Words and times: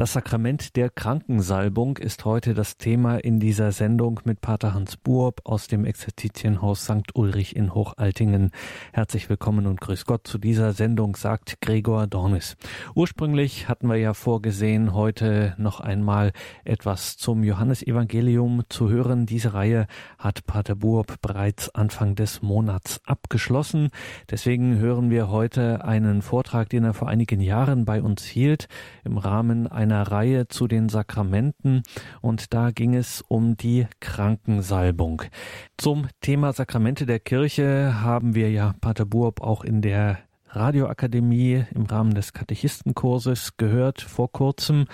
Das 0.00 0.14
Sakrament 0.14 0.76
der 0.76 0.88
Krankensalbung 0.88 1.98
ist 1.98 2.24
heute 2.24 2.54
das 2.54 2.78
Thema 2.78 3.18
in 3.18 3.38
dieser 3.38 3.70
Sendung 3.70 4.18
mit 4.24 4.40
Pater 4.40 4.72
Hans 4.72 4.96
Buob 4.96 5.42
aus 5.44 5.66
dem 5.66 5.84
Exerzitienhaus 5.84 6.84
St. 6.84 7.14
Ulrich 7.14 7.54
in 7.54 7.74
Hochaltingen. 7.74 8.50
Herzlich 8.94 9.28
willkommen 9.28 9.66
und 9.66 9.78
grüß 9.78 10.06
Gott 10.06 10.26
zu 10.26 10.38
dieser 10.38 10.72
Sendung, 10.72 11.16
sagt 11.16 11.60
Gregor 11.60 12.06
Dornis. 12.06 12.56
Ursprünglich 12.94 13.68
hatten 13.68 13.88
wir 13.88 13.96
ja 13.96 14.14
vorgesehen, 14.14 14.94
heute 14.94 15.54
noch 15.58 15.80
einmal 15.80 16.32
etwas 16.64 17.18
zum 17.18 17.44
Johannesevangelium 17.44 18.62
zu 18.70 18.88
hören. 18.88 19.26
Diese 19.26 19.52
Reihe 19.52 19.86
hat 20.16 20.46
Pater 20.46 20.76
Buob 20.76 21.20
bereits 21.20 21.74
Anfang 21.74 22.14
des 22.14 22.40
Monats 22.40 23.02
abgeschlossen. 23.04 23.90
Deswegen 24.30 24.78
hören 24.78 25.10
wir 25.10 25.28
heute 25.28 25.84
einen 25.84 26.22
Vortrag, 26.22 26.70
den 26.70 26.84
er 26.84 26.94
vor 26.94 27.08
einigen 27.08 27.42
Jahren 27.42 27.84
bei 27.84 28.00
uns 28.00 28.24
hielt, 28.24 28.66
im 29.04 29.18
Rahmen 29.18 29.66
einer 29.66 29.89
einer 29.90 30.10
Reihe 30.10 30.46
zu 30.46 30.68
den 30.68 30.88
Sakramenten 30.88 31.82
und 32.20 32.54
da 32.54 32.70
ging 32.70 32.94
es 32.94 33.22
um 33.26 33.56
die 33.56 33.86
Krankensalbung. 33.98 35.22
Zum 35.76 36.06
Thema 36.20 36.52
Sakramente 36.52 37.06
der 37.06 37.18
Kirche 37.18 38.00
haben 38.00 38.34
wir 38.36 38.50
ja 38.50 38.74
Pater 38.80 39.04
Burb 39.04 39.40
auch 39.40 39.64
in 39.64 39.82
der 39.82 40.18
Radioakademie 40.50 41.64
im 41.74 41.86
Rahmen 41.86 42.14
des 42.14 42.32
Katechistenkurses 42.32 43.56
gehört 43.56 44.00
vor 44.00 44.30
kurzem 44.30 44.86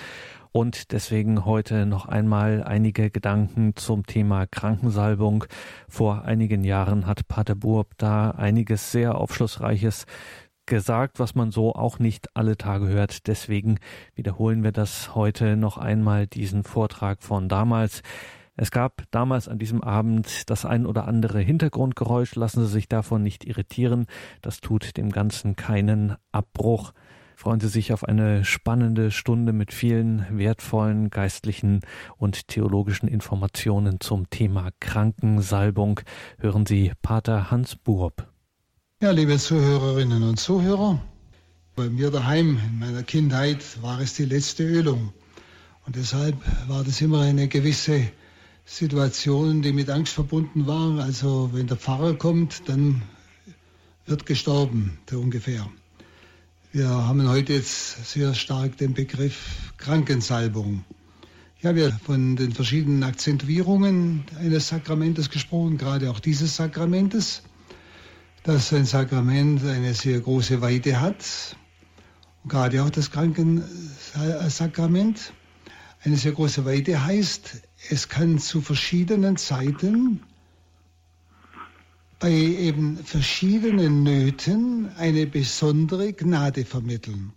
und 0.53 0.93
deswegen 0.93 1.45
heute 1.45 1.85
noch 1.85 2.07
einmal 2.07 2.65
einige 2.65 3.11
Gedanken 3.11 3.77
zum 3.77 4.07
Thema 4.07 4.47
Krankensalbung. 4.47 5.45
Vor 5.87 6.25
einigen 6.25 6.65
Jahren 6.65 7.07
hat 7.07 7.29
Pater 7.29 7.55
Burb 7.55 7.89
da 7.99 8.31
einiges 8.31 8.91
sehr 8.93 9.17
Aufschlussreiches 9.17 10.07
gesagt, 10.67 11.19
was 11.19 11.35
man 11.35 11.51
so 11.51 11.75
auch 11.75 11.99
nicht 11.99 12.37
alle 12.37 12.57
Tage 12.57 12.89
hört. 12.89 13.27
Deswegen 13.27 13.79
wiederholen 14.15 14.63
wir 14.63 14.73
das 14.73 15.15
heute 15.15 15.57
noch 15.57 15.79
einmal, 15.79 16.27
diesen 16.27 16.65
Vortrag 16.65 17.23
von 17.23 17.49
damals. 17.49 18.03
Es 18.57 18.71
gab 18.71 19.03
damals 19.11 19.49
an 19.49 19.59
diesem 19.59 19.83
Abend 19.83 20.49
das 20.49 20.65
ein 20.65 20.87
oder 20.87 21.07
andere 21.07 21.41
Hintergrundgeräusch. 21.41 22.35
Lassen 22.37 22.65
Sie 22.65 22.73
sich 22.73 22.89
davon 22.89 23.23
nicht 23.23 23.45
irritieren. 23.45 24.07
Das 24.41 24.61
tut 24.61 24.97
dem 24.97 25.11
Ganzen 25.11 25.57
keinen 25.57 26.17
Abbruch. 26.33 26.93
Freuen 27.37 27.61
Sie 27.61 27.69
sich 27.69 27.93
auf 27.93 28.03
eine 28.03 28.47
spannende 28.47 29.11
Stunde 29.11 29.53
mit 29.53 29.75
vielen 29.75 30.27
wertvollen 30.31 31.11
geistlichen 31.11 31.83
und 32.17 32.49
theologischen 32.49 33.09
Informationen 33.09 34.01
zum 34.01 34.31
Thema 34.31 34.71
Krankensalbung. 34.81 36.01
Hören 36.39 36.65
Sie 36.65 36.93
Pater 37.03 37.51
Hans 37.51 37.77
Burb. 37.77 38.36
Ja, 39.03 39.11
liebe 39.11 39.37
Zuhörerinnen 39.37 40.23
und 40.23 40.41
Zuhörer, 40.41 40.99
bei 41.75 41.91
mir 41.91 42.11
daheim 42.11 42.59
in 42.67 42.79
meiner 42.79 43.03
Kindheit 43.03 43.63
war 43.83 44.01
es 44.01 44.15
die 44.15 44.25
letzte 44.25 44.63
Ölung. 44.63 45.13
Und 45.85 45.97
deshalb 45.97 46.35
war 46.67 46.83
das 46.83 47.03
immer 47.03 47.21
eine 47.21 47.47
gewisse 47.47 48.09
Situation, 48.65 49.61
die 49.61 49.75
mit 49.75 49.91
Angst 49.91 50.15
verbunden 50.15 50.67
war. 50.67 50.99
Also 51.05 51.51
wenn 51.53 51.67
der 51.67 51.77
Pfarrer 51.77 52.15
kommt, 52.15 52.71
dann 52.71 53.03
wird 54.07 54.25
gestorben, 54.25 54.99
so 55.11 55.21
ungefähr. 55.21 55.69
Wir 56.73 56.89
haben 56.89 57.29
heute 57.29 57.53
jetzt 57.53 58.11
sehr 58.11 58.33
stark 58.33 58.79
den 58.79 58.95
Begriff 58.95 59.75
Krankensalbung. 59.77 60.85
Ja, 61.61 61.75
wir 61.75 61.93
haben 61.93 62.01
von 62.01 62.37
den 62.37 62.53
verschiedenen 62.53 63.03
Akzentuierungen 63.03 64.25
eines 64.41 64.69
Sakramentes 64.69 65.29
gesprochen, 65.29 65.77
gerade 65.77 66.11
auch 66.11 66.19
dieses 66.19 66.57
Sakramentes 66.57 67.43
dass 68.47 68.73
ein 68.73 68.85
Sakrament 68.85 69.65
eine 69.65 69.93
sehr 69.93 70.21
große 70.21 70.61
Weite 70.61 71.01
hat, 71.01 71.57
gerade 72.47 72.85
auch 72.85 72.91
das 72.91 73.11
Krankensakrament. 73.11 75.33
Eine 76.05 76.17
sehr 76.17 76.31
große 76.31 76.65
Weite 76.65 77.05
heißt, 77.05 77.63
es 77.91 78.09
kann 78.09 78.39
zu 78.39 78.61
verschiedenen 78.61 79.37
Zeiten 79.37 80.23
bei 82.21 82.31
eben 82.31 82.99
verschiedenen 82.99 84.05
Nöten 84.05 84.91
eine 84.97 85.27
besondere 85.27 86.13
Gnade 86.13 86.65
vermitteln. 86.65 87.33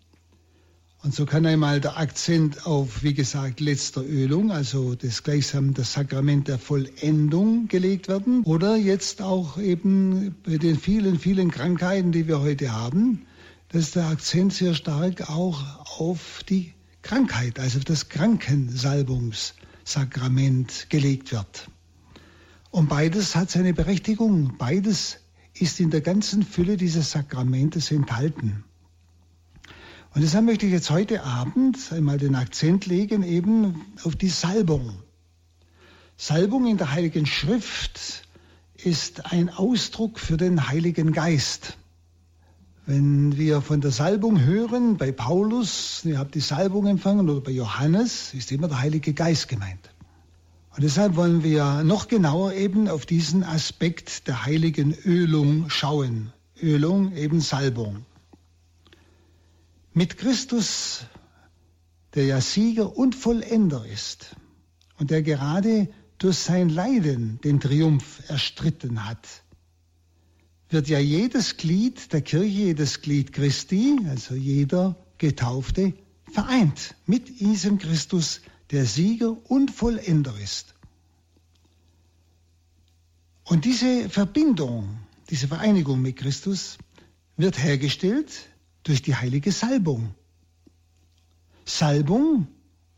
Und 1.02 1.16
so 1.16 1.26
kann 1.26 1.46
einmal 1.46 1.80
der 1.80 1.98
Akzent 1.98 2.66
auf, 2.66 3.04
wie 3.04 3.14
gesagt, 3.14 3.62
letzter 3.62 4.04
Ölung, 4.04 4.52
also 4.52 4.96
das 4.96 5.24
gleichsam 5.24 5.74
das 5.74 5.94
Sakrament 5.94 6.50
der 6.50 6.60
Vollendung 6.60 7.70
gelegt 7.70 8.10
werden. 8.10 8.44
Oder 8.44 8.76
jetzt 8.76 9.22
auch 9.22 9.58
eben 9.58 10.36
bei 10.44 10.58
den 10.58 10.78
vielen, 10.78 11.18
vielen 11.18 11.52
Krankheiten, 11.52 12.12
die 12.12 12.28
wir 12.28 12.42
heute 12.42 12.74
haben, 12.74 13.26
dass 13.70 13.92
der 13.92 14.08
Akzent 14.08 14.52
sehr 14.52 14.74
stark 14.74 15.30
auch 15.30 15.64
auf 16.00 16.44
die 16.50 16.74
Krankheit, 17.02 17.60
also 17.60 17.78
auf 17.78 17.86
das 17.86 18.10
Krankensalbungssakrament 18.10 20.88
gelegt 20.90 21.32
wird. 21.32 21.70
Und 22.72 22.90
beides 22.90 23.38
hat 23.38 23.50
seine 23.50 23.74
Berechtigung. 23.74 24.58
Beides 24.58 25.20
ist 25.54 25.80
in 25.80 25.92
der 25.92 26.02
ganzen 26.02 26.44
Fülle 26.44 26.76
dieses 26.76 27.12
Sakramentes 27.12 27.90
enthalten. 27.90 28.66
Und 30.14 30.22
deshalb 30.22 30.46
möchte 30.46 30.66
ich 30.66 30.72
jetzt 30.72 30.90
heute 30.90 31.24
Abend 31.24 31.78
einmal 31.92 32.18
den 32.18 32.36
Akzent 32.36 32.86
legen 32.88 33.24
eben 33.24 33.86
auf 34.04 34.16
die 34.16 34.30
Salbung. 34.30 34.94
Salbung 36.18 36.66
in 36.66 36.78
der 36.78 36.92
Heiligen 36.92 37.26
Schrift 37.26 38.28
ist 38.76 39.32
ein 39.32 39.50
Ausdruck 39.50 40.20
für 40.20 40.36
den 40.36 40.68
Heiligen 40.68 41.12
Geist. 41.14 41.78
Wenn 42.86 43.38
wir 43.38 43.62
von 43.62 43.82
der 43.82 43.92
Salbung 43.92 44.42
hören, 44.42 44.98
bei 44.98 45.12
Paulus, 45.12 46.02
ihr 46.06 46.18
habt 46.18 46.34
die 46.34 46.40
Salbung 46.40 46.88
empfangen, 46.88 47.30
oder 47.30 47.42
bei 47.42 47.52
Johannes, 47.52 48.34
ist 48.34 48.52
immer 48.52 48.68
der 48.68 48.80
Heilige 48.80 49.14
Geist 49.14 49.48
gemeint. 49.48 49.92
Und 50.76 50.84
deshalb 50.84 51.16
wollen 51.16 51.44
wir 51.44 51.84
noch 51.84 52.08
genauer 52.08 52.54
eben 52.54 52.88
auf 52.88 53.06
diesen 53.06 53.44
Aspekt 53.44 54.28
der 54.28 54.46
heiligen 54.46 54.96
Ölung 55.06 55.70
schauen. 55.70 56.34
Ölung, 56.62 57.16
eben 57.16 57.42
Salbung. 57.42 58.06
Mit 59.94 60.18
Christus, 60.18 61.06
der 62.14 62.26
ja 62.26 62.42
Sieger 62.42 62.96
und 62.96 63.16
Vollender 63.16 63.86
ist 63.86 64.36
und 64.98 65.10
der 65.10 65.24
gerade 65.24 65.90
durch 66.20 66.38
sein 66.38 66.70
Leiden 66.70 67.40
den 67.44 67.60
Triumph 67.60 68.22
erstritten 68.28 69.06
hat, 69.06 69.28
wird 70.70 70.88
ja 70.88 71.00
jedes 71.00 71.58
Glied 71.58 72.14
der 72.14 72.22
Kirche, 72.22 72.48
jedes 72.48 73.02
Glied 73.02 73.34
Christi, 73.34 73.98
also 74.08 74.36
jeder 74.36 74.96
Getaufte, 75.18 75.94
vereint 76.32 76.96
mit 77.08 77.40
diesem 77.40 77.80
Christus, 77.80 78.42
der 78.70 78.86
Sieger 78.86 79.36
und 79.50 79.72
Vollender 79.72 80.38
ist. 80.40 80.76
Und 83.44 83.66
diese 83.66 84.10
Verbindung, 84.10 85.00
diese 85.32 85.48
Vereinigung 85.48 86.04
mit 86.04 86.18
Christus 86.18 86.78
wird 87.36 87.58
hergestellt 87.58 88.49
durch 88.84 89.02
die 89.02 89.16
heilige 89.16 89.52
Salbung. 89.52 90.14
Salbung 91.66 92.48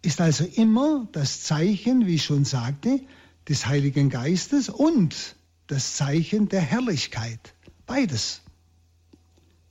ist 0.01 0.21
also 0.21 0.45
immer 0.45 1.07
das 1.11 1.43
Zeichen, 1.43 2.07
wie 2.07 2.15
ich 2.15 2.23
schon 2.23 2.45
sagte, 2.45 3.01
des 3.47 3.65
Heiligen 3.67 4.09
Geistes 4.09 4.69
und 4.69 5.35
das 5.67 5.95
Zeichen 5.95 6.49
der 6.49 6.61
Herrlichkeit. 6.61 7.53
Beides. 7.85 8.41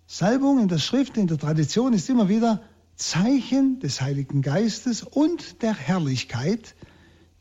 Salbung 0.06 0.60
in 0.60 0.68
der 0.68 0.78
Schrift, 0.78 1.16
in 1.16 1.26
der 1.26 1.38
Tradition 1.38 1.92
ist 1.92 2.08
immer 2.08 2.28
wieder 2.28 2.62
Zeichen 2.96 3.80
des 3.80 4.00
Heiligen 4.00 4.42
Geistes 4.42 5.02
und 5.02 5.62
der 5.62 5.74
Herrlichkeit, 5.74 6.74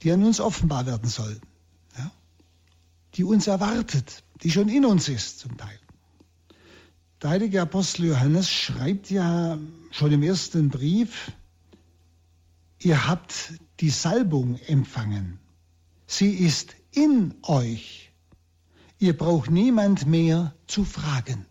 die 0.01 0.11
an 0.11 0.23
uns 0.23 0.39
offenbar 0.39 0.85
werden 0.85 1.09
soll, 1.09 1.39
ja? 1.97 2.11
die 3.15 3.23
uns 3.23 3.47
erwartet, 3.47 4.23
die 4.43 4.51
schon 4.51 4.69
in 4.69 4.85
uns 4.85 5.09
ist 5.09 5.39
zum 5.39 5.57
Teil. 5.57 5.79
Der 7.21 7.31
heilige 7.31 7.61
Apostel 7.61 8.05
Johannes 8.05 8.49
schreibt 8.49 9.11
ja 9.11 9.57
schon 9.91 10.11
im 10.13 10.23
ersten 10.23 10.69
Brief, 10.69 11.33
ihr 12.79 13.07
habt 13.07 13.53
die 13.81 13.89
Salbung 13.89 14.57
empfangen. 14.67 15.37
Sie 16.07 16.31
ist 16.31 16.75
in 16.91 17.35
euch. 17.41 18.13
Ihr 18.99 19.17
braucht 19.17 19.51
niemand 19.51 20.05
mehr 20.05 20.55
zu 20.65 20.85
fragen. 20.85 21.45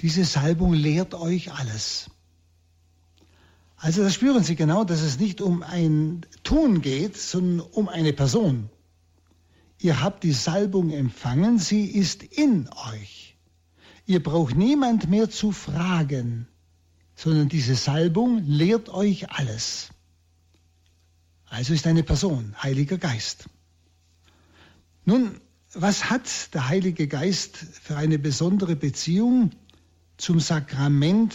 Diese 0.00 0.24
Salbung 0.24 0.72
lehrt 0.72 1.14
euch 1.14 1.52
alles. 1.52 2.08
Also 3.76 4.04
da 4.04 4.10
spüren 4.10 4.44
Sie 4.44 4.54
genau, 4.54 4.84
dass 4.84 5.00
es 5.00 5.18
nicht 5.18 5.40
um 5.40 5.64
ein 5.64 6.24
Tun 6.44 6.80
geht, 6.80 7.16
sondern 7.16 7.66
um 7.72 7.88
eine 7.88 8.12
Person. 8.12 8.70
Ihr 9.80 10.00
habt 10.00 10.22
die 10.22 10.32
Salbung 10.32 10.90
empfangen, 10.90 11.58
sie 11.58 11.86
ist 11.86 12.22
in 12.22 12.68
euch. 12.92 13.25
Ihr 14.06 14.22
braucht 14.22 14.56
niemand 14.56 15.10
mehr 15.10 15.28
zu 15.28 15.50
fragen, 15.50 16.46
sondern 17.16 17.48
diese 17.48 17.74
Salbung 17.74 18.44
lehrt 18.46 18.88
euch 18.88 19.30
alles. 19.30 19.90
Also 21.46 21.74
ist 21.74 21.86
eine 21.86 22.04
Person, 22.04 22.54
Heiliger 22.62 22.98
Geist. 22.98 23.48
Nun, 25.04 25.40
was 25.72 26.08
hat 26.08 26.54
der 26.54 26.68
Heilige 26.68 27.08
Geist 27.08 27.56
für 27.56 27.96
eine 27.96 28.18
besondere 28.18 28.76
Beziehung 28.76 29.50
zum 30.16 30.40
Sakrament 30.40 31.34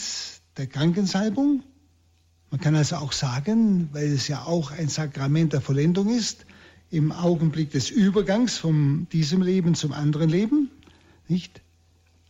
der 0.58 0.68
Krankensalbung? 0.68 1.64
Man 2.52 2.60
kann 2.60 2.76
also 2.76 2.98
auch 2.98 3.12
sagen, 3.12 3.90
weil 3.94 4.12
es 4.12 4.28
ja 4.28 4.44
auch 4.44 4.72
ein 4.72 4.90
Sakrament 4.90 5.54
der 5.54 5.62
Vollendung 5.62 6.10
ist, 6.10 6.46
im 6.90 7.12
Augenblick 7.12 7.72
des 7.72 7.90
Übergangs 7.90 8.58
von 8.58 9.08
diesem 9.12 9.42
Leben 9.42 9.76
zum 9.76 9.94
anderen 9.94 10.30
Leben, 10.30 10.70
nicht? 11.28 11.62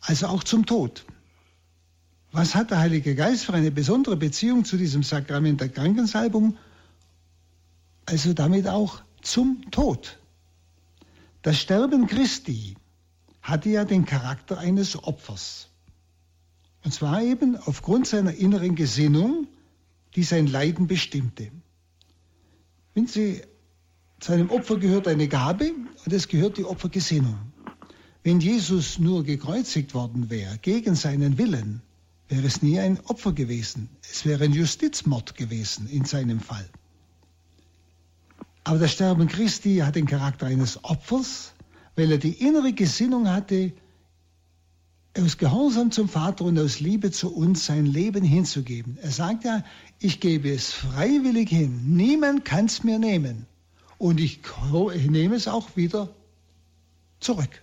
Also 0.02 0.28
auch 0.28 0.44
zum 0.44 0.66
Tod. 0.66 1.06
Was 2.32 2.56
hat 2.56 2.72
der 2.72 2.80
Heilige 2.80 3.16
Geist 3.16 3.46
für 3.46 3.54
eine 3.54 3.72
besondere 3.72 4.18
Beziehung 4.18 4.66
zu 4.66 4.78
diesem 4.78 5.04
Sakrament 5.04 5.62
der 5.62 5.70
Krankensalbung? 5.70 6.58
Also 8.06 8.34
damit 8.34 8.68
auch 8.68 9.04
zum 9.22 9.70
Tod. 9.72 10.18
Das 11.42 11.60
Sterben 11.60 12.08
Christi 12.08 12.76
hatte 13.42 13.70
ja 13.70 13.86
den 13.86 14.06
Charakter 14.06 14.58
eines 14.60 15.04
Opfers. 15.04 15.70
Und 16.84 16.94
zwar 16.94 17.22
eben 17.22 17.58
aufgrund 17.58 18.08
seiner 18.08 18.34
inneren 18.34 18.76
Gesinnung, 18.76 19.48
die 20.16 20.24
sein 20.24 20.48
Leiden 20.48 20.88
bestimmte. 20.88 21.52
Wenn 22.94 23.08
Sie 23.08 23.42
zu 24.20 24.34
einem 24.34 24.50
Opfer 24.50 24.78
gehört 24.78 25.08
eine 25.08 25.28
Gabe 25.28 25.72
und 26.06 26.14
es 26.14 26.28
gehört 26.28 26.58
die 26.58 26.64
Opfergesinnung. 26.64 27.51
Wenn 28.24 28.40
Jesus 28.40 29.00
nur 29.00 29.24
gekreuzigt 29.24 29.94
worden 29.94 30.30
wäre, 30.30 30.58
gegen 30.60 30.96
seinen 30.96 31.38
Willen, 31.38 31.82
wäre 32.30 32.46
es 32.46 32.62
nie 32.62 32.80
ein 32.80 33.00
Opfer 33.06 33.34
gewesen. 33.34 33.90
Es 34.10 34.26
wäre 34.26 34.44
ein 34.44 34.54
Justizmord 34.54 35.36
gewesen 35.36 35.88
in 35.90 36.06
seinem 36.06 36.40
Fall. 36.40 36.70
Aber 38.64 38.78
das 38.78 38.92
Sterben 38.92 39.28
Christi 39.28 39.78
hat 39.78 39.96
den 39.96 40.06
Charakter 40.06 40.46
eines 40.46 40.84
Opfers, 40.84 41.54
weil 41.96 42.12
er 42.12 42.20
die 42.20 42.34
innere 42.34 42.74
Gesinnung 42.74 43.28
hatte, 43.28 43.74
aus 45.18 45.38
Gehorsam 45.38 45.92
zum 45.92 46.08
Vater 46.08 46.46
und 46.46 46.58
aus 46.58 46.80
Liebe 46.80 47.12
zu 47.12 47.36
uns 47.36 47.66
sein 47.66 47.86
Leben 47.86 48.24
hinzugeben. 48.24 48.98
Er 49.02 49.12
sagt 49.12 49.44
ja, 49.44 49.64
ich 50.00 50.20
gebe 50.20 50.50
es 50.52 50.72
freiwillig 50.72 51.50
hin. 51.50 51.96
Niemand 51.98 52.46
kann 52.46 52.66
es 52.66 52.84
mir 52.84 52.98
nehmen. 52.98 53.46
Und 53.98 54.20
ich, 54.20 54.40
ich 54.94 55.10
nehme 55.10 55.36
es 55.36 55.48
auch 55.48 55.76
wieder 55.76 56.10
zurück. 57.20 57.62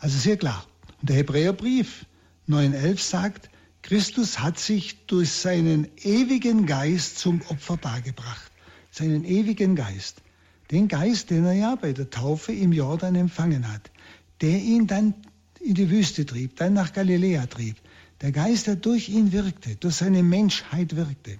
Also 0.00 0.18
sehr 0.18 0.36
klar. 0.36 0.66
Und 1.00 1.10
der 1.10 1.16
Hebräerbrief 1.16 2.06
9.11 2.48 2.98
sagt, 2.98 3.50
Christus 3.82 4.40
hat 4.40 4.58
sich 4.58 5.06
durch 5.06 5.30
seinen 5.30 5.88
ewigen 6.02 6.66
Geist 6.66 7.18
zum 7.18 7.40
Opfer 7.48 7.76
dargebracht. 7.76 8.50
Seinen 8.90 9.24
ewigen 9.24 9.76
Geist. 9.76 10.22
Den 10.70 10.88
Geist, 10.88 11.30
den 11.30 11.44
er 11.44 11.52
ja 11.52 11.74
bei 11.74 11.92
der 11.92 12.10
Taufe 12.10 12.52
im 12.52 12.72
Jordan 12.72 13.14
empfangen 13.14 13.70
hat. 13.72 13.90
Der 14.40 14.58
ihn 14.58 14.86
dann 14.86 15.14
in 15.60 15.74
die 15.74 15.90
Wüste 15.90 16.24
trieb, 16.26 16.56
dann 16.56 16.72
nach 16.72 16.92
Galiläa 16.92 17.46
trieb. 17.46 17.76
Der 18.20 18.32
Geist, 18.32 18.66
der 18.66 18.76
durch 18.76 19.08
ihn 19.08 19.32
wirkte, 19.32 19.76
durch 19.76 19.96
seine 19.96 20.22
Menschheit 20.22 20.96
wirkte. 20.96 21.38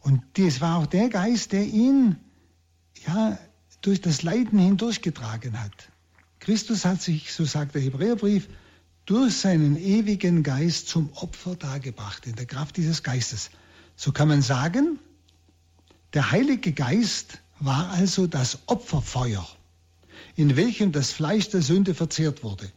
Und 0.00 0.22
das 0.34 0.60
war 0.60 0.78
auch 0.78 0.86
der 0.86 1.08
Geist, 1.08 1.52
der 1.52 1.64
ihn 1.64 2.16
ja, 3.06 3.38
durch 3.80 4.00
das 4.00 4.22
Leiden 4.22 4.58
hindurchgetragen 4.58 5.60
hat. 5.60 5.91
Christus 6.42 6.84
hat 6.84 7.00
sich, 7.00 7.32
so 7.32 7.44
sagt 7.44 7.76
der 7.76 7.82
Hebräerbrief, 7.82 8.48
durch 9.06 9.36
seinen 9.36 9.76
ewigen 9.76 10.42
Geist 10.42 10.88
zum 10.88 11.12
Opfer 11.14 11.54
dargebracht, 11.54 12.26
in 12.26 12.34
der 12.34 12.46
Kraft 12.46 12.76
dieses 12.76 13.04
Geistes. 13.04 13.50
So 13.94 14.10
kann 14.10 14.26
man 14.26 14.42
sagen, 14.42 14.98
der 16.14 16.32
Heilige 16.32 16.72
Geist 16.72 17.38
war 17.60 17.90
also 17.90 18.26
das 18.26 18.58
Opferfeuer, 18.66 19.46
in 20.34 20.56
welchem 20.56 20.90
das 20.90 21.12
Fleisch 21.12 21.48
der 21.50 21.62
Sünde 21.62 21.94
verzehrt 21.94 22.42
wurde. 22.42 22.72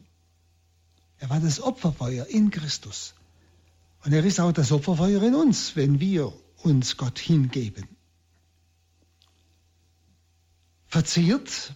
Er 1.18 1.32
war 1.32 1.40
das 1.40 1.60
Opferfeuer 1.60 2.28
in 2.28 2.52
Christus. 2.52 3.16
Und 4.04 4.14
er 4.14 4.24
ist 4.24 4.40
auch 4.40 4.52
das 4.52 4.72
Opferfeuer 4.72 5.24
in 5.24 5.34
uns, 5.34 5.76
wenn 5.76 6.00
wir 6.00 6.32
uns 6.62 6.98
Gott 6.98 7.18
hingeben. 7.18 7.88
Verzehrt 10.86 11.74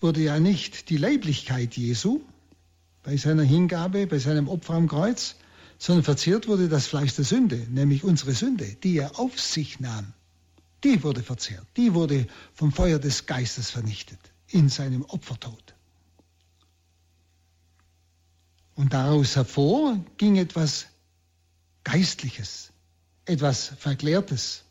wurde 0.00 0.22
ja 0.22 0.38
nicht 0.38 0.88
die 0.90 0.96
Leiblichkeit 0.96 1.76
Jesu 1.76 2.20
bei 3.02 3.16
seiner 3.16 3.42
Hingabe, 3.42 4.06
bei 4.06 4.18
seinem 4.18 4.48
Opfer 4.48 4.74
am 4.74 4.88
Kreuz, 4.88 5.36
sondern 5.78 6.04
verzehrt 6.04 6.48
wurde 6.48 6.68
das 6.68 6.86
Fleisch 6.86 7.14
der 7.14 7.24
Sünde, 7.24 7.66
nämlich 7.70 8.04
unsere 8.04 8.32
Sünde, 8.32 8.76
die 8.82 8.98
er 8.98 9.18
auf 9.18 9.40
sich 9.40 9.80
nahm. 9.80 10.12
Die 10.84 11.02
wurde 11.02 11.22
verzehrt, 11.22 11.66
die 11.76 11.94
wurde 11.94 12.26
vom 12.54 12.72
Feuer 12.72 12.98
des 12.98 13.26
Geistes 13.26 13.70
vernichtet 13.70 14.18
in 14.48 14.68
seinem 14.68 15.04
Opfertod. 15.04 15.74
Und 18.74 18.92
daraus 18.94 19.36
hervor 19.36 20.02
ging 20.16 20.36
etwas 20.36 20.86
Geistliches, 21.84 22.72
etwas 23.26 23.72
Verklärtes, 23.78 24.64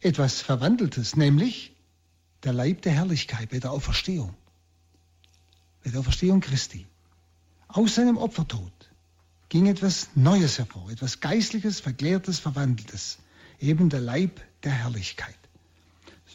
etwas 0.00 0.40
Verwandeltes, 0.40 1.16
nämlich 1.16 1.72
der 2.44 2.52
Leib 2.52 2.82
der 2.82 2.92
Herrlichkeit 2.92 3.50
bei 3.50 3.58
der 3.58 3.72
Auferstehung. 3.72 4.34
Bei 5.82 5.90
der 5.90 6.00
Auferstehung 6.00 6.40
Christi. 6.40 6.86
Aus 7.68 7.94
seinem 7.94 8.16
Opfertod 8.16 8.72
ging 9.48 9.66
etwas 9.66 10.08
Neues 10.14 10.58
hervor, 10.58 10.90
etwas 10.90 11.20
Geistliches, 11.20 11.80
Verklärtes, 11.80 12.38
Verwandeltes. 12.38 13.18
Eben 13.58 13.88
der 13.88 14.00
Leib 14.00 14.40
der 14.62 14.72
Herrlichkeit. 14.72 15.36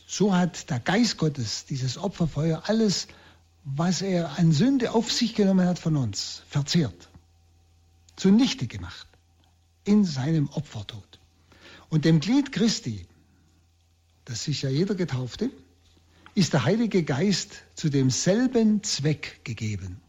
So 0.07 0.35
hat 0.35 0.69
der 0.69 0.79
Geist 0.79 1.17
Gottes, 1.17 1.65
dieses 1.65 1.97
Opferfeuer, 1.97 2.63
alles 2.67 3.07
was 3.65 4.03
er 4.03 4.37
an 4.37 4.51
Sünde 4.51 4.91
auf 4.91 5.11
sich 5.11 5.33
genommen 5.33 5.67
hat 5.67 5.79
von 5.79 5.97
uns, 5.97 6.43
verzehrt, 6.47 7.09
zunichte 8.15 8.67
gemacht 8.67 9.07
in 9.83 10.05
seinem 10.05 10.49
Opfertod. 10.49 11.19
Und 11.89 12.05
dem 12.05 12.19
Glied 12.19 12.51
Christi, 12.51 13.07
das 14.25 14.47
ist 14.47 14.61
ja 14.61 14.69
jeder 14.69 14.93
Getaufte, 14.93 15.49
ist 16.35 16.51
der 16.51 16.65
Heilige 16.65 17.03
Geist 17.03 17.63
zu 17.75 17.89
demselben 17.89 18.83
Zweck 18.83 19.39
gegeben. 19.45 20.01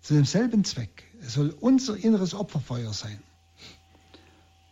Zu 0.00 0.14
demselben 0.14 0.64
Zweck. 0.64 1.04
Er 1.20 1.28
soll 1.28 1.50
unser 1.60 1.96
inneres 1.96 2.34
Opferfeuer 2.34 2.92
sein. 2.92 3.22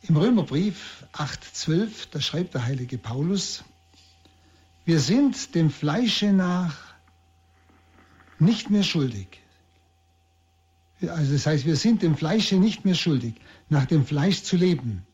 Im 0.03 0.17
Römerbrief 0.17 1.05
8,12, 1.13 2.09
da 2.11 2.21
schreibt 2.21 2.55
der 2.55 2.65
heilige 2.65 2.99
Paulus, 2.99 3.63
wir 4.87 5.01
sind 5.01 5.55
dem 5.55 5.71
Fleische 5.71 6.33
nach 6.33 6.95
nicht 8.39 8.71
mehr 8.71 8.83
schuldig. 8.83 9.41
Also 11.01 11.33
das 11.33 11.47
heißt, 11.47 11.67
wir 11.67 11.77
sind 11.77 12.03
dem 12.03 12.17
Fleische 12.17 12.57
nicht 12.57 12.85
mehr 12.85 12.95
schuldig, 12.95 13.35
nach 13.69 13.87
dem 13.87 14.07
Fleisch 14.07 14.43
zu 14.43 14.57
leben. 14.57 15.07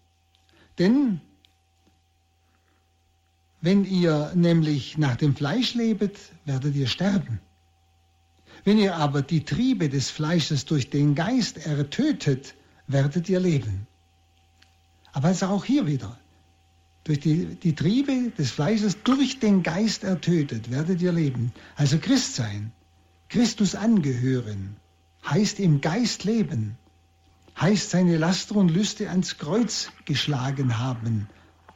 Denn 0.79 1.21
wenn 3.61 3.85
ihr 3.85 4.33
nämlich 4.35 4.99
nach 4.99 5.17
dem 5.17 5.35
Fleisch 5.37 5.75
lebet, 5.75 6.19
werdet 6.45 6.75
ihr 6.75 6.87
sterben. 6.87 7.41
Wenn 8.65 8.79
ihr 8.79 8.97
aber 8.97 9.23
die 9.23 9.45
Triebe 9.45 9.89
des 9.89 10.11
Fleisches 10.11 10.65
durch 10.65 10.91
den 10.91 11.15
Geist 11.15 11.59
ertötet, 11.67 12.55
werdet 12.87 13.29
ihr 13.29 13.41
leben. 13.41 13.87
Aber 15.13 15.29
also 15.29 15.47
auch 15.47 15.65
hier 15.65 15.87
wieder, 15.87 16.19
durch 17.05 17.21
die, 17.21 17.57
die 17.57 17.75
Triebe 17.75 18.31
des 18.37 18.51
Fleisches 18.51 19.03
durch 19.03 19.41
den 19.41 19.63
Geist 19.63 20.05
ertötet, 20.05 20.71
werdet 20.71 21.01
ihr 21.01 21.13
leben. 21.13 21.53
Also 21.77 21.99
Christ 21.99 22.37
sein 22.37 22.73
Christus 23.31 23.77
angehören, 23.77 24.75
heißt 25.25 25.61
im 25.61 25.81
Geist 25.81 26.25
leben, 26.25 26.77
heißt 27.61 27.91
seine 27.91 28.19
Laster 28.19 28.57
und 28.57 28.71
Lüste 28.71 29.09
ans 29.09 29.39
Kreuz 29.39 29.93
geschlagen 30.05 30.79
haben. 30.79 31.29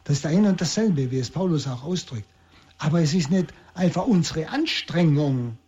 Das 0.04 0.18
ist 0.18 0.26
ein 0.26 0.44
und 0.44 0.60
dasselbe, 0.60 1.10
wie 1.10 1.18
es 1.18 1.30
Paulus 1.30 1.66
auch 1.66 1.82
ausdrückt. 1.82 2.28
Aber 2.78 3.00
es 3.00 3.14
ist 3.14 3.30
nicht 3.30 3.52
einfach 3.74 4.06
unsere 4.06 4.48
Anstrengung, 4.48 5.58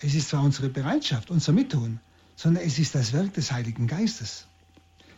es 0.00 0.14
ist 0.14 0.30
zwar 0.30 0.42
unsere 0.42 0.68
Bereitschaft, 0.68 1.30
unser 1.30 1.52
Mittun, 1.52 2.00
sondern 2.36 2.64
es 2.64 2.78
ist 2.78 2.94
das 2.94 3.12
Werk 3.12 3.32
des 3.34 3.52
Heiligen 3.52 3.86
Geistes. 3.86 4.46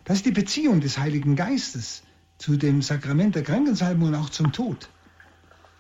Das 0.04 0.18
ist 0.18 0.26
die 0.26 0.32
Beziehung 0.32 0.80
des 0.80 0.98
Heiligen 0.98 1.34
Geistes 1.34 2.02
zu 2.38 2.56
dem 2.56 2.82
Sakrament 2.82 3.34
der 3.34 3.42
Krankensalbung 3.42 4.08
und 4.08 4.14
auch 4.14 4.30
zum 4.30 4.52
Tod. 4.52 4.88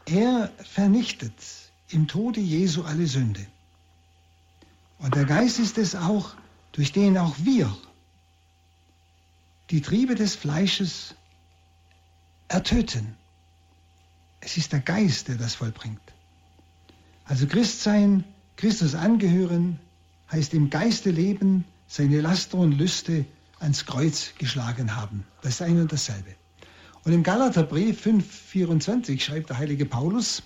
Er 0.06 0.50
vernichtet 0.64 1.34
im 1.90 2.08
Tode 2.08 2.40
Jesu 2.40 2.82
alle 2.82 3.06
Sünde. 3.06 3.46
Und 4.98 5.14
der 5.14 5.26
Geist 5.26 5.58
ist 5.58 5.78
es 5.78 5.94
auch, 5.94 6.34
durch 6.72 6.92
den 6.92 7.18
auch 7.18 7.36
wir 7.38 7.76
die 9.70 9.82
Triebe 9.82 10.14
des 10.14 10.34
Fleisches 10.34 11.14
ertöten. 12.48 13.14
Es 14.40 14.56
ist 14.56 14.72
der 14.72 14.80
Geist, 14.80 15.28
der 15.28 15.36
das 15.36 15.54
vollbringt. 15.54 16.00
Also 17.24 17.46
Christsein, 17.46 18.24
Christus 18.56 18.94
angehören, 18.94 19.80
heißt 20.30 20.54
im 20.54 20.70
Geiste 20.70 21.10
leben, 21.10 21.64
seine 21.88 22.20
Laster 22.20 22.58
und 22.58 22.72
Lüste 22.72 23.24
ans 23.58 23.86
Kreuz 23.86 24.34
geschlagen 24.38 24.96
haben. 24.96 25.24
Das 25.42 25.54
ist 25.54 25.62
ein 25.62 25.80
und 25.80 25.92
dasselbe. 25.92 26.34
Und 27.04 27.12
im 27.12 27.22
Galaterbrief 27.22 28.04
5,24 28.04 29.20
schreibt 29.20 29.50
der 29.50 29.58
heilige 29.58 29.86
Paulus, 29.86 30.42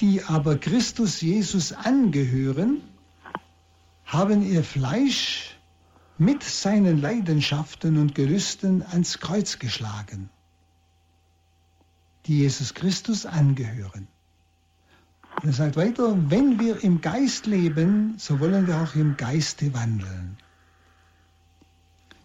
die 0.00 0.22
aber 0.24 0.58
Christus 0.58 1.20
Jesus 1.20 1.72
angehören, 1.72 2.82
haben 4.04 4.42
ihr 4.42 4.64
Fleisch 4.64 5.56
mit 6.18 6.42
seinen 6.42 7.00
Leidenschaften 7.00 7.98
und 7.98 8.14
Gelüsten 8.14 8.82
ans 8.82 9.18
Kreuz 9.18 9.58
geschlagen, 9.58 10.28
die 12.26 12.38
Jesus 12.38 12.74
Christus 12.74 13.26
angehören. 13.26 14.08
Und 15.42 15.48
er 15.48 15.52
sagt 15.52 15.76
weiter, 15.76 16.16
wenn 16.30 16.60
wir 16.60 16.82
im 16.82 17.00
Geist 17.00 17.46
leben, 17.46 18.14
so 18.18 18.40
wollen 18.40 18.66
wir 18.66 18.80
auch 18.80 18.94
im 18.94 19.16
Geiste 19.16 19.74
wandeln. 19.74 20.36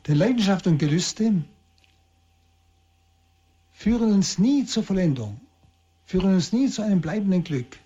Denn 0.07 0.17
Leidenschaft 0.17 0.67
und 0.67 0.77
Gelüste 0.77 1.43
führen 3.71 4.13
uns 4.13 4.37
nie 4.37 4.65
zur 4.65 4.83
Vollendung, 4.83 5.39
führen 6.05 6.33
uns 6.35 6.53
nie 6.53 6.69
zu 6.69 6.81
einem 6.81 7.01
bleibenden 7.01 7.43
Glück, 7.43 7.77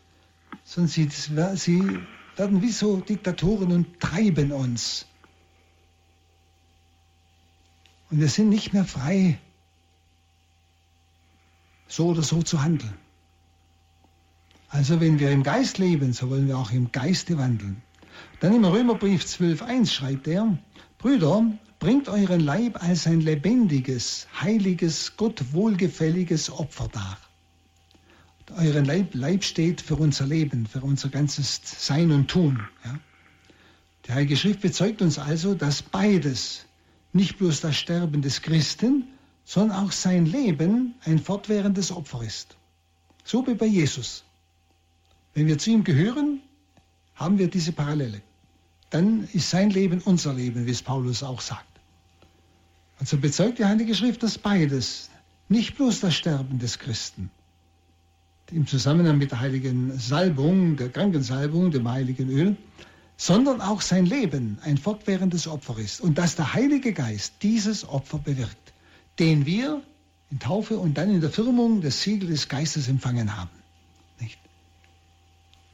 sondern 0.63 0.89
sie, 0.89 1.09
sie 1.09 1.99
werden 2.35 2.61
wie 2.61 2.71
so 2.71 2.97
Diktatoren 2.97 3.71
und 3.71 3.99
treiben 3.99 4.51
uns. 4.51 5.05
Und 8.09 8.19
wir 8.19 8.29
sind 8.29 8.49
nicht 8.49 8.73
mehr 8.73 8.85
frei, 8.85 9.39
so 11.93 12.07
oder 12.07 12.23
so 12.23 12.41
zu 12.41 12.63
handeln. 12.63 12.95
Also 14.69 14.99
wenn 14.99 15.19
wir 15.19 15.29
im 15.29 15.43
Geist 15.43 15.77
leben, 15.77 16.13
so 16.13 16.29
wollen 16.31 16.47
wir 16.47 16.57
auch 16.57 16.71
im 16.71 16.91
Geiste 16.91 17.37
wandeln. 17.37 17.83
Dann 18.39 18.55
im 18.55 18.65
Römerbrief 18.65 19.23
12.1 19.23 19.91
schreibt 19.91 20.27
er, 20.27 20.57
Brüder, 20.97 21.45
bringt 21.77 22.09
euren 22.09 22.39
Leib 22.39 22.81
als 22.81 23.05
ein 23.05 23.21
lebendiges, 23.21 24.27
heiliges, 24.41 25.15
Gott 25.17 25.53
wohlgefälliges 25.53 26.49
Opfer 26.49 26.87
dar. 26.91 27.17
Euren 28.57 28.85
Leib, 28.85 29.13
Leib 29.13 29.43
steht 29.43 29.81
für 29.81 29.95
unser 29.95 30.25
Leben, 30.25 30.65
für 30.65 30.81
unser 30.81 31.09
ganzes 31.09 31.61
Sein 31.63 32.11
und 32.11 32.27
Tun. 32.27 32.59
Ja. 32.83 32.99
Die 34.07 34.13
Heilige 34.13 34.35
Schrift 34.35 34.61
bezeugt 34.61 35.01
uns 35.01 35.19
also, 35.19 35.53
dass 35.53 35.83
beides, 35.83 36.65
nicht 37.13 37.37
bloß 37.37 37.61
das 37.61 37.77
Sterben 37.77 38.21
des 38.21 38.41
Christen, 38.41 39.07
sondern 39.45 39.85
auch 39.85 39.91
sein 39.91 40.25
Leben 40.25 40.95
ein 41.05 41.19
fortwährendes 41.19 41.91
Opfer 41.91 42.23
ist. 42.23 42.57
So 43.23 43.45
wie 43.47 43.53
bei 43.53 43.65
Jesus. 43.65 44.23
Wenn 45.33 45.47
wir 45.47 45.57
zu 45.57 45.71
ihm 45.71 45.83
gehören, 45.83 46.41
haben 47.15 47.37
wir 47.37 47.49
diese 47.49 47.71
Parallele. 47.71 48.21
Dann 48.89 49.27
ist 49.33 49.49
sein 49.49 49.69
Leben 49.69 50.01
unser 50.01 50.33
Leben, 50.33 50.65
wie 50.65 50.71
es 50.71 50.81
Paulus 50.81 51.23
auch 51.23 51.41
sagt. 51.41 51.65
Und 52.99 53.07
so 53.07 53.17
bezeugt 53.17 53.59
die 53.59 53.65
Heilige 53.65 53.95
Schrift, 53.95 54.23
dass 54.23 54.37
beides, 54.37 55.09
nicht 55.49 55.75
bloß 55.75 55.99
das 55.99 56.15
Sterben 56.15 56.59
des 56.59 56.79
Christen, 56.79 57.29
im 58.51 58.67
Zusammenhang 58.67 59.17
mit 59.17 59.31
der 59.31 59.39
heiligen 59.39 59.97
Salbung, 59.97 60.77
der 60.77 60.89
Krankensalbung, 60.89 61.71
dem 61.71 61.89
heiligen 61.89 62.29
Öl, 62.29 62.55
sondern 63.17 63.61
auch 63.61 63.81
sein 63.81 64.05
Leben 64.05 64.59
ein 64.63 64.77
fortwährendes 64.77 65.47
Opfer 65.47 65.77
ist 65.79 66.01
und 66.01 66.17
dass 66.17 66.35
der 66.35 66.53
Heilige 66.53 66.93
Geist 66.93 67.33
dieses 67.41 67.87
Opfer 67.87 68.19
bewirkt, 68.19 68.62
den 69.19 69.45
wir 69.45 69.81
in 70.31 70.39
Taufe 70.39 70.77
und 70.77 70.97
dann 70.97 71.09
in 71.09 71.21
der 71.21 71.29
Firmung 71.29 71.81
des 71.81 72.01
Siegel 72.01 72.29
des 72.29 72.49
Geistes 72.49 72.87
empfangen 72.87 73.35
haben. 73.35 73.49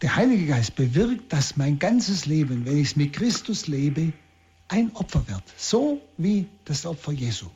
Der 0.01 0.15
Heilige 0.15 0.47
Geist 0.47 0.75
bewirkt, 0.75 1.33
dass 1.33 1.57
mein 1.57 1.77
ganzes 1.77 2.25
Leben, 2.25 2.65
wenn 2.65 2.77
ich 2.77 2.89
es 2.89 2.95
mit 2.95 3.11
Christus 3.13 3.67
lebe, 3.67 4.13
ein 4.69 4.95
Opfer 4.95 5.27
wird. 5.27 5.43
So 5.57 6.01
wie 6.17 6.47
das 6.63 6.85
Opfer 6.85 7.11
Jesu. 7.11 7.49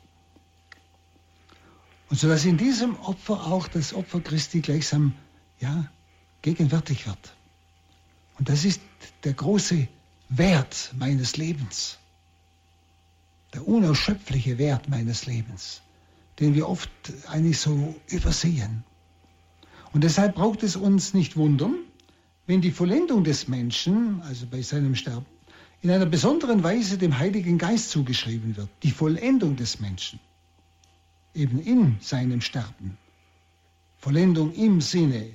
Und 2.10 2.20
so 2.20 2.28
dass 2.28 2.44
in 2.44 2.58
diesem 2.58 2.96
Opfer 3.00 3.46
auch 3.46 3.66
das 3.68 3.94
Opfer 3.94 4.20
Christi 4.20 4.60
gleichsam 4.60 5.14
ja, 5.58 5.90
gegenwärtig 6.42 7.06
wird. 7.06 7.34
Und 8.38 8.48
das 8.48 8.64
ist 8.64 8.80
der 9.22 9.32
große 9.32 9.88
Wert 10.28 10.92
meines 10.98 11.36
Lebens. 11.36 11.98
Der 13.54 13.66
unausschöpfliche 13.66 14.58
Wert 14.58 14.88
meines 14.88 15.26
Lebens, 15.26 15.80
den 16.40 16.54
wir 16.54 16.68
oft 16.68 16.90
eigentlich 17.28 17.58
so 17.58 17.94
übersehen. 18.08 18.84
Und 19.92 20.02
deshalb 20.02 20.34
braucht 20.34 20.64
es 20.64 20.74
uns 20.74 21.14
nicht 21.14 21.36
wundern, 21.36 21.76
wenn 22.46 22.60
die 22.60 22.72
Vollendung 22.72 23.24
des 23.24 23.48
Menschen, 23.48 24.20
also 24.22 24.46
bei 24.46 24.60
seinem 24.60 24.96
Sterben, 24.96 25.26
in 25.82 25.90
einer 25.90 26.06
besonderen 26.06 26.62
Weise 26.64 26.98
dem 26.98 27.18
Heiligen 27.18 27.58
Geist 27.58 27.90
zugeschrieben 27.90 28.56
wird, 28.56 28.68
die 28.82 28.90
Vollendung 28.90 29.54
des 29.54 29.80
Menschen, 29.80 30.18
eben 31.34 31.60
in 31.60 31.96
seinem 32.00 32.40
Sterben. 32.40 32.98
Vollendung 33.98 34.52
im 34.54 34.80
Sinne 34.80 35.30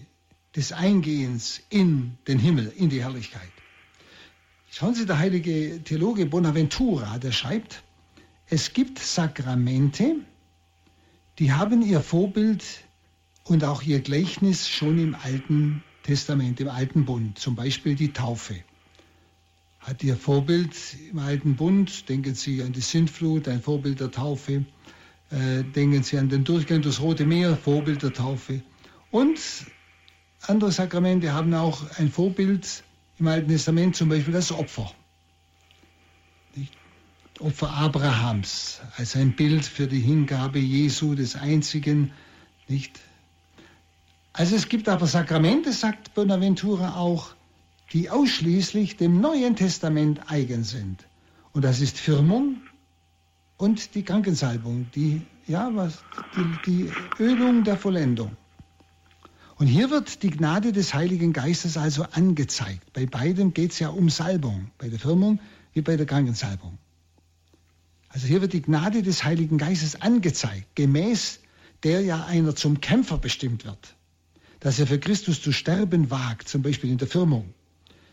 des 0.55 0.71
Eingehens 0.73 1.61
in 1.69 2.17
den 2.27 2.39
Himmel, 2.39 2.73
in 2.75 2.89
die 2.89 3.01
Herrlichkeit. 3.01 3.49
Schauen 4.71 4.93
Sie, 4.93 5.05
der 5.05 5.17
heilige 5.17 5.83
Theologe 5.83 6.25
Bonaventura, 6.25 7.17
der 7.17 7.31
schreibt, 7.31 7.83
es 8.49 8.73
gibt 8.73 8.97
Sakramente, 8.99 10.15
die 11.37 11.53
haben 11.53 11.83
ihr 11.83 12.01
Vorbild 12.01 12.63
und 13.43 13.63
auch 13.63 13.83
ihr 13.83 13.99
Gleichnis 13.99 14.67
schon 14.67 14.97
im 14.97 15.15
Alten 15.15 15.83
Testament, 16.03 16.59
im 16.59 16.69
Alten 16.69 17.05
Bund, 17.05 17.37
zum 17.37 17.55
Beispiel 17.55 17.95
die 17.95 18.11
Taufe. 18.11 18.55
Hat 19.79 20.03
ihr 20.03 20.17
Vorbild 20.17 20.75
im 21.11 21.19
Alten 21.19 21.55
Bund, 21.55 22.09
denken 22.09 22.33
Sie 22.33 22.63
an 22.63 22.73
die 22.73 22.81
Sintflut, 22.81 23.47
ein 23.47 23.61
Vorbild 23.61 23.99
der 23.99 24.11
Taufe, 24.11 24.65
äh, 25.29 25.63
denken 25.63 26.01
Sie 26.01 26.17
an 26.17 26.29
den 26.29 26.43
Durchgang 26.43 26.81
durchs 26.81 26.99
Rote 26.99 27.25
Meer, 27.25 27.55
Vorbild 27.55 28.01
der 28.01 28.13
Taufe. 28.13 28.61
Und 29.11 29.39
andere 30.41 30.71
Sakramente 30.71 31.33
haben 31.33 31.53
auch 31.53 31.83
ein 31.97 32.09
Vorbild 32.09 32.83
im 33.19 33.27
Alten 33.27 33.49
Testament, 33.49 33.95
zum 33.95 34.09
Beispiel 34.09 34.33
das 34.33 34.51
Opfer. 34.51 34.91
Opfer 37.39 37.71
Abrahams 37.71 38.81
als 38.97 39.15
ein 39.15 39.35
Bild 39.35 39.65
für 39.65 39.87
die 39.87 39.99
Hingabe 39.99 40.59
Jesu, 40.59 41.15
des 41.15 41.35
Einzigen, 41.35 42.11
nicht 42.67 42.99
also 44.39 44.55
es 44.55 44.69
gibt 44.69 44.87
aber 44.87 45.05
Sakramente, 45.05 45.73
sagt 45.73 46.13
Bonaventura 46.13 46.95
auch, 46.95 47.35
die 47.91 48.09
ausschließlich 48.09 48.95
dem 48.95 49.19
Neuen 49.19 49.57
Testament 49.57 50.31
eigen 50.31 50.63
sind. 50.63 51.05
Und 51.51 51.65
das 51.65 51.81
ist 51.81 51.97
Firmung 51.97 52.57
und 53.57 53.95
die 53.95 54.03
Krankensalbung, 54.03 54.87
die, 54.95 55.23
ja, 55.47 55.69
was, 55.73 56.03
die, 56.37 56.71
die 56.71 56.91
Ölung 57.21 57.63
der 57.63 57.75
Vollendung. 57.75 58.31
Und 59.57 59.67
hier 59.67 59.89
wird 59.89 60.23
die 60.23 60.29
Gnade 60.29 60.71
des 60.71 60.93
Heiligen 60.93 61.33
Geistes 61.33 61.75
also 61.75 62.05
angezeigt. 62.11 62.93
Bei 62.93 63.05
beidem 63.05 63.53
geht 63.53 63.71
es 63.71 63.79
ja 63.79 63.89
um 63.89 64.09
Salbung, 64.09 64.71
bei 64.77 64.87
der 64.87 64.99
Firmung 64.99 65.39
wie 65.73 65.81
bei 65.81 65.97
der 65.97 66.05
Krankensalbung. 66.05 66.77
Also 68.09 68.27
hier 68.27 68.41
wird 68.41 68.53
die 68.53 68.61
Gnade 68.61 69.03
des 69.03 69.23
Heiligen 69.23 69.57
Geistes 69.57 70.01
angezeigt, 70.01 70.75
gemäß 70.75 71.39
der 71.83 72.01
ja 72.01 72.25
einer 72.25 72.55
zum 72.55 72.81
Kämpfer 72.81 73.17
bestimmt 73.17 73.65
wird 73.65 73.95
dass 74.59 74.79
er 74.79 74.87
für 74.87 74.99
Christus 74.99 75.41
zu 75.41 75.51
sterben 75.51 76.11
wagt, 76.11 76.49
zum 76.49 76.61
Beispiel 76.61 76.89
in 76.89 76.97
der 76.97 77.07
Firmung, 77.07 77.53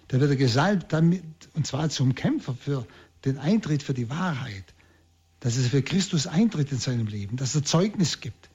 da 0.08 0.20
wird 0.20 0.30
er 0.30 0.36
gesalbt 0.36 0.92
damit, 0.92 1.22
und 1.54 1.66
zwar 1.66 1.88
zum 1.90 2.14
Kämpfer 2.14 2.54
für 2.54 2.86
den 3.24 3.38
Eintritt 3.38 3.82
für 3.82 3.94
die 3.94 4.08
Wahrheit, 4.08 4.64
dass 5.40 5.56
er 5.56 5.64
für 5.64 5.82
Christus 5.82 6.26
eintritt 6.26 6.70
in 6.70 6.78
seinem 6.78 7.08
Leben, 7.08 7.36
dass 7.36 7.54
er 7.54 7.64
Zeugnis 7.64 8.20
gibt 8.20 8.48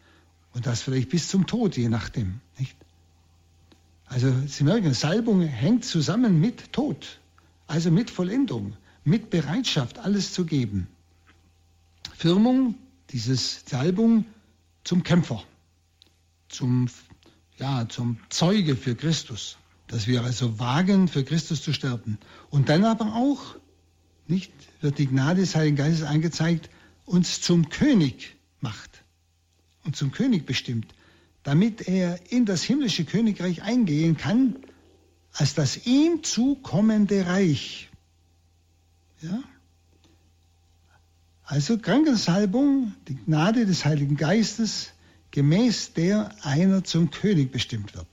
und 0.53 0.65
das 0.65 0.81
vielleicht 0.81 1.10
bis 1.10 1.27
zum 1.27 1.45
Tod, 1.48 1.75
je 1.75 1.89
nachdem. 1.89 2.39
Nicht? 2.57 2.75
Also 4.05 4.33
Sie 4.48 4.63
merken, 4.63 4.93
Salbung 4.93 5.41
hängt 5.41 5.83
zusammen 5.86 6.39
mit 6.39 6.71
Tod, 6.71 7.19
also 7.67 7.91
mit 7.91 8.10
Vollendung, 8.10 8.75
mit 9.03 9.29
Bereitschaft, 9.29 10.00
alles 10.00 10.33
zu 10.33 10.45
geben. 10.45 10.88
Firmung, 12.22 12.75
dieses 13.10 13.63
Salbung 13.66 14.25
zum 14.84 15.01
Kämpfer, 15.01 15.44
zum 16.50 16.88
ja, 17.58 17.90
zum 17.90 18.20
Zeuge 18.30 18.75
für 18.75 18.94
Christus, 18.96 19.58
dass 19.88 20.06
wir 20.06 20.24
also 20.24 20.60
wagen, 20.60 21.08
für 21.08 21.24
Christus 21.24 21.63
zu 21.63 21.74
sterben. 21.74 22.20
Und 22.51 22.70
dann 22.70 22.86
aber 22.86 23.16
auch, 23.16 23.56
nicht, 24.28 24.51
wird 24.82 25.00
die 25.00 25.08
Gnade 25.08 25.42
des 25.42 25.56
Heiligen 25.56 25.78
Geistes 25.78 26.04
angezeigt, 26.04 26.70
uns 27.06 27.42
zum 27.42 27.70
König 27.70 28.36
macht 28.60 29.04
und 29.84 29.96
zum 29.96 30.12
König 30.12 30.46
bestimmt, 30.46 30.94
damit 31.42 31.88
er 31.88 32.20
in 32.32 32.46
das 32.46 32.62
himmlische 32.62 33.04
Königreich 33.04 33.63
eingehen 33.63 34.16
kann, 34.16 34.58
als 35.34 35.56
das 35.56 35.88
ihm 35.88 36.22
zukommende 36.22 37.25
Reich. 37.25 37.90
Ja? 39.22 39.42
Also 41.51 41.77
Krankensalbung, 41.77 42.93
die 43.10 43.15
Gnade 43.15 43.65
des 43.65 43.84
Heiligen 43.84 44.15
Geistes, 44.15 44.91
gemäß 45.31 45.91
der 45.91 46.34
einer 46.43 46.86
zum 46.86 47.12
König 47.12 47.51
bestimmt 47.51 47.93
wird, 47.93 48.08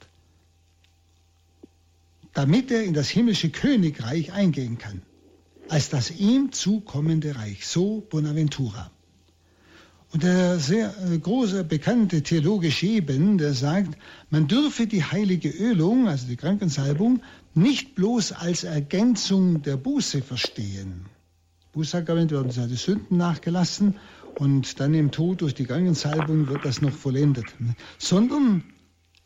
damit 2.34 2.72
er 2.72 2.82
in 2.82 2.94
das 2.94 3.08
himmlische 3.08 3.50
Königreich 3.50 4.32
eingehen 4.32 4.78
kann, 4.78 5.02
als 5.68 5.88
das 5.88 6.10
ihm 6.10 6.50
zukommende 6.50 7.36
Reich, 7.36 7.64
so 7.64 8.04
Bonaventura. 8.10 8.90
Und 10.10 10.24
der 10.24 10.58
sehr 10.58 10.92
äh, 11.06 11.16
große, 11.16 11.62
bekannte 11.62 12.24
Theologe 12.24 12.72
Scheben, 12.72 13.38
der 13.38 13.54
sagt, 13.54 13.96
man 14.30 14.48
dürfe 14.48 14.88
die 14.88 15.04
heilige 15.04 15.50
Ölung, 15.50 16.08
also 16.08 16.26
die 16.26 16.34
Krankensalbung, 16.36 17.22
nicht 17.54 17.94
bloß 17.94 18.32
als 18.32 18.64
Ergänzung 18.64 19.62
der 19.62 19.76
Buße 19.76 20.22
verstehen. 20.22 21.06
Bußsakrament 21.78 22.32
werden 22.32 22.50
seine 22.50 22.74
Sünden 22.74 23.18
nachgelassen 23.18 23.94
und 24.34 24.80
dann 24.80 24.94
im 24.94 25.12
Tod 25.12 25.42
durch 25.42 25.54
die 25.54 25.64
Gangensalbung 25.64 26.48
wird 26.48 26.64
das 26.64 26.82
noch 26.82 26.90
vollendet. 26.90 27.46
Sondern 27.98 28.64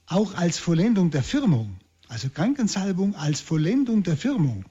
auch 0.07 0.35
als 0.35 0.59
Vollendung 0.59 1.11
der 1.11 1.23
Firmung. 1.23 1.79
Also 2.09 2.29
Krankensalbung 2.29 3.15
als 3.15 3.41
Vollendung 3.41 4.03
der 4.03 4.19
Firmung. 4.19 4.67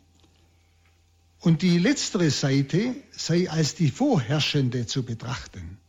Und 1.39 1.63
die 1.63 1.79
letztere 1.79 2.29
Seite 2.29 2.93
sei 3.13 3.49
als 3.49 3.73
die 3.73 3.89
vorherrschende 3.89 4.85
zu 4.85 5.01
betrachten. 5.01 5.79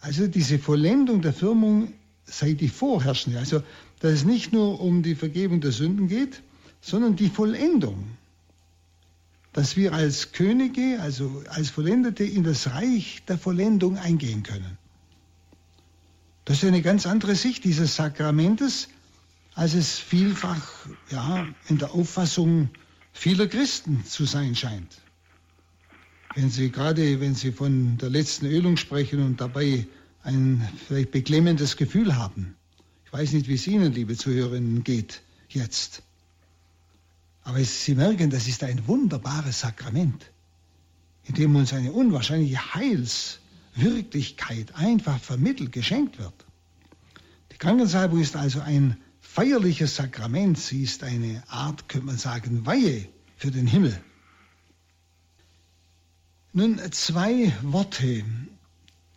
Also 0.00 0.26
diese 0.26 0.58
Vollendung 0.58 1.22
der 1.22 1.32
Firmung 1.32 1.92
sei 2.24 2.54
die 2.54 2.70
vorherrschende. 2.70 3.38
Also 3.38 3.62
dass 4.00 4.10
es 4.14 4.24
nicht 4.24 4.52
nur 4.52 4.80
um 4.80 5.04
die 5.04 5.14
Vergebung 5.14 5.60
der 5.60 5.70
Sünden 5.70 6.08
geht, 6.08 6.42
sondern 6.80 7.14
die 7.14 7.28
Vollendung. 7.28 8.16
Dass 9.52 9.76
wir 9.76 9.92
als 9.92 10.32
Könige, 10.32 10.98
also 11.00 11.42
als 11.48 11.70
Vollendete 11.70 12.24
in 12.24 12.42
das 12.42 12.68
Reich 12.68 13.22
der 13.28 13.38
Vollendung 13.38 13.98
eingehen 13.98 14.42
können. 14.42 14.78
Das 16.44 16.62
ist 16.62 16.64
eine 16.64 16.82
ganz 16.82 17.06
andere 17.06 17.34
Sicht 17.34 17.64
dieses 17.64 17.96
Sakramentes, 17.96 18.88
als 19.54 19.74
es 19.74 19.98
vielfach 19.98 20.86
ja, 21.10 21.46
in 21.68 21.78
der 21.78 21.92
Auffassung 21.92 22.70
vieler 23.12 23.46
Christen 23.46 24.04
zu 24.04 24.24
sein 24.24 24.56
scheint. 24.56 25.00
Wenn 26.34 26.50
Sie 26.50 26.70
gerade, 26.70 27.20
wenn 27.20 27.34
Sie 27.34 27.52
von 27.52 27.98
der 27.98 28.08
letzten 28.08 28.46
Ölung 28.46 28.76
sprechen 28.78 29.22
und 29.22 29.40
dabei 29.40 29.86
ein 30.22 30.66
vielleicht 30.86 31.10
beklemmendes 31.10 31.76
Gefühl 31.76 32.16
haben. 32.16 32.56
Ich 33.04 33.12
weiß 33.12 33.32
nicht, 33.32 33.48
wie 33.48 33.54
es 33.54 33.66
Ihnen, 33.66 33.92
liebe 33.92 34.16
Zuhörerinnen, 34.16 34.82
geht 34.82 35.22
jetzt. 35.48 36.02
Aber 37.44 37.62
Sie 37.64 37.94
merken, 37.94 38.30
das 38.30 38.46
ist 38.46 38.62
ein 38.62 38.86
wunderbares 38.86 39.60
Sakrament, 39.60 40.30
in 41.24 41.34
dem 41.34 41.56
uns 41.56 41.72
eine 41.72 41.92
unwahrscheinliche 41.92 42.74
Heilswirklichkeit 42.74 44.74
einfach 44.74 45.18
vermittelt, 45.18 45.72
geschenkt 45.72 46.18
wird. 46.18 46.34
Die 47.52 47.58
Krankensalbung 47.58 48.20
ist 48.20 48.36
also 48.36 48.60
ein 48.60 48.96
feierliches 49.20 49.96
Sakrament. 49.96 50.58
Sie 50.58 50.82
ist 50.82 51.02
eine 51.02 51.42
Art, 51.48 51.88
könnte 51.88 52.06
man 52.06 52.18
sagen, 52.18 52.66
Weihe 52.66 53.08
für 53.36 53.50
den 53.50 53.66
Himmel. 53.66 54.00
Nun 56.52 56.80
zwei 56.92 57.52
Worte 57.62 58.24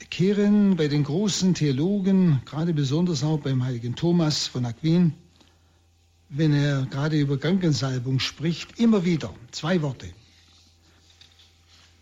kehren 0.09 0.77
bei 0.77 0.87
den 0.87 1.03
großen 1.03 1.53
Theologen, 1.53 2.41
gerade 2.45 2.73
besonders 2.73 3.23
auch 3.23 3.39
beim 3.39 3.63
heiligen 3.63 3.95
Thomas 3.95 4.47
von 4.47 4.65
Aquin, 4.65 5.13
wenn 6.29 6.53
er 6.53 6.85
gerade 6.85 7.19
über 7.19 7.37
Krankensalbung 7.37 8.19
spricht, 8.19 8.79
immer 8.79 9.05
wieder 9.05 9.33
zwei 9.51 9.81
Worte. 9.81 10.13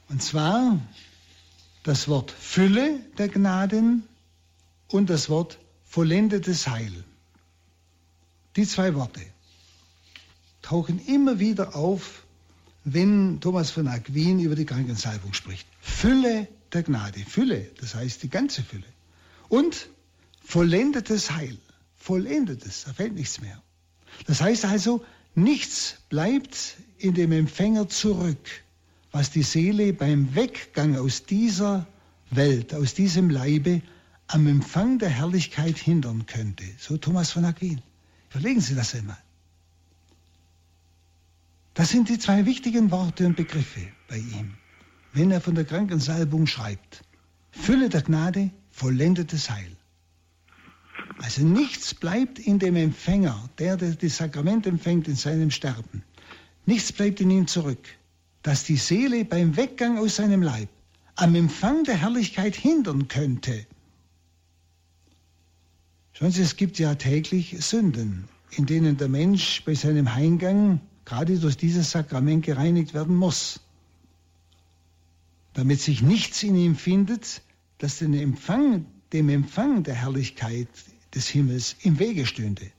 Und 0.09 0.21
zwar 0.21 0.79
das 1.83 2.07
Wort 2.07 2.31
Fülle 2.31 2.99
der 3.17 3.27
Gnaden 3.27 4.03
und 4.89 5.09
das 5.09 5.29
Wort 5.29 5.59
vollendetes 5.83 6.67
Heil. 6.67 7.03
Die 8.55 8.67
zwei 8.67 8.93
Worte 8.93 9.21
tauchen 10.61 10.99
immer 11.07 11.39
wieder 11.39 11.75
auf, 11.75 12.23
wenn 12.83 13.41
Thomas 13.41 13.71
von 13.71 13.87
Aquin 13.87 14.39
über 14.39 14.55
die 14.55 14.65
Krankensalbung 14.65 15.33
spricht. 15.33 15.67
Fülle 15.81 16.47
der 16.73 16.83
Gnade. 16.83 17.19
Fülle, 17.19 17.71
das 17.79 17.95
heißt 17.95 18.21
die 18.23 18.29
ganze 18.29 18.61
Fülle. 18.61 18.85
Und 19.49 19.89
vollendetes 20.43 21.31
Heil. 21.31 21.57
Vollendetes, 21.97 22.83
da 22.83 22.93
fällt 22.93 23.13
nichts 23.13 23.41
mehr. 23.41 23.62
Das 24.25 24.41
heißt 24.41 24.65
also, 24.65 25.03
nichts 25.35 25.97
bleibt 26.09 26.77
in 26.97 27.13
dem 27.13 27.31
Empfänger 27.31 27.89
zurück, 27.89 28.63
was 29.11 29.31
die 29.31 29.43
Seele 29.43 29.93
beim 29.93 30.35
Weggang 30.35 30.97
aus 30.97 31.25
dieser 31.25 31.87
Welt, 32.29 32.73
aus 32.73 32.93
diesem 32.93 33.29
Leibe, 33.29 33.81
am 34.27 34.47
Empfang 34.47 34.99
der 34.99 35.09
Herrlichkeit 35.09 35.77
hindern 35.77 36.25
könnte. 36.25 36.63
So 36.79 36.97
Thomas 36.97 37.31
von 37.31 37.45
Aquin. 37.45 37.81
Überlegen 38.31 38.61
Sie 38.61 38.73
das 38.75 38.95
einmal. 38.95 39.17
Das 41.73 41.89
sind 41.89 42.09
die 42.09 42.19
zwei 42.19 42.45
wichtigen 42.45 42.91
Worte 42.91 43.25
und 43.25 43.35
Begriffe 43.35 43.87
bei 44.07 44.17
ihm, 44.17 44.55
wenn 45.11 45.31
er 45.31 45.41
von 45.41 45.55
der 45.55 45.65
Krankensalbung 45.65 46.47
schreibt. 46.47 47.03
Fülle 47.51 47.89
der 47.89 48.01
Gnade, 48.01 48.51
vollendetes 48.71 49.49
Heil. 49.49 49.72
Also 51.19 51.43
nichts 51.43 51.93
bleibt 51.93 52.39
in 52.39 52.59
dem 52.59 52.75
Empfänger, 52.75 53.49
der, 53.59 53.77
das 53.77 54.17
Sakrament 54.17 54.65
empfängt 54.65 55.07
in 55.07 55.15
seinem 55.15 55.51
Sterben. 55.51 56.03
Nichts 56.65 56.91
bleibt 56.91 57.21
in 57.21 57.29
ihm 57.29 57.47
zurück, 57.47 57.87
dass 58.41 58.63
die 58.63 58.77
Seele 58.77 59.25
beim 59.25 59.55
Weggang 59.55 59.97
aus 59.97 60.15
seinem 60.15 60.41
Leib 60.41 60.69
am 61.15 61.35
Empfang 61.35 61.83
der 61.83 61.97
Herrlichkeit 61.97 62.55
hindern 62.55 63.07
könnte. 63.07 63.65
Schauen 66.13 66.31
Sie, 66.31 66.41
es 66.41 66.55
gibt 66.55 66.79
ja 66.79 66.95
täglich 66.95 67.57
Sünden, 67.59 68.27
in 68.51 68.65
denen 68.65 68.97
der 68.97 69.09
Mensch 69.09 69.63
bei 69.65 69.75
seinem 69.75 70.13
Heimgang 70.13 70.79
gerade 71.05 71.37
durch 71.37 71.57
dieses 71.57 71.91
Sakrament 71.91 72.45
gereinigt 72.45 72.93
werden 72.93 73.15
muss, 73.15 73.59
damit 75.53 75.81
sich 75.81 76.01
nichts 76.01 76.43
in 76.43 76.55
ihm 76.55 76.75
findet, 76.75 77.41
das 77.77 77.99
den 77.99 78.13
Empfang, 78.13 78.85
dem 79.11 79.29
Empfang 79.29 79.83
der 79.83 79.95
Herrlichkeit 79.95 80.69
des 81.15 81.27
Himmels 81.27 81.75
im 81.81 81.99
Wege 81.99 82.25
stünde. 82.25 82.71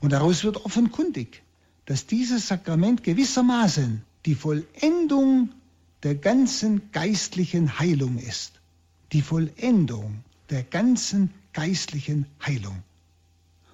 Und 0.00 0.12
daraus 0.12 0.44
wird 0.44 0.64
offenkundig, 0.64 1.42
dass 1.86 2.06
dieses 2.06 2.48
Sakrament 2.48 3.04
gewissermaßen 3.04 4.02
die 4.26 4.34
Vollendung 4.34 5.50
der 6.02 6.14
ganzen 6.14 6.90
geistlichen 6.92 7.78
Heilung 7.78 8.18
ist. 8.18 8.60
Die 9.12 9.22
Vollendung 9.22 10.24
der 10.50 10.62
ganzen 10.62 11.30
geistlichen 11.52 12.26
Heilung. 12.44 12.82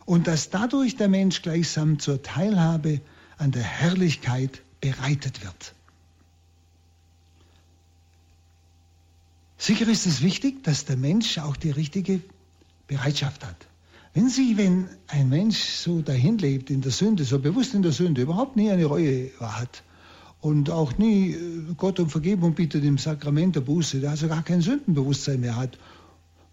Und 0.04 0.26
dass 0.26 0.50
dadurch 0.50 0.96
der 0.96 1.08
Mensch 1.08 1.42
gleichsam 1.42 1.98
zur 1.98 2.22
Teilhabe 2.22 3.00
an 3.36 3.52
der 3.52 3.62
Herrlichkeit 3.62 4.62
bereitet 4.80 5.44
wird. 5.44 5.74
Sicher 9.58 9.88
ist 9.88 10.06
es 10.06 10.22
wichtig, 10.22 10.62
dass 10.64 10.84
der 10.84 10.96
Mensch 10.96 11.38
auch 11.38 11.56
die 11.56 11.70
richtige 11.70 12.20
Bereitschaft 12.86 13.44
hat. 13.44 13.67
Wenn 14.18 14.30
Sie, 14.30 14.56
wenn 14.56 14.88
ein 15.06 15.28
Mensch 15.28 15.60
so 15.60 16.02
dahin 16.02 16.38
lebt 16.38 16.70
in 16.70 16.80
der 16.80 16.90
Sünde, 16.90 17.22
so 17.22 17.38
bewusst 17.38 17.72
in 17.74 17.82
der 17.82 17.92
Sünde, 17.92 18.22
überhaupt 18.22 18.56
nie 18.56 18.68
eine 18.68 18.84
Reue 18.84 19.30
hat 19.38 19.84
und 20.40 20.70
auch 20.70 20.98
nie 20.98 21.34
äh, 21.34 21.74
Gott 21.76 22.00
um 22.00 22.10
Vergebung 22.10 22.52
bittet 22.54 22.82
im 22.82 22.98
Sakrament 22.98 23.54
der 23.54 23.60
Buße, 23.60 24.00
der 24.00 24.10
also 24.10 24.26
gar 24.26 24.42
kein 24.42 24.60
Sündenbewusstsein 24.60 25.38
mehr 25.38 25.54
hat. 25.54 25.78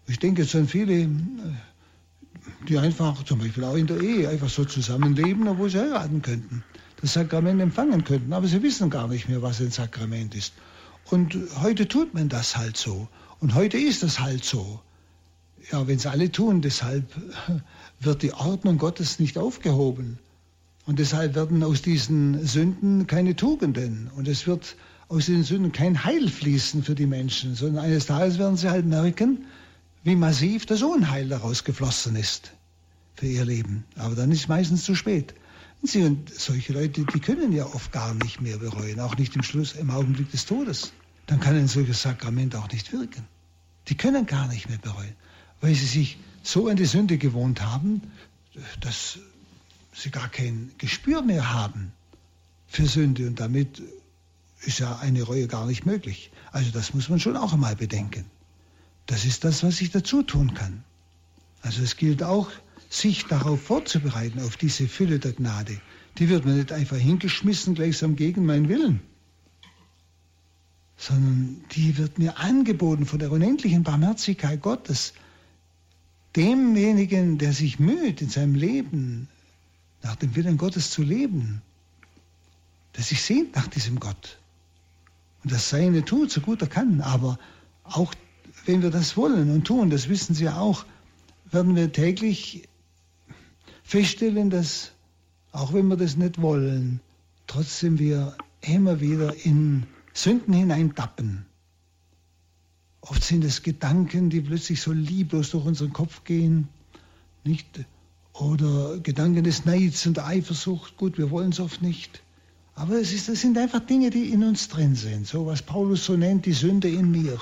Ich 0.06 0.20
denke 0.20 0.42
jetzt 0.42 0.54
an 0.54 0.68
viele, 0.68 0.92
äh, 0.92 1.08
die 2.68 2.78
einfach 2.78 3.24
zum 3.24 3.40
Beispiel 3.40 3.64
auch 3.64 3.74
in 3.74 3.88
der 3.88 4.00
Ehe 4.00 4.28
einfach 4.28 4.48
so 4.48 4.64
zusammenleben, 4.64 5.48
obwohl 5.48 5.68
sie 5.68 5.80
heiraten 5.80 6.22
könnten 6.22 6.62
das 7.00 7.14
Sakrament 7.14 7.60
empfangen 7.60 8.04
könnten. 8.04 8.32
Aber 8.32 8.46
sie 8.46 8.62
wissen 8.62 8.90
gar 8.90 9.08
nicht 9.08 9.28
mehr, 9.28 9.42
was 9.42 9.60
ein 9.60 9.72
Sakrament 9.72 10.36
ist. 10.36 10.52
Und 11.10 11.36
heute 11.60 11.88
tut 11.88 12.14
man 12.14 12.28
das 12.28 12.56
halt 12.56 12.76
so. 12.76 13.08
Und 13.40 13.56
heute 13.56 13.76
ist 13.76 14.04
es 14.04 14.20
halt 14.20 14.44
so. 14.44 14.80
Ja, 15.72 15.86
wenn 15.86 15.96
es 15.96 16.06
alle 16.06 16.30
tun, 16.30 16.62
deshalb 16.62 17.04
wird 18.00 18.22
die 18.22 18.32
Ordnung 18.32 18.78
Gottes 18.78 19.18
nicht 19.18 19.36
aufgehoben. 19.36 20.18
Und 20.86 21.00
deshalb 21.00 21.34
werden 21.34 21.64
aus 21.64 21.82
diesen 21.82 22.46
Sünden 22.46 23.06
keine 23.08 23.34
Tugenden. 23.34 24.08
Und 24.14 24.28
es 24.28 24.46
wird 24.46 24.76
aus 25.08 25.26
den 25.26 25.42
Sünden 25.42 25.72
kein 25.72 26.04
Heil 26.04 26.28
fließen 26.28 26.84
für 26.84 26.94
die 26.94 27.06
Menschen, 27.06 27.54
sondern 27.54 27.84
eines 27.84 28.06
Tages 28.06 28.38
werden 28.38 28.56
sie 28.56 28.70
halt 28.70 28.86
merken, 28.86 29.44
wie 30.04 30.14
massiv 30.14 30.66
das 30.66 30.82
Unheil 30.82 31.28
daraus 31.28 31.64
geflossen 31.64 32.14
ist 32.14 32.52
für 33.14 33.26
ihr 33.26 33.44
Leben. 33.44 33.84
Aber 33.96 34.14
dann 34.14 34.30
ist 34.30 34.40
es 34.40 34.48
meistens 34.48 34.84
zu 34.84 34.94
spät. 34.94 35.34
Sie 35.82 36.02
und 36.02 36.32
solche 36.32 36.72
Leute, 36.72 37.04
die 37.04 37.20
können 37.20 37.52
ja 37.52 37.66
oft 37.66 37.92
gar 37.92 38.14
nicht 38.14 38.40
mehr 38.40 38.58
bereuen, 38.58 38.98
auch 39.00 39.16
nicht 39.16 39.36
im 39.36 39.42
Schluss, 39.42 39.74
im 39.74 39.90
Augenblick 39.90 40.30
des 40.30 40.46
Todes. 40.46 40.92
Dann 41.26 41.40
kann 41.40 41.56
ein 41.56 41.68
solches 41.68 42.02
Sakrament 42.02 42.54
auch 42.56 42.68
nicht 42.70 42.92
wirken. 42.92 43.24
Die 43.88 43.96
können 43.96 44.26
gar 44.26 44.48
nicht 44.48 44.68
mehr 44.68 44.78
bereuen, 44.78 45.14
weil 45.60 45.74
sie 45.74 45.86
sich 45.86 46.18
so 46.42 46.68
an 46.68 46.76
die 46.76 46.86
Sünde 46.86 47.18
gewohnt 47.18 47.62
haben, 47.62 48.02
dass 48.80 49.18
sie 49.92 50.10
gar 50.10 50.28
kein 50.28 50.70
Gespür 50.78 51.22
mehr 51.22 51.52
haben 51.52 51.92
für 52.66 52.86
Sünde 52.86 53.26
und 53.26 53.40
damit 53.40 53.82
ist 54.62 54.78
ja 54.78 54.98
eine 54.98 55.22
Reue 55.22 55.46
gar 55.46 55.66
nicht 55.66 55.86
möglich. 55.86 56.30
Also 56.52 56.70
das 56.70 56.94
muss 56.94 57.08
man 57.08 57.20
schon 57.20 57.36
auch 57.36 57.52
einmal 57.52 57.76
bedenken. 57.76 58.24
Das 59.06 59.24
ist 59.24 59.44
das, 59.44 59.62
was 59.62 59.80
ich 59.80 59.90
dazu 59.90 60.22
tun 60.22 60.54
kann. 60.54 60.84
Also 61.62 61.82
es 61.82 61.96
gilt 61.96 62.22
auch 62.22 62.50
sich 62.88 63.24
darauf 63.26 63.62
vorzubereiten, 63.62 64.40
auf 64.40 64.56
diese 64.56 64.88
Fülle 64.88 65.18
der 65.18 65.32
Gnade, 65.32 65.80
die 66.18 66.28
wird 66.28 66.44
mir 66.44 66.52
nicht 66.52 66.72
einfach 66.72 66.96
hingeschmissen, 66.96 67.74
gleichsam 67.74 68.16
gegen 68.16 68.46
meinen 68.46 68.68
Willen, 68.68 69.00
sondern 70.96 71.64
die 71.72 71.98
wird 71.98 72.18
mir 72.18 72.38
angeboten 72.38 73.06
von 73.06 73.18
der 73.18 73.32
unendlichen 73.32 73.82
Barmherzigkeit 73.82 74.62
Gottes, 74.62 75.12
demjenigen, 76.36 77.38
der 77.38 77.52
sich 77.52 77.78
müht 77.78 78.20
in 78.20 78.28
seinem 78.28 78.54
Leben, 78.54 79.28
nach 80.02 80.16
dem 80.16 80.36
Willen 80.36 80.58
Gottes 80.58 80.90
zu 80.90 81.02
leben, 81.02 81.62
der 82.96 83.02
sich 83.02 83.22
sehnt 83.22 83.56
nach 83.56 83.66
diesem 83.66 83.98
Gott. 83.98 84.38
und 85.42 85.52
das 85.52 85.70
Seine 85.70 86.04
tut, 86.04 86.30
so 86.30 86.40
gut 86.40 86.60
er 86.60 86.68
kann. 86.68 87.00
Aber 87.00 87.38
auch 87.84 88.12
wenn 88.64 88.82
wir 88.82 88.90
das 88.90 89.16
wollen 89.16 89.50
und 89.52 89.64
tun, 89.64 89.90
das 89.90 90.08
wissen 90.08 90.34
Sie 90.34 90.48
auch, 90.48 90.84
werden 91.50 91.76
wir 91.76 91.92
täglich 91.92 92.68
feststellen, 93.84 94.50
dass 94.50 94.90
auch 95.52 95.72
wenn 95.72 95.86
wir 95.86 95.96
das 95.96 96.16
nicht 96.16 96.42
wollen, 96.42 97.00
trotzdem 97.46 97.98
wir 97.98 98.36
immer 98.60 99.00
wieder 99.00 99.34
in 99.44 99.84
Sünden 100.12 100.52
hineintappen. 100.52 101.46
Oft 103.08 103.22
sind 103.22 103.44
es 103.44 103.62
Gedanken, 103.62 104.30
die 104.30 104.40
plötzlich 104.40 104.80
so 104.80 104.92
lieblos 104.92 105.50
durch 105.50 105.64
unseren 105.64 105.92
Kopf 105.92 106.24
gehen, 106.24 106.68
nicht? 107.44 107.66
Oder 108.32 108.98
Gedanken 108.98 109.44
des 109.44 109.64
Neids 109.64 110.06
und 110.06 110.16
der 110.16 110.26
Eifersucht. 110.26 110.96
Gut, 110.96 111.16
wir 111.16 111.30
wollen 111.30 111.50
es 111.50 111.60
oft 111.60 111.82
nicht. 111.82 112.22
Aber 112.74 113.00
es 113.00 113.12
ist, 113.12 113.28
das 113.28 113.40
sind 113.40 113.56
einfach 113.56 113.80
Dinge, 113.80 114.10
die 114.10 114.30
in 114.30 114.42
uns 114.42 114.68
drin 114.68 114.94
sind. 114.94 115.26
So 115.26 115.46
was 115.46 115.62
Paulus 115.62 116.04
so 116.04 116.16
nennt, 116.16 116.44
die 116.44 116.52
Sünde 116.52 116.88
in 116.88 117.10
mir. 117.10 117.38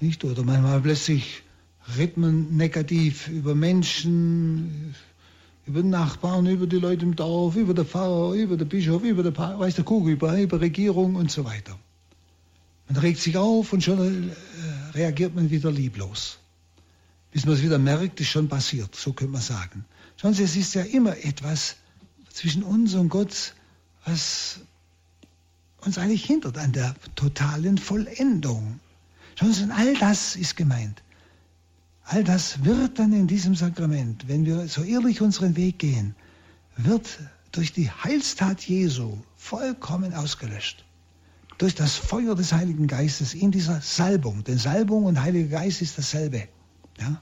Nicht? 0.00 0.24
Oder 0.24 0.44
manchmal 0.44 0.80
plötzlich 0.80 1.42
redet 1.96 2.18
man 2.18 2.56
negativ 2.56 3.28
über 3.28 3.54
Menschen, 3.54 4.94
über 5.66 5.82
Nachbarn, 5.82 6.46
über 6.46 6.66
die 6.66 6.78
Leute 6.78 7.04
im 7.04 7.16
Dorf, 7.16 7.56
über 7.56 7.74
den 7.74 7.86
Pfarrer, 7.86 8.34
über 8.34 8.56
den 8.56 8.68
Bischof, 8.68 9.02
über 9.02 9.22
den 9.22 9.32
pa 9.32 9.58
weiß 9.58 9.74
der 9.74 9.84
Kugel, 9.84 10.12
über, 10.12 10.38
über 10.40 10.60
Regierung 10.60 11.16
und 11.16 11.30
so 11.30 11.44
weiter. 11.44 11.78
Man 12.88 12.96
regt 12.98 13.20
sich 13.20 13.36
auf 13.36 13.72
und 13.72 13.84
schon 13.84 14.30
äh, 14.30 14.32
reagiert 14.94 15.34
man 15.34 15.50
wieder 15.50 15.70
lieblos. 15.70 16.38
Bis 17.30 17.44
man 17.44 17.54
es 17.54 17.62
wieder 17.62 17.78
merkt, 17.78 18.20
ist 18.20 18.28
schon 18.28 18.48
passiert, 18.48 18.94
so 18.94 19.12
könnte 19.12 19.32
man 19.32 19.42
sagen. 19.42 19.84
Schauen 20.16 20.32
Sie, 20.32 20.42
es 20.42 20.56
ist 20.56 20.74
ja 20.74 20.82
immer 20.82 21.16
etwas 21.24 21.76
zwischen 22.32 22.62
uns 22.62 22.94
und 22.94 23.10
Gott, 23.10 23.54
was 24.06 24.60
uns 25.82 25.98
eigentlich 25.98 26.24
hindert 26.24 26.56
an 26.56 26.72
der 26.72 26.94
totalen 27.14 27.76
Vollendung. 27.76 28.80
Schauen 29.34 29.52
Sie, 29.52 29.70
all 29.70 29.94
das 29.94 30.34
ist 30.34 30.56
gemeint. 30.56 31.02
All 32.04 32.24
das 32.24 32.64
wird 32.64 32.98
dann 32.98 33.12
in 33.12 33.26
diesem 33.26 33.54
Sakrament, 33.54 34.26
wenn 34.28 34.46
wir 34.46 34.66
so 34.66 34.82
ehrlich 34.82 35.20
unseren 35.20 35.56
Weg 35.56 35.78
gehen, 35.78 36.14
wird 36.78 37.18
durch 37.52 37.72
die 37.72 37.90
Heilstat 37.90 38.62
Jesu 38.62 39.18
vollkommen 39.36 40.14
ausgelöscht. 40.14 40.84
Durch 41.58 41.74
das 41.74 41.96
Feuer 41.96 42.34
des 42.34 42.52
Heiligen 42.52 42.86
Geistes 42.86 43.34
in 43.34 43.50
dieser 43.50 43.80
Salbung. 43.80 44.44
Denn 44.44 44.58
Salbung 44.58 45.04
und 45.04 45.20
Heiliger 45.20 45.58
Geist 45.58 45.82
ist 45.82 45.98
dasselbe. 45.98 46.48
Ja? 47.00 47.20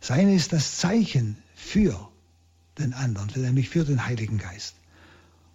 Seine 0.00 0.34
ist 0.34 0.52
das 0.52 0.78
Zeichen 0.78 1.38
für 1.54 2.08
den 2.78 2.92
anderen, 2.92 3.30
nämlich 3.42 3.68
für 3.68 3.84
den 3.84 4.04
Heiligen 4.04 4.38
Geist. 4.38 4.74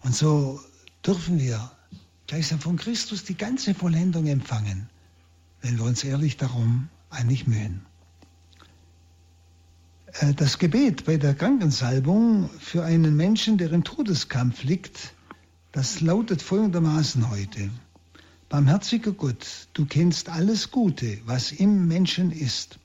Und 0.01 0.15
so 0.15 0.59
dürfen 1.05 1.39
wir 1.39 1.71
gleichsam 2.27 2.59
von 2.59 2.77
Christus 2.77 3.23
die 3.23 3.37
ganze 3.37 3.73
Vollendung 3.73 4.27
empfangen, 4.27 4.89
wenn 5.61 5.77
wir 5.77 5.85
uns 5.85 6.03
ehrlich 6.03 6.37
darum 6.37 6.89
eigentlich 7.09 7.47
mühen. 7.47 7.85
Äh, 10.13 10.33
das 10.33 10.59
Gebet 10.59 11.05
bei 11.05 11.17
der 11.17 11.35
Krankensalbung 11.35 12.49
für 12.59 12.83
einen 12.83 13.15
Menschen, 13.15 13.57
der 13.57 13.71
im 13.71 13.83
Todeskampf 13.83 14.63
liegt, 14.63 15.13
das 15.71 16.01
lautet 16.01 16.41
folgendermaßen 16.41 17.29
heute. 17.29 17.69
Barmherziger 18.53 19.13
Gott, 19.13 19.47
du 19.73 19.87
kennst 19.87 20.29
alles 20.29 20.69
Gute, 20.69 21.17
was 21.25 21.51
im 21.51 21.87
Menschen 21.87 22.31
ist. 22.31 22.77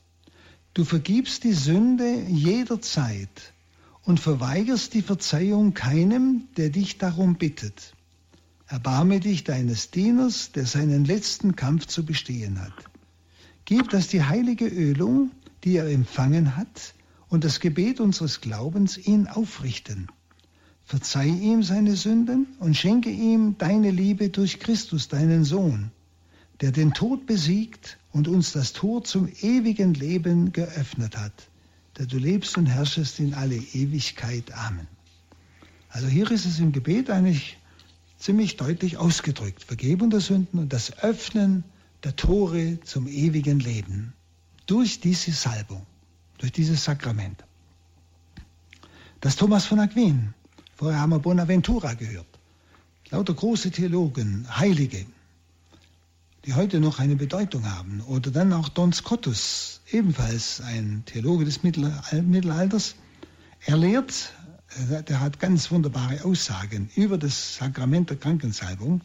Du 0.73 0.83
vergibst 0.83 1.43
die 1.43 1.53
Sünde 1.53 2.23
jederzeit 2.27 3.53
und 4.01 4.19
verweigerst 4.19 4.95
die 4.95 5.03
Verzeihung 5.03 5.75
keinem, 5.75 6.47
der 6.57 6.71
dich 6.71 6.97
darum 6.97 7.35
bittet. 7.35 7.93
Erbarme 8.65 9.19
dich 9.19 9.43
deines 9.43 9.91
Dieners, 9.91 10.51
der 10.53 10.65
seinen 10.65 11.05
letzten 11.05 11.55
Kampf 11.55 11.85
zu 11.85 12.03
bestehen 12.03 12.59
hat. 12.59 12.73
Gib, 13.65 13.91
dass 13.91 14.07
die 14.07 14.23
heilige 14.23 14.65
Ölung, 14.65 15.29
die 15.63 15.75
er 15.75 15.85
empfangen 15.85 16.57
hat, 16.57 16.95
und 17.27 17.43
das 17.43 17.59
Gebet 17.59 17.99
unseres 17.99 18.41
Glaubens 18.41 18.97
ihn 18.97 19.27
aufrichten. 19.27 20.07
Verzeih 20.89 21.29
ihm 21.29 21.61
seine 21.61 21.95
Sünden 21.95 22.47
und 22.57 22.75
schenke 22.75 23.11
ihm 23.11 23.55
deine 23.59 23.91
Liebe 23.91 24.29
durch 24.29 24.59
Christus, 24.59 25.07
deinen 25.07 25.43
Sohn, 25.43 25.91
der 26.61 26.71
den 26.71 26.95
Tod 26.95 27.27
besiegt 27.27 27.99
und 28.11 28.27
uns 28.27 28.53
das 28.53 28.73
Tor 28.73 29.03
zum 29.03 29.29
ewigen 29.41 29.93
Leben 29.93 30.51
geöffnet 30.51 31.15
hat, 31.15 31.49
der 31.99 32.07
du 32.07 32.17
lebst 32.17 32.57
und 32.57 32.65
herrschest 32.65 33.19
in 33.19 33.35
alle 33.35 33.55
Ewigkeit. 33.55 34.51
Amen. 34.51 34.87
Also 35.89 36.07
hier 36.07 36.31
ist 36.31 36.47
es 36.47 36.57
im 36.57 36.71
Gebet 36.71 37.11
eigentlich 37.11 37.59
ziemlich 38.17 38.57
deutlich 38.57 38.97
ausgedrückt. 38.97 39.63
Vergebung 39.63 40.09
der 40.09 40.21
Sünden 40.21 40.57
und 40.57 40.73
das 40.73 40.97
Öffnen 41.03 41.63
der 42.03 42.15
Tore 42.15 42.79
zum 42.83 43.07
ewigen 43.07 43.59
Leben 43.59 44.13
durch 44.65 44.99
diese 44.99 45.33
Salbung 45.33 45.85
durch 46.39 46.51
dieses 46.51 46.83
Sakrament. 46.83 47.43
Das 49.21 49.35
Thomas 49.35 49.65
von 49.65 49.79
Aquin, 49.79 50.33
vorher 50.79 51.01
haben 51.01 51.09
wir 51.09 51.19
Bonaventura 51.19 51.93
gehört, 51.93 52.39
lauter 53.09 53.33
große 53.33 53.69
Theologen, 53.69 54.47
Heilige, 54.57 55.05
die 56.45 56.53
heute 56.53 56.79
noch 56.79 56.99
eine 56.99 57.17
Bedeutung 57.17 57.69
haben. 57.69 57.99
Oder 58.07 58.31
dann 58.31 58.53
auch 58.53 58.69
Don 58.69 58.93
Scotus, 58.93 59.81
ebenfalls 59.91 60.61
ein 60.61 61.03
Theologe 61.05 61.43
des 61.43 61.63
Mittelalters. 61.63 62.95
Er 63.65 63.75
lehrt, 63.75 64.31
äh, 64.89 65.03
der 65.03 65.19
hat 65.19 65.41
ganz 65.41 65.69
wunderbare 65.69 66.23
Aussagen 66.23 66.89
über 66.95 67.17
das 67.17 67.57
Sakrament 67.57 68.09
der 68.09 68.17
Krankensalbung. 68.17 69.01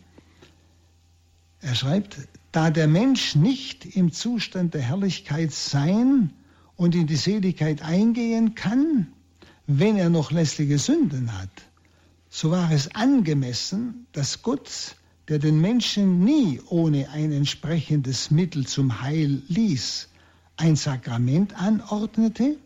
Er 1.61 1.75
schreibt, 1.75 2.19
da 2.53 2.71
der 2.71 2.87
Mensch 2.87 3.35
nicht 3.35 3.85
im 3.97 4.13
Zustand 4.13 4.75
der 4.75 4.83
Herrlichkeit 4.83 5.51
sein 5.51 6.31
und 6.77 6.95
in 6.95 7.09
die 7.09 7.17
Seligkeit 7.17 7.83
eingehen 7.83 8.55
kann, 8.55 9.09
wenn 9.67 9.97
er 9.97 10.11
noch 10.11 10.31
lässliche 10.31 10.79
Sünden 10.79 11.39
hat, 11.39 11.51
so 12.29 12.51
war 12.51 12.71
es 12.71 12.95
angemessen, 12.95 14.07
dass 14.13 14.43
Gott, 14.43 14.97
der 15.29 15.39
den 15.39 15.61
Menschen 15.61 16.25
nie 16.25 16.61
ohne 16.69 17.09
ein 17.11 17.33
entsprechendes 17.33 18.31
Mittel 18.31 18.67
zum 18.67 19.01
Heil 19.01 19.43
ließ, 19.49 20.09
ein 20.57 20.77
Sakrament 20.77 21.59
anordnete, 21.61 22.57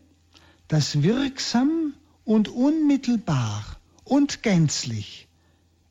das 0.67 1.01
wirksam 1.01 1.93
und 2.25 2.49
unmittelbar 2.49 3.65
und 4.03 4.43
gänzlich 4.43 5.27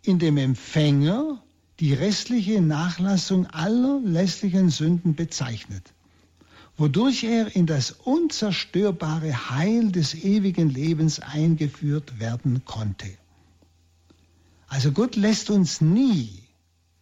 in 0.02 0.18
dem 0.18 0.36
Empfänger 0.36 1.42
die 1.80 1.94
restliche 1.94 2.60
Nachlassung 2.60 3.46
aller 3.46 4.00
lässlichen 4.04 4.70
Sünden 4.70 5.14
bezeichnet 5.14 5.92
wodurch 6.78 7.24
er 7.24 7.54
in 7.54 7.66
das 7.66 7.90
unzerstörbare 7.90 9.50
Heil 9.50 9.90
des 9.90 10.14
ewigen 10.14 10.70
Lebens 10.70 11.18
eingeführt 11.18 12.20
werden 12.20 12.64
konnte. 12.64 13.08
Also 14.68 14.92
Gott 14.92 15.16
lässt 15.16 15.50
uns 15.50 15.80
nie 15.80 16.30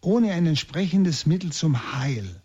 ohne 0.01 0.31
ein 0.31 0.47
entsprechendes 0.47 1.25
Mittel 1.25 1.51
zum 1.51 1.93
Heil. 1.93 2.41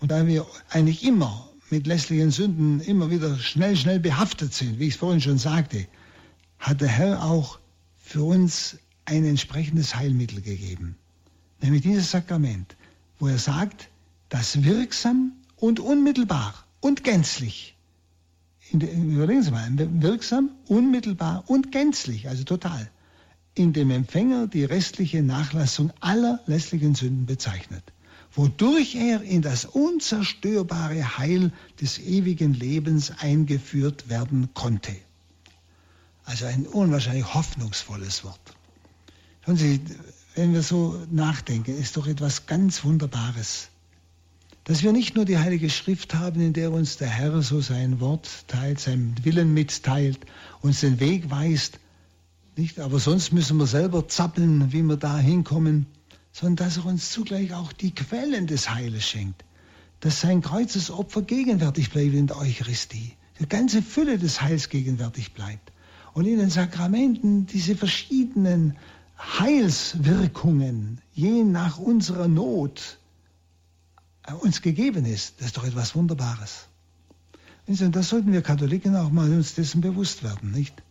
Und 0.00 0.10
da 0.10 0.26
wir 0.26 0.46
eigentlich 0.70 1.04
immer 1.04 1.48
mit 1.70 1.86
lässlichen 1.86 2.30
Sünden 2.30 2.80
immer 2.80 3.10
wieder 3.10 3.38
schnell, 3.38 3.76
schnell 3.76 4.00
behaftet 4.00 4.54
sind, 4.54 4.78
wie 4.78 4.88
ich 4.88 4.94
es 4.94 5.00
vorhin 5.00 5.20
schon 5.20 5.38
sagte, 5.38 5.86
hat 6.58 6.80
der 6.80 6.88
Herr 6.88 7.22
auch 7.22 7.60
für 7.96 8.22
uns 8.24 8.78
ein 9.04 9.24
entsprechendes 9.24 9.94
Heilmittel 9.94 10.40
gegeben. 10.40 10.96
Nämlich 11.60 11.82
dieses 11.82 12.10
Sakrament, 12.10 12.76
wo 13.18 13.28
er 13.28 13.38
sagt, 13.38 13.88
das 14.30 14.64
wirksam 14.64 15.32
und 15.60 15.80
unmittelbar 15.80 16.54
und 16.80 17.04
gänzlich. 17.04 17.76
überlegen 18.72 19.42
Sie 19.42 19.50
mal, 19.50 19.68
wirksam, 19.76 20.50
unmittelbar 20.66 21.44
und 21.46 21.72
gänzlich, 21.72 22.28
also 22.28 22.44
total, 22.44 22.90
in 23.54 23.72
dem 23.72 23.90
Empfänger 23.90 24.46
die 24.46 24.64
restliche 24.64 25.22
Nachlassung 25.22 25.92
aller 26.00 26.40
lässlichen 26.46 26.94
Sünden 26.94 27.26
bezeichnet, 27.26 27.82
wodurch 28.32 28.94
er 28.94 29.22
in 29.22 29.42
das 29.42 29.64
unzerstörbare 29.64 31.18
Heil 31.18 31.52
des 31.80 31.98
ewigen 31.98 32.54
Lebens 32.54 33.12
eingeführt 33.18 34.08
werden 34.08 34.50
konnte. 34.54 34.94
Also 36.24 36.44
ein 36.44 36.66
unwahrscheinlich 36.66 37.34
hoffnungsvolles 37.34 38.22
Wort. 38.22 38.40
Schauen 39.44 39.56
Sie, 39.56 39.80
wenn 40.34 40.52
wir 40.52 40.62
so 40.62 41.00
nachdenken, 41.10 41.76
ist 41.76 41.96
doch 41.96 42.06
etwas 42.06 42.46
ganz 42.46 42.84
Wunderbares 42.84 43.70
dass 44.68 44.82
wir 44.82 44.92
nicht 44.92 45.16
nur 45.16 45.24
die 45.24 45.38
Heilige 45.38 45.70
Schrift 45.70 46.14
haben, 46.14 46.42
in 46.42 46.52
der 46.52 46.70
uns 46.70 46.98
der 46.98 47.08
Herr 47.08 47.40
so 47.40 47.62
sein 47.62 48.00
Wort 48.00 48.28
teilt, 48.48 48.78
seinen 48.78 49.14
Willen 49.24 49.54
mitteilt, 49.54 50.18
uns 50.60 50.80
den 50.80 51.00
Weg 51.00 51.30
weist, 51.30 51.80
nicht, 52.54 52.78
aber 52.78 52.98
sonst 52.98 53.32
müssen 53.32 53.56
wir 53.56 53.66
selber 53.66 54.08
zappeln, 54.08 54.70
wie 54.70 54.82
wir 54.82 54.98
da 54.98 55.16
hinkommen, 55.16 55.86
sondern 56.32 56.66
dass 56.66 56.76
er 56.76 56.84
uns 56.84 57.10
zugleich 57.10 57.54
auch 57.54 57.72
die 57.72 57.94
Quellen 57.94 58.46
des 58.46 58.68
Heiles 58.68 59.08
schenkt, 59.08 59.42
dass 60.00 60.20
sein 60.20 60.42
Kreuzesopfer 60.42 61.22
gegenwärtig 61.22 61.88
bleibt 61.88 62.12
in 62.12 62.26
der 62.26 62.36
Eucharistie, 62.36 63.14
die 63.40 63.48
ganze 63.48 63.80
Fülle 63.80 64.18
des 64.18 64.42
Heils 64.42 64.68
gegenwärtig 64.68 65.32
bleibt 65.32 65.72
und 66.12 66.26
in 66.26 66.36
den 66.36 66.50
Sakramenten 66.50 67.46
diese 67.46 67.74
verschiedenen 67.74 68.76
Heilswirkungen 69.18 71.00
je 71.14 71.42
nach 71.42 71.78
unserer 71.78 72.28
Not 72.28 72.97
uns 74.34 74.62
gegeben 74.62 75.04
ist. 75.04 75.34
Das 75.38 75.48
ist 75.48 75.56
doch 75.56 75.64
etwas 75.64 75.94
Wunderbares. 75.94 76.66
Und 77.66 77.94
das 77.94 78.08
sollten 78.08 78.32
wir 78.32 78.42
Katholiken 78.42 78.96
auch 78.96 79.10
mal 79.10 79.30
uns 79.30 79.54
dessen 79.54 79.80
bewusst 79.80 80.22
werden, 80.22 80.52
nicht? 80.52 80.82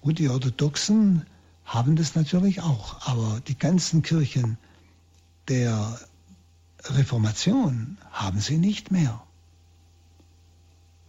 Gut, 0.00 0.18
die 0.18 0.28
Orthodoxen 0.28 1.26
haben 1.64 1.96
das 1.96 2.14
natürlich 2.14 2.60
auch, 2.60 3.06
aber 3.06 3.40
die 3.40 3.58
ganzen 3.58 4.02
Kirchen 4.02 4.56
der 5.48 5.98
Reformation 6.84 7.98
haben 8.10 8.40
sie 8.40 8.58
nicht 8.58 8.90
mehr, 8.90 9.22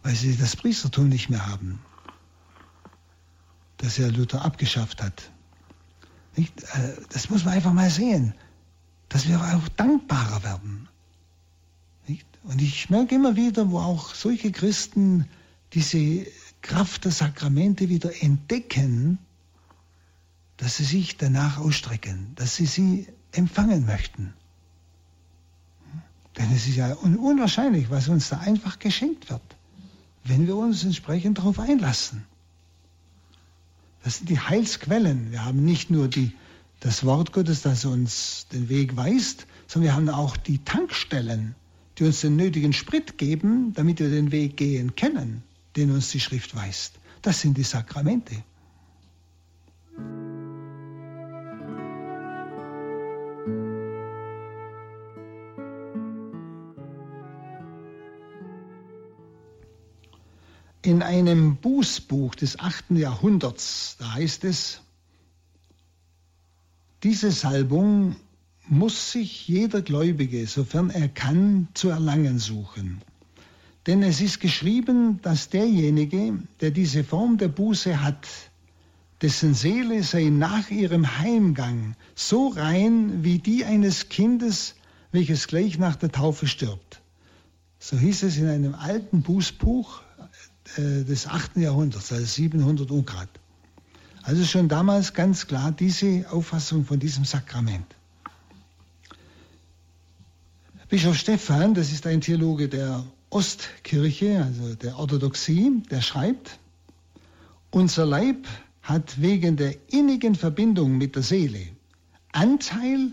weil 0.02 0.14
sie 0.14 0.36
das 0.36 0.56
Priestertum 0.56 1.08
nicht 1.08 1.30
mehr 1.30 1.46
haben, 1.46 1.80
das 3.78 3.96
ja 3.96 4.08
Luther 4.08 4.44
abgeschafft 4.44 5.02
hat. 5.02 5.30
Nicht? 6.36 6.62
Äh, 6.62 6.96
das 7.10 7.30
muss 7.30 7.44
man 7.44 7.54
einfach 7.54 7.72
mal 7.72 7.90
sehen, 7.90 8.34
dass 9.08 9.28
wir 9.28 9.40
auch 9.40 9.68
dankbarer 9.68 10.42
werden. 10.42 10.88
Und 12.44 12.60
ich 12.60 12.90
merke 12.90 13.14
immer 13.14 13.36
wieder, 13.36 13.70
wo 13.70 13.78
auch 13.78 14.14
solche 14.14 14.52
Christen 14.52 15.28
diese 15.72 16.26
Kraft 16.60 17.04
der 17.04 17.12
Sakramente 17.12 17.88
wieder 17.88 18.22
entdecken, 18.22 19.18
dass 20.58 20.76
sie 20.76 20.84
sich 20.84 21.16
danach 21.16 21.58
ausstrecken, 21.58 22.32
dass 22.36 22.54
sie 22.56 22.66
sie 22.66 23.08
empfangen 23.32 23.86
möchten. 23.86 24.34
Denn 26.36 26.52
es 26.52 26.66
ist 26.66 26.76
ja 26.76 26.92
unwahrscheinlich, 26.94 27.90
was 27.90 28.08
uns 28.08 28.28
da 28.28 28.38
einfach 28.38 28.78
geschenkt 28.78 29.30
wird, 29.30 29.42
wenn 30.24 30.46
wir 30.46 30.56
uns 30.56 30.84
entsprechend 30.84 31.38
darauf 31.38 31.58
einlassen. 31.58 32.24
Das 34.02 34.18
sind 34.18 34.28
die 34.28 34.38
Heilsquellen. 34.38 35.30
Wir 35.32 35.44
haben 35.44 35.64
nicht 35.64 35.90
nur 35.90 36.08
die, 36.08 36.32
das 36.80 37.04
Wort 37.04 37.32
Gottes, 37.32 37.62
das 37.62 37.86
uns 37.86 38.46
den 38.52 38.68
Weg 38.68 38.96
weist, 38.96 39.46
sondern 39.66 39.90
wir 39.90 39.96
haben 39.96 40.08
auch 40.10 40.36
die 40.36 40.58
Tankstellen, 40.58 41.54
die 41.98 42.04
uns 42.04 42.20
den 42.20 42.36
nötigen 42.36 42.72
Sprit 42.72 43.18
geben, 43.18 43.72
damit 43.74 44.00
wir 44.00 44.10
den 44.10 44.32
Weg 44.32 44.56
gehen 44.56 44.96
können, 44.96 45.42
den 45.76 45.90
uns 45.90 46.10
die 46.10 46.20
Schrift 46.20 46.54
weist. 46.56 46.98
Das 47.22 47.40
sind 47.40 47.56
die 47.56 47.62
Sakramente. 47.62 48.34
In 60.82 61.02
einem 61.02 61.56
Bußbuch 61.56 62.34
des 62.34 62.58
8. 62.58 62.90
Jahrhunderts, 62.90 63.96
da 63.98 64.14
heißt 64.14 64.44
es, 64.44 64.82
diese 67.02 67.30
Salbung 67.32 68.16
muss 68.68 69.12
sich 69.12 69.46
jeder 69.46 69.82
Gläubige, 69.82 70.46
sofern 70.46 70.90
er 70.90 71.08
kann, 71.08 71.68
zu 71.74 71.88
erlangen 71.88 72.38
suchen. 72.38 73.02
Denn 73.86 74.02
es 74.02 74.20
ist 74.20 74.40
geschrieben, 74.40 75.20
dass 75.22 75.50
derjenige, 75.50 76.38
der 76.60 76.70
diese 76.70 77.04
Form 77.04 77.36
der 77.36 77.48
Buße 77.48 78.02
hat, 78.02 78.26
dessen 79.20 79.54
Seele 79.54 80.02
sei 80.02 80.24
nach 80.24 80.70
ihrem 80.70 81.18
Heimgang 81.18 81.94
so 82.14 82.48
rein 82.48 83.22
wie 83.22 83.38
die 83.38 83.64
eines 83.64 84.08
Kindes, 84.08 84.74
welches 85.12 85.46
gleich 85.46 85.78
nach 85.78 85.96
der 85.96 86.10
Taufe 86.10 86.46
stirbt. 86.46 87.00
So 87.78 87.98
hieß 87.98 88.22
es 88.22 88.38
in 88.38 88.48
einem 88.48 88.74
alten 88.74 89.22
Bußbuch 89.22 90.00
äh, 90.76 91.04
des 91.04 91.26
8. 91.26 91.58
Jahrhunderts, 91.58 92.12
also 92.12 92.24
700 92.24 92.90
Ungrad. 92.90 93.28
Also 94.22 94.44
schon 94.44 94.68
damals 94.68 95.12
ganz 95.12 95.46
klar 95.46 95.70
diese 95.70 96.24
Auffassung 96.30 96.86
von 96.86 96.98
diesem 96.98 97.26
Sakrament. 97.26 97.94
Bischof 100.94 101.16
Stephan, 101.16 101.74
das 101.74 101.90
ist 101.90 102.06
ein 102.06 102.20
Theologe 102.20 102.68
der 102.68 103.04
Ostkirche, 103.28 104.44
also 104.44 104.76
der 104.76 104.96
Orthodoxie, 104.96 105.82
der 105.90 106.00
schreibt, 106.00 106.60
unser 107.72 108.06
Leib 108.06 108.46
hat 108.80 109.20
wegen 109.20 109.56
der 109.56 109.74
innigen 109.88 110.36
Verbindung 110.36 110.96
mit 110.96 111.16
der 111.16 111.24
Seele 111.24 111.66
Anteil 112.30 113.10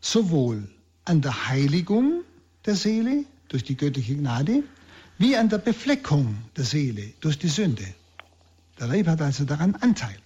sowohl 0.00 0.66
an 1.04 1.20
der 1.20 1.50
Heiligung 1.50 2.22
der 2.64 2.76
Seele 2.76 3.26
durch 3.48 3.64
die 3.64 3.76
göttliche 3.76 4.16
Gnade 4.16 4.62
wie 5.18 5.36
an 5.36 5.50
der 5.50 5.58
Befleckung 5.58 6.38
der 6.56 6.64
Seele 6.64 7.12
durch 7.20 7.38
die 7.38 7.48
Sünde. 7.48 7.84
Der 8.80 8.86
Leib 8.86 9.08
hat 9.08 9.20
also 9.20 9.44
daran 9.44 9.74
Anteil, 9.74 10.16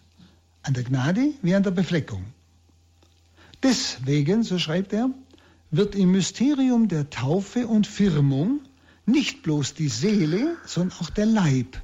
an 0.63 0.75
der 0.75 0.85
Gnade 0.85 1.33
wie 1.43 1.57
an 1.57 1.65
der 1.65 1.73
Befleckung. 1.73 2.25
Deswegen, 3.65 4.45
so 4.45 4.61
schreibt 4.61 4.93
er, 4.93 5.11
wird 5.71 5.95
im 5.95 6.13
Mysterium 6.13 6.89
der 6.89 7.11
Taufe 7.11 7.67
und 7.67 7.87
Firmung 7.87 8.61
nicht 9.07 9.43
bloß 9.43 9.75
die 9.75 9.89
Seele, 9.89 10.57
sondern 10.67 10.99
auch 11.01 11.11
der 11.11 11.27
Leib 11.27 11.83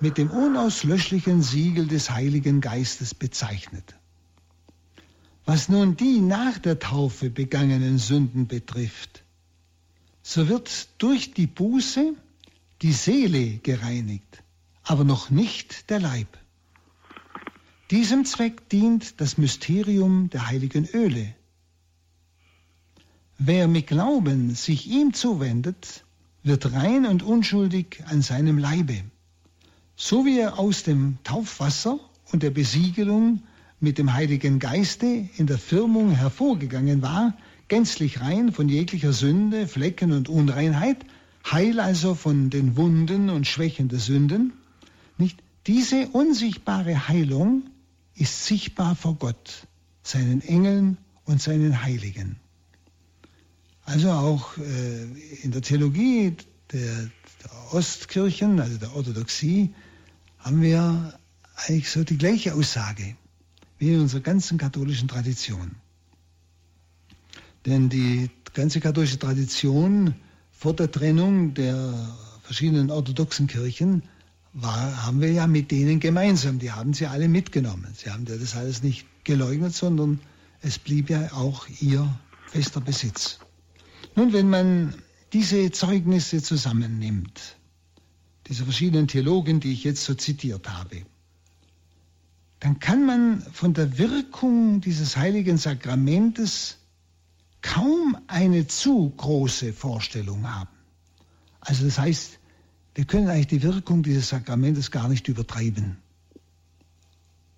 mit 0.00 0.18
dem 0.18 0.30
unauslöschlichen 0.30 1.42
Siegel 1.42 1.86
des 1.86 2.10
Heiligen 2.10 2.60
Geistes 2.60 3.14
bezeichnet. 3.14 3.94
Was 5.44 5.68
nun 5.68 5.96
die 5.96 6.20
nach 6.20 6.58
der 6.58 6.78
Taufe 6.78 7.30
begangenen 7.30 7.98
Sünden 7.98 8.46
betrifft, 8.46 9.22
so 10.22 10.48
wird 10.48 10.88
durch 10.98 11.34
die 11.34 11.46
Buße 11.46 12.14
die 12.82 12.92
Seele 12.92 13.58
gereinigt, 13.58 14.42
aber 14.82 15.04
noch 15.04 15.30
nicht 15.30 15.88
der 15.88 16.00
Leib. 16.00 16.36
Diesem 17.90 18.24
Zweck 18.24 18.68
dient 18.68 19.20
das 19.20 19.38
Mysterium 19.38 20.28
der 20.30 20.48
heiligen 20.48 20.88
Öle. 20.92 21.34
Wer 23.38 23.68
mit 23.68 23.86
Glauben 23.86 24.54
sich 24.54 24.86
ihm 24.86 25.12
zuwendet, 25.12 26.04
wird 26.42 26.72
rein 26.72 27.04
und 27.04 27.22
unschuldig 27.22 28.02
an 28.06 28.22
seinem 28.22 28.56
Leibe, 28.56 29.02
so 29.94 30.24
wie 30.24 30.38
er 30.38 30.58
aus 30.58 30.84
dem 30.84 31.18
Taufwasser 31.22 32.00
und 32.32 32.42
der 32.42 32.50
Besiegelung 32.50 33.42
mit 33.78 33.98
dem 33.98 34.14
Heiligen 34.14 34.58
Geiste 34.58 35.28
in 35.36 35.46
der 35.46 35.58
Firmung 35.58 36.12
hervorgegangen 36.12 37.02
war, 37.02 37.36
gänzlich 37.68 38.22
rein 38.22 38.52
von 38.52 38.70
jeglicher 38.70 39.12
Sünde, 39.12 39.68
Flecken 39.68 40.12
und 40.12 40.30
Unreinheit, 40.30 41.04
Heil 41.44 41.78
also 41.78 42.14
von 42.14 42.48
den 42.48 42.76
Wunden 42.76 43.28
und 43.28 43.46
Schwächen 43.46 43.88
der 43.88 43.98
Sünden. 43.98 44.54
Nicht? 45.18 45.42
Diese 45.66 46.08
unsichtbare 46.08 47.08
Heilung 47.08 47.64
ist 48.14 48.46
sichtbar 48.46 48.96
vor 48.96 49.16
Gott, 49.16 49.66
seinen 50.02 50.40
Engeln 50.40 50.96
und 51.26 51.42
seinen 51.42 51.82
Heiligen. 51.82 52.36
Also 53.86 54.10
auch 54.10 54.58
äh, 54.58 55.04
in 55.42 55.52
der 55.52 55.62
Theologie 55.62 56.36
der, 56.72 57.10
der 57.44 57.72
Ostkirchen, 57.72 58.60
also 58.60 58.78
der 58.78 58.94
Orthodoxie, 58.94 59.72
haben 60.40 60.60
wir 60.60 61.16
eigentlich 61.54 61.88
so 61.88 62.02
die 62.02 62.18
gleiche 62.18 62.54
Aussage 62.54 63.16
wie 63.78 63.94
in 63.94 64.00
unserer 64.00 64.22
ganzen 64.22 64.58
katholischen 64.58 65.06
Tradition. 65.06 65.76
Denn 67.64 67.88
die 67.88 68.28
ganze 68.54 68.80
katholische 68.80 69.20
Tradition 69.20 70.16
vor 70.50 70.74
der 70.74 70.90
Trennung 70.90 71.54
der 71.54 71.94
verschiedenen 72.42 72.90
orthodoxen 72.90 73.46
Kirchen 73.46 74.02
war, 74.52 75.06
haben 75.06 75.20
wir 75.20 75.30
ja 75.30 75.46
mit 75.46 75.70
denen 75.70 76.00
gemeinsam. 76.00 76.58
Die 76.58 76.72
haben 76.72 76.92
sie 76.92 77.06
alle 77.06 77.28
mitgenommen. 77.28 77.92
Sie 77.94 78.10
haben 78.10 78.24
das 78.24 78.56
alles 78.56 78.82
nicht 78.82 79.06
geleugnet, 79.22 79.74
sondern 79.74 80.20
es 80.60 80.78
blieb 80.78 81.08
ja 81.08 81.32
auch 81.32 81.68
ihr 81.80 82.18
fester 82.46 82.80
Besitz. 82.80 83.38
Nun, 84.16 84.32
wenn 84.32 84.48
man 84.48 84.94
diese 85.34 85.70
Zeugnisse 85.70 86.42
zusammennimmt, 86.42 87.56
diese 88.46 88.64
verschiedenen 88.64 89.08
Theologen, 89.08 89.60
die 89.60 89.72
ich 89.72 89.84
jetzt 89.84 90.04
so 90.04 90.14
zitiert 90.14 90.68
habe, 90.68 91.02
dann 92.60 92.78
kann 92.78 93.04
man 93.04 93.42
von 93.52 93.74
der 93.74 93.98
Wirkung 93.98 94.80
dieses 94.80 95.18
heiligen 95.18 95.58
Sakramentes 95.58 96.78
kaum 97.60 98.16
eine 98.26 98.66
zu 98.66 99.10
große 99.10 99.74
Vorstellung 99.74 100.50
haben. 100.50 100.70
Also 101.60 101.84
das 101.84 101.98
heißt, 101.98 102.38
wir 102.94 103.04
können 103.04 103.28
eigentlich 103.28 103.48
die 103.48 103.62
Wirkung 103.62 104.02
dieses 104.02 104.30
Sakramentes 104.30 104.90
gar 104.90 105.08
nicht 105.08 105.28
übertreiben. 105.28 105.98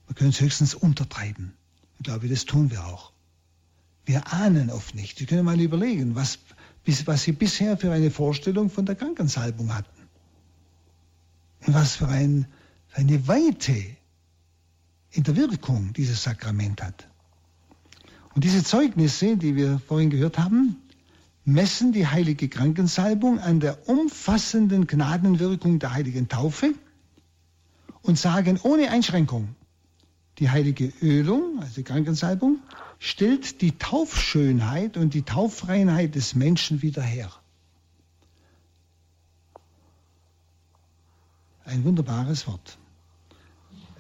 Wir 0.08 0.14
können 0.16 0.30
es 0.30 0.40
höchstens 0.40 0.74
untertreiben. 0.74 1.52
Ich 1.98 2.04
glaube, 2.04 2.28
das 2.28 2.46
tun 2.46 2.72
wir 2.72 2.84
auch. 2.84 3.12
Wir 4.08 4.32
ahnen 4.32 4.70
oft 4.70 4.94
nicht. 4.94 5.18
Sie 5.18 5.26
können 5.26 5.44
mal 5.44 5.60
überlegen, 5.60 6.14
was, 6.14 6.38
was 7.04 7.24
Sie 7.24 7.32
bisher 7.32 7.76
für 7.76 7.92
eine 7.92 8.10
Vorstellung 8.10 8.70
von 8.70 8.86
der 8.86 8.94
Krankensalbung 8.94 9.74
hatten. 9.74 10.08
Und 11.66 11.74
was 11.74 11.96
für, 11.96 12.08
ein, 12.08 12.46
für 12.86 13.00
eine 13.00 13.28
Weite 13.28 13.84
in 15.10 15.24
der 15.24 15.36
Wirkung 15.36 15.92
dieses 15.92 16.22
Sakrament 16.22 16.82
hat. 16.82 17.06
Und 18.34 18.44
diese 18.44 18.64
Zeugnisse, 18.64 19.36
die 19.36 19.56
wir 19.56 19.78
vorhin 19.78 20.08
gehört 20.08 20.38
haben, 20.38 20.76
messen 21.44 21.92
die 21.92 22.06
heilige 22.06 22.48
Krankensalbung 22.48 23.38
an 23.40 23.60
der 23.60 23.90
umfassenden 23.90 24.86
Gnadenwirkung 24.86 25.80
der 25.80 25.92
heiligen 25.92 26.30
Taufe 26.30 26.72
und 28.00 28.18
sagen 28.18 28.58
ohne 28.62 28.90
Einschränkung, 28.90 29.54
die 30.38 30.48
heilige 30.48 30.94
Ölung, 31.02 31.60
also 31.60 31.74
die 31.74 31.84
Krankensalbung, 31.84 32.60
stellt 32.98 33.60
die 33.60 33.78
Taufschönheit 33.78 34.96
und 34.96 35.14
die 35.14 35.22
Tauffreinheit 35.22 36.14
des 36.14 36.34
Menschen 36.34 36.82
wieder 36.82 37.02
her. 37.02 37.30
Ein 41.64 41.84
wunderbares 41.84 42.46
Wort. 42.46 42.78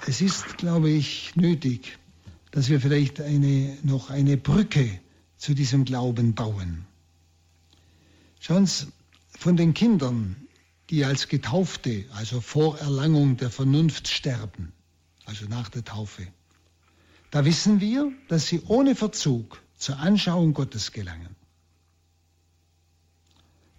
Es 0.06 0.20
ist, 0.20 0.58
glaube 0.58 0.90
ich, 0.90 1.36
nötig, 1.36 1.98
dass 2.50 2.68
wir 2.68 2.80
vielleicht 2.80 3.20
eine, 3.20 3.76
noch 3.82 4.10
eine 4.10 4.36
Brücke 4.36 5.00
zu 5.36 5.54
diesem 5.54 5.84
Glauben 5.84 6.34
bauen. 6.34 6.86
Schauen 8.40 8.66
Sie, 8.66 8.86
von 9.30 9.56
den 9.56 9.74
Kindern, 9.74 10.36
die 10.90 11.04
als 11.04 11.28
Getaufte, 11.28 12.06
also 12.14 12.40
vor 12.40 12.78
Erlangung 12.78 13.36
der 13.36 13.50
Vernunft 13.50 14.08
sterben, 14.08 14.72
also 15.26 15.46
nach 15.46 15.68
der 15.68 15.84
Taufe, 15.84 16.26
da 17.30 17.44
wissen 17.44 17.80
wir, 17.80 18.12
dass 18.28 18.46
sie 18.46 18.62
ohne 18.66 18.94
Verzug 18.94 19.62
zur 19.76 19.98
Anschauung 19.98 20.54
Gottes 20.54 20.92
gelangen. 20.92 21.36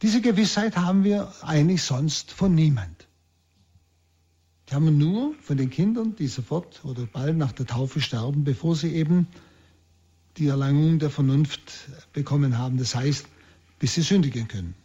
Diese 0.01 0.21
Gewissheit 0.21 0.77
haben 0.77 1.03
wir 1.03 1.33
eigentlich 1.41 1.83
sonst 1.83 2.31
von 2.31 2.55
niemand. 2.55 3.07
Die 4.69 4.75
haben 4.75 4.85
wir 4.85 4.91
nur 4.91 5.33
von 5.41 5.57
den 5.57 5.69
Kindern, 5.69 6.15
die 6.15 6.27
sofort 6.27 6.85
oder 6.85 7.05
bald 7.05 7.37
nach 7.37 7.51
der 7.51 7.65
Taufe 7.65 7.99
sterben, 7.99 8.43
bevor 8.43 8.75
sie 8.75 8.93
eben 8.93 9.27
die 10.37 10.47
Erlangung 10.47 10.99
der 10.99 11.09
Vernunft 11.09 11.89
bekommen 12.13 12.57
haben. 12.57 12.77
Das 12.77 12.95
heißt, 12.95 13.25
bis 13.79 13.95
sie 13.95 14.03
sündigen 14.03 14.47
können. 14.47 14.75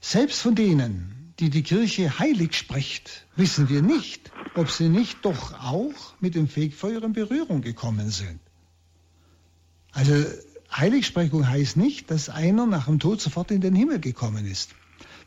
Selbst 0.00 0.40
von 0.40 0.54
denen, 0.54 1.32
die 1.38 1.48
die 1.48 1.62
Kirche 1.62 2.18
heilig 2.18 2.54
spricht, 2.54 3.24
wissen 3.36 3.68
wir 3.68 3.82
nicht, 3.82 4.30
ob 4.58 4.70
sie 4.70 4.88
nicht 4.88 5.24
doch 5.24 5.52
auch 5.60 6.14
mit 6.20 6.34
dem 6.34 6.48
Fegfeuer 6.48 7.02
in 7.02 7.12
Berührung 7.12 7.60
gekommen 7.60 8.10
sind. 8.10 8.40
Also 9.92 10.12
Heiligsprechung 10.72 11.48
heißt 11.48 11.76
nicht, 11.76 12.10
dass 12.10 12.28
einer 12.28 12.66
nach 12.66 12.86
dem 12.86 12.98
Tod 12.98 13.20
sofort 13.20 13.50
in 13.50 13.60
den 13.60 13.74
Himmel 13.74 14.00
gekommen 14.00 14.46
ist. 14.46 14.70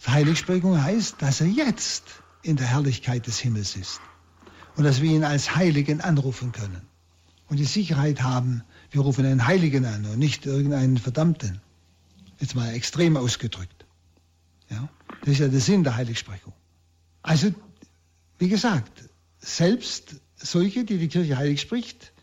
Heiligsprechung 0.05 0.81
heißt, 0.81 1.21
dass 1.21 1.41
er 1.41 1.47
jetzt 1.47 2.03
in 2.41 2.55
der 2.55 2.67
Herrlichkeit 2.67 3.27
des 3.27 3.39
Himmels 3.39 3.75
ist 3.75 3.99
und 4.75 4.83
dass 4.83 5.01
wir 5.01 5.11
ihn 5.11 5.23
als 5.23 5.55
Heiligen 5.55 6.01
anrufen 6.01 6.51
können 6.51 6.81
und 7.47 7.57
die 7.57 7.65
Sicherheit 7.65 8.21
haben, 8.21 8.63
wir 8.91 9.01
rufen 9.01 9.25
einen 9.25 9.45
Heiligen 9.45 9.85
an 9.85 10.05
und 10.05 10.19
nicht 10.19 10.45
irgendeinen 10.45 10.97
Verdammten. 10.97 11.61
Jetzt 12.39 12.55
mal 12.55 12.73
extrem 12.73 13.17
ausgedrückt. 13.17 13.85
Ja? 14.69 14.87
Das 15.21 15.33
ist 15.33 15.39
ja 15.39 15.47
der 15.47 15.59
Sinn 15.59 15.83
der 15.83 15.95
Heiligsprechung. 15.95 16.53
Also, 17.21 17.53
wie 18.37 18.47
gesagt, 18.47 19.08
selbst 19.39 20.15
solche, 20.36 20.86
die 20.86 20.97
die 20.97 21.08
Kirche 21.08 21.38
heilig 21.38 21.62
spricht, 21.62 22.13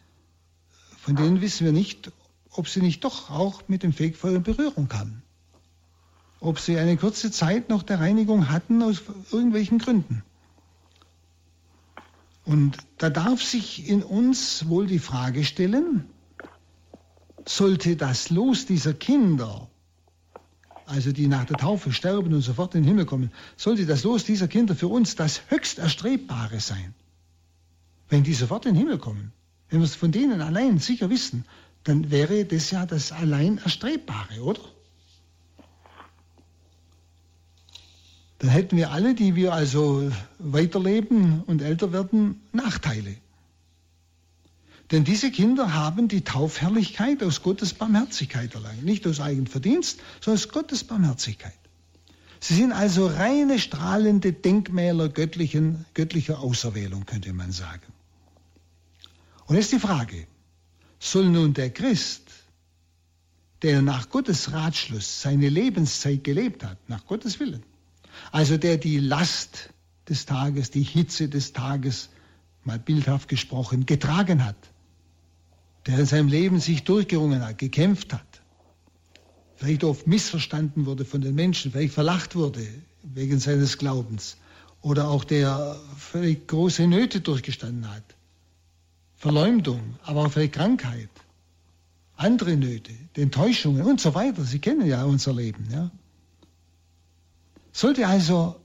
von 0.99 1.17
denen 1.17 1.41
wissen 1.41 1.65
wir 1.65 1.73
nicht, 1.73 2.11
ob 2.51 2.69
sie 2.69 2.81
nicht 2.81 3.05
doch 3.05 3.31
auch 3.31 3.69
mit 3.69 3.83
dem 3.83 3.93
Fegfeuer 3.93 4.37
in 4.37 4.43
Berührung 4.43 4.89
kamen. 4.89 5.23
Ob 6.41 6.59
sie 6.59 6.79
eine 6.79 6.97
kurze 6.97 7.31
Zeit 7.31 7.69
noch 7.69 7.83
der 7.83 8.01
Reinigung 8.01 8.51
hatten 8.51 8.83
aus 8.83 9.03
irgendwelchen 9.31 9.79
Gründen. 9.79 10.23
Und 12.45 12.77
da 12.99 13.11
darf 13.11 13.43
sich 13.43 13.89
in 13.89 14.03
uns 14.03 14.69
wohl 14.69 14.87
die 14.87 15.01
Frage 15.01 15.45
stellen, 15.45 16.09
sollte 17.45 17.97
das 17.97 18.31
Los 18.31 18.67
dieser 18.67 18.95
Kinder, 18.95 19.69
also 20.87 21.13
die 21.13 21.27
nach 21.27 21.45
der 21.45 21.57
Taufe 21.57 21.93
sterben 21.93 22.33
und 22.33 22.43
sofort 22.43 22.75
in 22.75 22.83
den 22.83 22.89
Himmel 22.89 23.07
kommen, 23.07 23.33
sollte 23.57 23.87
das 23.87 24.05
Los 24.05 24.25
dieser 24.25 24.49
Kinder 24.49 24.77
für 24.77 24.89
uns 24.89 25.17
das 25.17 25.43
höchst 25.49 25.79
Erstrebbare 25.79 26.61
sein? 26.61 26.95
Wenn 28.09 28.23
die 28.23 28.35
sofort 28.35 28.67
in 28.67 28.75
den 28.75 28.81
Himmel 28.81 28.99
kommen, 28.99 29.33
wenn 29.69 29.81
wir 29.81 29.85
es 29.85 29.95
von 29.95 30.13
denen 30.13 30.41
allein 30.41 30.79
sicher 30.79 31.11
wissen, 31.11 31.45
dann 31.85 32.11
wäre 32.11 32.45
das 32.45 32.71
ja 32.71 32.87
das 32.87 33.13
allein 33.13 33.59
Erstrebbare, 33.59 34.41
oder? 34.41 34.61
Dann 38.39 38.51
hätten 38.51 38.77
wir 38.77 38.91
alle, 38.91 39.15
die 39.15 39.35
wir 39.35 39.55
also 39.55 40.11
weiterleben 40.39 41.43
und 41.47 41.63
älter 41.63 41.93
werden, 41.93 42.43
Nachteile. 42.53 43.17
Denn 44.93 45.05
diese 45.05 45.33
Kinder 45.33 45.75
haben 45.75 46.07
die 46.07 46.21
Taufherrlichkeit 46.21 47.23
aus 47.23 47.43
Gottes 47.43 47.75
Barmherzigkeit 47.75 48.55
erlangt. 48.55 48.85
Nicht 48.85 49.07
aus 49.07 49.21
eigenem 49.21 49.47
Verdienst, 49.47 50.01
sondern 50.21 50.41
aus 50.41 50.49
Gottes 50.51 50.85
Barmherzigkeit. 50.85 51.59
Sie 52.39 52.55
sind 52.55 52.73
also 52.73 53.07
reine 53.07 53.59
strahlende 53.59 54.33
Denkmäler 54.33 55.09
göttlichen, 55.09 55.87
göttlicher 55.95 56.41
Auserwählung, 56.41 57.07
könnte 57.07 57.33
man 57.33 57.51
sagen. 57.51 57.83
Und 59.47 59.57
jetzt 59.57 59.73
die 59.73 59.79
Frage, 59.79 60.27
soll 60.99 61.29
nun 61.29 61.55
der 61.55 61.71
Christ, 61.71 62.31
der 63.63 63.81
nach 63.83 64.11
Gottes 64.11 64.53
Ratschluss 64.53 65.23
seine 65.23 65.49
Lebenszeit 65.49 66.25
gelebt 66.25 66.65
hat, 66.65 66.79
nach 66.89 67.07
Gottes 67.07 67.39
Willen, 67.41 67.63
also 68.33 68.57
der 68.57 68.77
die 68.77 68.99
Last 68.99 69.71
des 70.09 70.27
Tages, 70.27 70.71
die 70.71 70.83
Hitze 70.83 71.29
des 71.29 71.53
Tages, 71.53 72.11
mal 72.65 72.79
bildhaft 72.79 73.29
gesprochen, 73.29 73.87
getragen 73.87 74.45
hat, 74.45 74.57
der 75.87 76.01
in 76.01 76.07
seinem 76.07 76.29
Leben 76.29 76.59
sich 76.59 76.83
durchgerungen 76.83 77.45
hat, 77.45 77.59
gekämpft 77.59 78.13
hat, 78.13 78.43
vielleicht 79.55 79.85
oft 79.85 80.07
missverstanden 80.07 80.87
wurde 80.87 81.05
von 81.05 81.21
den 81.21 81.35
Menschen, 81.35 81.71
vielleicht 81.71 81.95
verlacht 81.95 82.35
wurde 82.35 82.67
wegen 83.03 83.39
seines 83.39 83.79
Glaubens 83.79 84.37
oder 84.83 85.09
auch 85.09 85.25
der 85.25 85.81
völlig 85.97 86.49
große 86.49 86.87
Nöte 86.87 87.21
durchgestanden 87.21 87.89
hat, 87.89 88.16
Verleumdung, 89.17 89.97
aber 90.05 90.27
auch 90.27 90.31
vielleicht 90.31 90.55
Krankheit, 90.55 91.09
andere 92.17 92.57
Nöte, 92.57 92.93
Enttäuschungen 93.15 93.83
und 93.83 94.01
so 94.01 94.15
weiter. 94.15 94.45
Sie 94.45 94.59
kennen 94.59 94.87
ja 94.87 95.05
unser 95.05 95.33
Leben. 95.33 95.69
Ja? 95.71 95.91
Sollte 97.73 98.07
also 98.07 98.61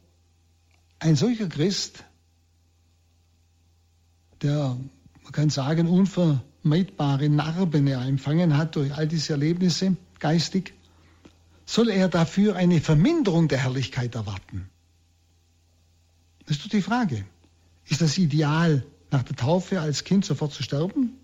ein 0.99 1.15
solcher 1.15 1.47
Christ, 1.47 2.03
der, 4.41 4.77
man 5.23 5.31
kann 5.31 5.49
sagen, 5.49 5.87
unvermeidbare 5.87 7.29
Narben 7.29 7.87
er 7.87 8.01
empfangen 8.01 8.57
hat 8.57 8.75
durch 8.75 8.93
all 8.93 9.07
diese 9.07 9.33
Erlebnisse 9.33 9.95
geistig, 10.19 10.73
soll 11.65 11.89
er 11.89 12.09
dafür 12.09 12.55
eine 12.55 12.81
Verminderung 12.81 13.47
der 13.47 13.59
Herrlichkeit 13.59 14.15
erwarten? 14.15 14.69
Das 16.45 16.57
ist 16.57 16.65
doch 16.65 16.69
die 16.69 16.81
Frage. 16.81 17.25
Ist 17.85 18.01
das 18.01 18.17
Ideal 18.17 18.85
nach 19.11 19.23
der 19.23 19.35
Taufe 19.35 19.79
als 19.81 20.03
Kind 20.03 20.25
sofort 20.25 20.53
zu 20.53 20.63
sterben? 20.63 21.17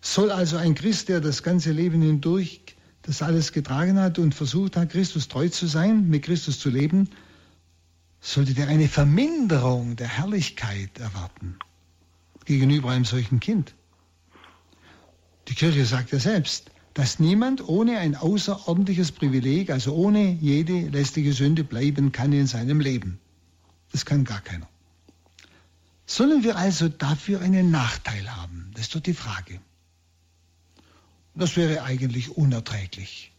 Soll 0.00 0.30
also 0.30 0.56
ein 0.56 0.74
Christ, 0.74 1.08
der 1.08 1.20
das 1.20 1.42
ganze 1.42 1.72
Leben 1.72 2.02
hindurch 2.02 2.62
das 3.02 3.22
alles 3.22 3.52
getragen 3.52 3.98
hat 3.98 4.18
und 4.18 4.34
versucht 4.34 4.76
hat, 4.76 4.90
Christus 4.90 5.28
treu 5.28 5.48
zu 5.48 5.66
sein, 5.66 6.08
mit 6.08 6.24
Christus 6.24 6.60
zu 6.60 6.68
leben, 6.68 7.08
sollte 8.20 8.52
der 8.52 8.68
eine 8.68 8.86
Verminderung 8.86 9.96
der 9.96 10.08
Herrlichkeit 10.08 10.98
erwarten 10.98 11.58
gegenüber 12.44 12.90
einem 12.90 13.06
solchen 13.06 13.40
Kind. 13.40 13.74
Die 15.48 15.54
Kirche 15.54 15.86
sagt 15.86 16.12
ja 16.12 16.18
selbst, 16.18 16.70
dass 16.92 17.18
niemand 17.18 17.66
ohne 17.66 17.98
ein 17.98 18.14
außerordentliches 18.14 19.12
Privileg, 19.12 19.70
also 19.70 19.94
ohne 19.94 20.32
jede 20.32 20.88
lästige 20.88 21.32
Sünde 21.32 21.64
bleiben 21.64 22.12
kann 22.12 22.32
in 22.32 22.46
seinem 22.46 22.80
Leben. 22.80 23.18
Das 23.92 24.04
kann 24.04 24.24
gar 24.24 24.40
keiner. 24.40 24.68
Sollen 26.10 26.42
wir 26.42 26.56
also 26.56 26.88
dafür 26.88 27.42
einen 27.42 27.70
Nachteil 27.70 28.34
haben? 28.34 28.70
Das 28.72 28.86
ist 28.86 28.94
doch 28.94 29.00
die 29.00 29.12
Frage. 29.12 29.60
Das 31.34 31.54
wäre 31.54 31.82
eigentlich 31.82 32.34
unerträglich. 32.34 33.30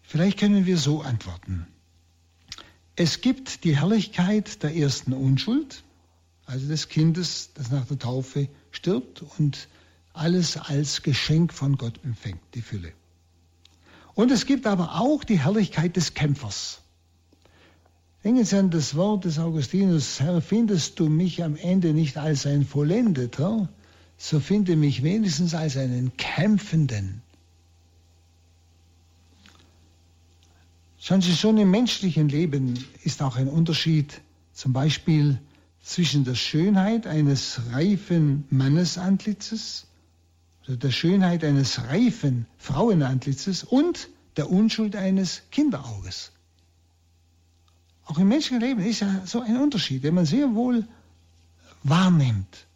Vielleicht 0.00 0.38
können 0.38 0.64
wir 0.64 0.78
so 0.78 1.02
antworten. 1.02 1.66
Es 2.96 3.20
gibt 3.20 3.62
die 3.62 3.76
Herrlichkeit 3.76 4.62
der 4.62 4.74
ersten 4.74 5.12
Unschuld, 5.12 5.84
also 6.46 6.66
des 6.66 6.88
Kindes, 6.88 7.50
das 7.52 7.70
nach 7.70 7.84
der 7.84 7.98
Taufe 7.98 8.48
stirbt 8.70 9.20
und 9.38 9.68
alles 10.14 10.56
als 10.56 11.02
Geschenk 11.02 11.52
von 11.52 11.76
Gott 11.76 12.00
empfängt, 12.04 12.40
die 12.54 12.62
Fülle. 12.62 12.94
Und 14.14 14.30
es 14.30 14.46
gibt 14.46 14.66
aber 14.66 14.98
auch 14.98 15.24
die 15.24 15.38
Herrlichkeit 15.38 15.96
des 15.96 16.14
Kämpfers, 16.14 16.79
Denken 18.22 18.44
Sie 18.44 18.58
an 18.58 18.70
das 18.70 18.96
Wort 18.96 19.24
des 19.24 19.38
Augustinus, 19.38 20.20
Herr, 20.20 20.42
findest 20.42 21.00
du 21.00 21.08
mich 21.08 21.42
am 21.42 21.56
Ende 21.56 21.94
nicht 21.94 22.18
als 22.18 22.46
ein 22.46 22.66
Vollendeter, 22.66 23.70
so 24.18 24.40
finde 24.40 24.76
mich 24.76 25.02
wenigstens 25.02 25.54
als 25.54 25.78
einen 25.78 26.14
Kämpfenden. 26.18 27.22
Schauen 30.98 31.22
Sie, 31.22 31.34
schon 31.34 31.56
im 31.56 31.70
menschlichen 31.70 32.28
Leben 32.28 32.84
ist 33.04 33.22
auch 33.22 33.36
ein 33.36 33.48
Unterschied, 33.48 34.20
zum 34.52 34.74
Beispiel 34.74 35.40
zwischen 35.82 36.24
der 36.24 36.34
Schönheit 36.34 37.06
eines 37.06 37.58
reifen 37.72 38.44
Mannesantlitzes 38.50 39.86
oder 40.68 40.76
der 40.76 40.90
Schönheit 40.90 41.42
eines 41.42 41.82
reifen 41.84 42.44
Frauenantlitzes 42.58 43.64
und 43.64 44.10
der 44.36 44.50
Unschuld 44.50 44.94
eines 44.94 45.40
Kinderauges. 45.50 46.32
Auch 48.10 48.18
im 48.18 48.26
menschlichen 48.26 48.60
Leben 48.60 48.80
ist 48.80 49.02
ja 49.02 49.22
so 49.24 49.40
ein 49.40 49.56
Unterschied, 49.56 50.02
den 50.02 50.16
man 50.16 50.26
sehr 50.26 50.52
wohl 50.52 50.84
wahrnimmt. 51.84 52.66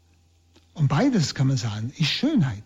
Und 0.74 0.86
beides 0.86 1.34
kann 1.34 1.48
man 1.48 1.56
sagen, 1.56 1.92
ist 1.98 2.06
Schönheit. 2.10 2.62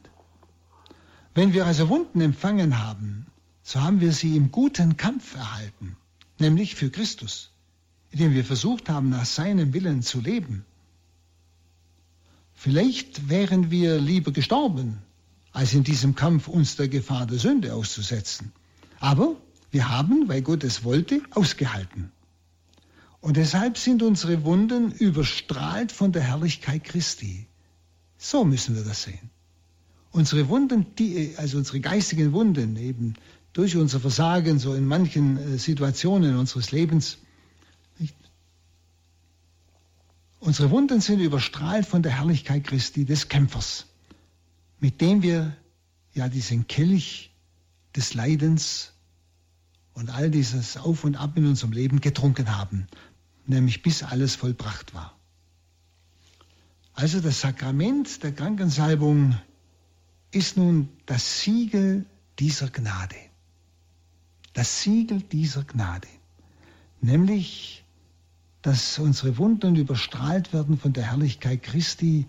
Wenn 1.35 1.55
wir 1.55 1.65
also 1.65 1.89
Wunden 1.89 2.21
empfangen 2.21 2.79
haben, 2.79 3.25
so 3.63 3.81
haben 3.81 4.03
wir 4.03 4.13
sie 4.13 4.37
im 4.37 4.51
guten 4.53 4.99
Kampf 4.99 5.35
erhalten, 5.35 5.97
nämlich 6.39 6.75
für 6.75 6.91
Christus, 6.91 7.53
indem 8.11 8.35
wir 8.35 8.45
versucht 8.45 8.91
haben, 8.91 9.09
nach 9.09 9.25
seinem 9.25 9.73
Willen 9.73 10.03
zu 10.03 10.21
leben. 10.21 10.67
Vielleicht 12.53 13.31
wären 13.31 13.71
wir 13.71 13.99
lieber 13.99 14.31
gestorben, 14.31 14.99
als 15.53 15.73
in 15.73 15.85
diesem 15.85 16.15
Kampf 16.15 16.49
uns 16.49 16.77
der 16.77 16.89
Gefahr 16.89 17.25
der 17.25 17.39
Sünde 17.39 17.73
auszusetzen. 17.73 18.53
Aber 19.01 19.37
wir 19.71 19.89
haben, 19.89 20.29
weil 20.29 20.43
Gott 20.43 20.65
es 20.65 20.85
wollte, 20.85 21.23
ausgehalten. 21.31 22.13
Und 23.21 23.37
deshalb 23.37 23.79
sind 23.79 24.03
unsere 24.03 24.45
Wunden 24.45 24.93
überstrahlt 24.93 25.91
von 25.93 26.13
der 26.13 26.23
Herrlichkeit 26.23 26.85
Christi. 26.85 27.47
So 28.17 28.45
müssen 28.45 28.77
wir 28.77 28.85
das 28.85 29.03
sehen. 29.03 29.31
Unsere 30.11 30.49
Wunden, 30.49 30.87
die, 30.97 31.35
also 31.37 31.59
unsere 31.59 31.81
geistigen 31.81 32.33
Wunden, 32.33 32.77
eben 32.77 33.15
durch 33.53 33.77
unser 33.77 34.01
Versagen, 34.01 34.59
so 34.59 34.75
in 34.75 34.87
manchen 34.87 35.37
äh, 35.37 35.59
Situationen 35.59 36.37
unseres 36.37 36.71
Lebens, 36.71 37.19
nicht? 37.99 38.15
unsere 40.39 40.71
Wunden 40.71 41.01
sind 41.01 41.21
überstrahlt 41.21 41.87
von 41.87 42.03
der 42.03 42.13
Herrlichkeit 42.13 42.65
Christi, 42.65 43.05
des 43.05 43.29
Kämpfers, 43.29 43.87
mit 44.81 45.01
dem 45.01 45.23
wir 45.23 45.57
ja 46.15 46.29
diesen 46.29 46.67
Kelch 46.67 47.33
des 47.97 48.15
Leidens 48.15 48.93
und 49.99 50.11
all 50.11 50.31
dieses 50.31 50.77
Auf 50.77 51.03
und 51.03 51.17
Ab 51.17 51.37
in 51.37 51.47
unserem 51.47 51.73
Leben 51.73 52.01
getrunken 52.01 52.57
haben, 52.57 52.87
nämlich 53.47 53.83
bis 53.83 54.05
alles 54.05 54.37
vollbracht 54.37 54.95
war. 54.95 55.13
Also 56.95 57.21
das 57.21 57.41
Sakrament 57.41 58.23
der 58.23 58.33
Krankensalbung 58.33 59.37
ist 60.31 60.57
nun 60.57 60.89
das 61.07 61.43
Siegel 61.43 62.07
dieser 62.39 62.69
Gnade. 62.71 63.17
Das 64.53 64.83
Siegel 64.83 65.21
dieser 65.21 65.65
Gnade. 65.65 66.09
Nämlich, 67.01 67.85
dass 68.63 69.01
unsere 69.01 69.37
Wunden 69.37 69.75
überstrahlt 69.75 70.53
werden 70.53 70.79
von 70.79 70.93
der 70.93 71.11
Herrlichkeit 71.11 71.65
Christi, 71.65 72.27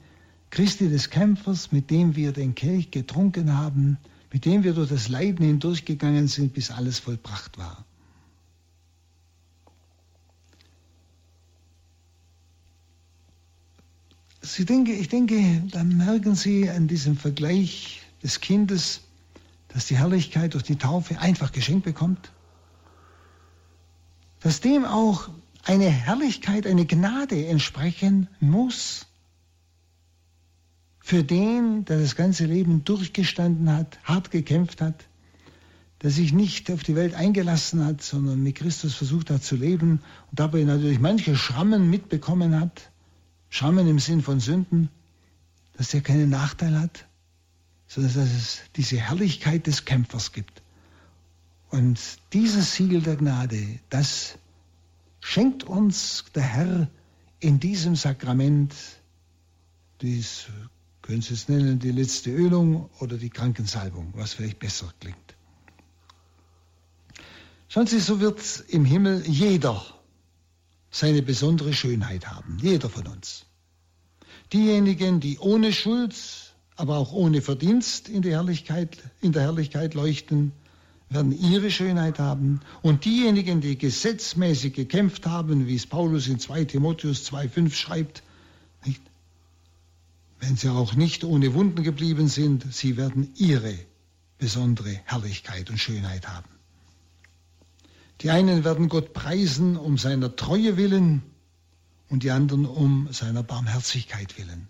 Christi 0.50 0.90
des 0.90 1.12
Kämpfers, 1.12 1.72
mit 1.72 1.92
dem 1.92 2.16
wir 2.16 2.32
den 2.32 2.56
Kelch 2.56 2.90
getrunken 2.90 3.56
haben, 3.56 4.00
mit 4.32 4.46
dem 4.46 4.64
wir 4.64 4.74
durch 4.74 4.90
das 4.90 5.10
Leiden 5.10 5.46
hindurchgegangen 5.46 6.28
sind, 6.28 6.54
bis 6.54 6.72
alles 6.72 7.00
vollbracht 7.00 7.58
war. 7.58 7.84
Sie 14.42 14.66
denke, 14.66 14.94
ich 14.94 15.10
denke, 15.10 15.64
da 15.72 15.84
merken 15.84 16.36
Sie 16.36 16.70
an 16.70 16.88
diesem 16.88 17.18
Vergleich 17.18 18.02
des 18.24 18.40
Kindes, 18.40 19.02
das 19.68 19.88
die 19.88 19.98
Herrlichkeit 19.98 20.54
durch 20.54 20.64
die 20.64 20.78
Taufe 20.78 21.20
einfach 21.20 21.52
geschenkt 21.52 21.86
bekommt, 21.86 22.32
dass 24.40 24.62
dem 24.62 24.86
auch 24.86 25.30
eine 25.64 25.90
Herrlichkeit, 25.90 26.66
eine 26.66 26.86
Gnade 26.86 27.48
entsprechen 27.48 28.28
muss 28.40 29.09
für 31.10 31.24
den, 31.24 31.86
der 31.86 32.00
das 32.00 32.16
ganze 32.16 32.46
Leben 32.46 32.84
durchgestanden 32.84 33.74
hat, 33.74 33.98
hart 34.04 34.30
gekämpft 34.30 34.80
hat, 34.80 35.06
der 36.04 36.12
sich 36.12 36.34
nicht 36.34 36.70
auf 36.70 36.84
die 36.84 36.94
Welt 36.96 37.16
eingelassen 37.16 37.84
hat, 37.84 38.04
sondern 38.04 38.44
mit 38.44 38.58
Christus 38.58 38.94
versucht 38.94 39.32
hat 39.32 39.44
zu 39.44 39.56
leben 39.56 40.04
und 40.30 40.40
dabei 40.40 40.64
natürlich 40.66 41.00
manche 41.00 41.36
Schrammen 41.36 41.90
mitbekommen 41.90 42.60
hat, 42.60 42.92
Schrammen 43.50 43.88
im 43.88 43.98
Sinn 43.98 44.22
von 44.22 44.40
Sünden, 44.40 44.90
dass 45.78 45.90
der 45.90 46.02
keinen 46.02 46.30
Nachteil 46.30 46.80
hat, 46.80 47.08
sondern 47.88 48.14
dass 48.14 48.30
es 48.30 48.60
diese 48.76 48.98
Herrlichkeit 48.98 49.66
des 49.66 49.86
Kämpfers 49.86 50.32
gibt. 50.32 50.62
Und 51.72 52.00
dieses 52.34 52.76
Siegel 52.76 53.02
der 53.02 53.16
Gnade, 53.16 53.80
das 53.90 54.38
schenkt 55.22 55.64
uns 55.64 56.26
der 56.36 56.44
Herr 56.44 56.88
in 57.40 57.60
diesem 57.60 57.96
Sakrament, 57.96 58.76
dies 60.04 60.46
können 61.10 61.24
Sie 61.24 61.34
es 61.34 61.50
nennen, 61.50 61.80
die 61.80 61.90
letzte 61.90 62.30
Ölung 62.30 62.88
oder 63.00 63.18
die 63.18 63.32
Krankensalbung, 63.32 64.14
was 64.16 64.34
vielleicht 64.34 64.60
besser 64.60 64.94
klingt. 65.00 65.18
Schauen 67.68 67.88
Sie, 67.88 68.00
so 68.00 68.20
wird 68.20 68.40
im 68.68 68.86
Himmel 68.86 69.24
jeder 69.26 69.84
seine 70.92 71.24
besondere 71.24 71.74
Schönheit 71.74 72.28
haben, 72.28 72.60
jeder 72.62 72.92
von 72.92 73.08
uns. 73.08 73.48
Diejenigen, 74.54 75.20
die 75.20 75.40
ohne 75.40 75.74
Schuld, 75.74 76.14
aber 76.76 76.98
auch 76.98 77.12
ohne 77.12 77.42
Verdienst 77.42 78.08
in, 78.08 78.22
die 78.22 78.30
Herrlichkeit, 78.30 79.00
in 79.20 79.32
der 79.32 79.42
Herrlichkeit 79.42 79.96
leuchten, 79.96 80.52
werden 81.10 81.32
ihre 81.32 81.72
Schönheit 81.72 82.20
haben. 82.20 82.62
Und 82.84 83.06
diejenigen, 83.06 83.62
die 83.62 83.80
gesetzmäßig 83.80 84.76
gekämpft 84.76 85.26
haben, 85.26 85.66
wie 85.66 85.76
es 85.76 85.88
Paulus 85.88 86.28
in 86.28 86.38
2 86.38 86.66
Timotheus 86.66 87.28
2,5 87.32 87.74
schreibt, 87.74 88.22
nicht? 88.86 89.09
Wenn 90.40 90.56
sie 90.56 90.70
auch 90.70 90.94
nicht 90.94 91.24
ohne 91.24 91.54
Wunden 91.54 91.84
geblieben 91.84 92.28
sind, 92.28 92.74
sie 92.74 92.98
werden 92.98 93.34
ihre 93.36 93.78
besondere 94.38 95.02
Herrlichkeit 95.06 95.70
und 95.70 95.78
Schönheit 95.78 96.28
haben. 96.28 96.50
Die 98.22 98.32
einen 98.32 98.64
werden 98.64 98.90
Gott 98.90 99.14
preisen 99.14 99.78
um 99.78 99.98
seiner 99.98 100.36
Treue 100.36 100.78
willen 100.78 101.24
und 102.10 102.24
die 102.24 102.32
anderen 102.32 102.66
um 102.66 103.12
seiner 103.12 103.44
Barmherzigkeit 103.44 104.38
willen. 104.38 104.68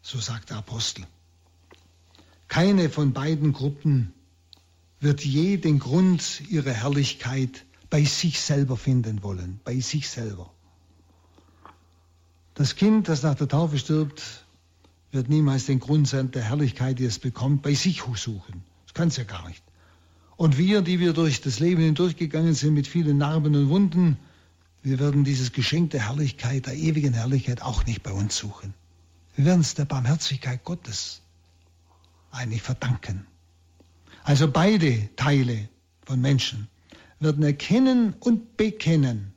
So 0.00 0.18
sagt 0.18 0.50
der 0.50 0.58
Apostel. 0.58 1.06
Keine 2.48 2.90
von 2.90 3.12
beiden 3.12 3.52
Gruppen 3.52 4.12
wird 5.00 5.24
je 5.24 5.56
den 5.56 5.78
Grund 5.78 6.42
ihrer 6.48 6.72
Herrlichkeit 6.72 7.64
bei 7.90 8.04
sich 8.04 8.40
selber 8.40 8.76
finden 8.76 9.22
wollen, 9.22 9.60
bei 9.64 9.80
sich 9.80 10.08
selber. 10.08 10.52
Das 12.54 12.76
Kind, 12.76 13.08
das 13.08 13.22
nach 13.22 13.34
der 13.34 13.48
Taufe 13.48 13.78
stirbt, 13.78 14.41
wird 15.12 15.28
niemals 15.28 15.66
den 15.66 15.78
Grund 15.78 16.10
der 16.12 16.42
Herrlichkeit, 16.42 16.98
die 16.98 17.04
es 17.04 17.18
bekommt, 17.18 17.62
bei 17.62 17.74
sich 17.74 18.02
suchen. 18.16 18.64
Das 18.86 18.94
kann 18.94 19.08
es 19.08 19.16
ja 19.16 19.24
gar 19.24 19.46
nicht. 19.46 19.62
Und 20.36 20.58
wir, 20.58 20.82
die 20.82 20.98
wir 20.98 21.12
durch 21.12 21.42
das 21.42 21.60
Leben 21.60 21.82
hindurchgegangen 21.82 22.54
sind 22.54 22.74
mit 22.74 22.88
vielen 22.88 23.18
Narben 23.18 23.54
und 23.54 23.68
Wunden, 23.68 24.16
wir 24.82 24.98
werden 24.98 25.22
dieses 25.22 25.52
Geschenk 25.52 25.90
der 25.90 26.08
Herrlichkeit, 26.08 26.66
der 26.66 26.74
ewigen 26.74 27.12
Herrlichkeit 27.12 27.62
auch 27.62 27.86
nicht 27.86 28.02
bei 28.02 28.10
uns 28.10 28.36
suchen. 28.36 28.74
Wir 29.36 29.44
werden 29.44 29.60
es 29.60 29.74
der 29.74 29.84
Barmherzigkeit 29.84 30.64
Gottes 30.64 31.20
eigentlich 32.32 32.62
verdanken. 32.62 33.26
Also 34.24 34.50
beide 34.50 35.08
Teile 35.16 35.68
von 36.04 36.20
Menschen 36.20 36.68
werden 37.20 37.44
erkennen 37.44 38.14
und 38.18 38.56
bekennen, 38.56 39.32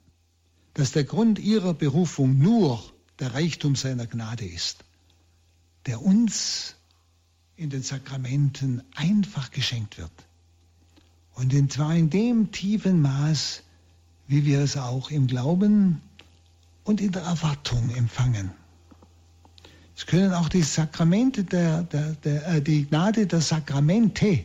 dass 0.73 0.91
der 0.91 1.03
Grund 1.03 1.37
ihrer 1.37 1.73
Berufung 1.73 2.37
nur 2.39 2.83
der 3.19 3.33
Reichtum 3.33 3.75
seiner 3.75 4.07
Gnade 4.07 4.45
ist, 4.45 4.84
der 5.85 6.01
uns 6.01 6.75
in 7.55 7.69
den 7.69 7.83
Sakramenten 7.83 8.83
einfach 8.95 9.51
geschenkt 9.51 9.97
wird. 9.97 10.11
Und 11.35 11.71
zwar 11.71 11.95
in 11.95 12.09
dem 12.09 12.51
tiefen 12.51 13.01
Maß, 13.01 13.63
wie 14.27 14.45
wir 14.45 14.61
es 14.61 14.77
auch 14.77 15.11
im 15.11 15.27
Glauben 15.27 16.01
und 16.83 17.01
in 17.01 17.11
der 17.11 17.23
Erwartung 17.23 17.89
empfangen. 17.95 18.51
Es 19.95 20.05
können 20.05 20.33
auch 20.33 20.49
die 20.49 20.63
Sakramente 20.63 21.43
der, 21.43 21.83
der, 21.83 22.13
der 22.15 22.47
äh, 22.47 22.61
die 22.61 22.85
Gnade 22.85 23.27
der 23.27 23.41
Sakramente 23.41 24.43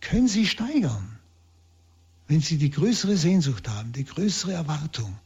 können 0.00 0.28
Sie 0.28 0.46
steigern, 0.46 1.18
wenn 2.28 2.40
Sie 2.40 2.58
die 2.58 2.70
größere 2.70 3.16
Sehnsucht 3.16 3.68
haben, 3.68 3.92
die 3.92 4.04
größere 4.04 4.52
Erwartung, 4.52 5.18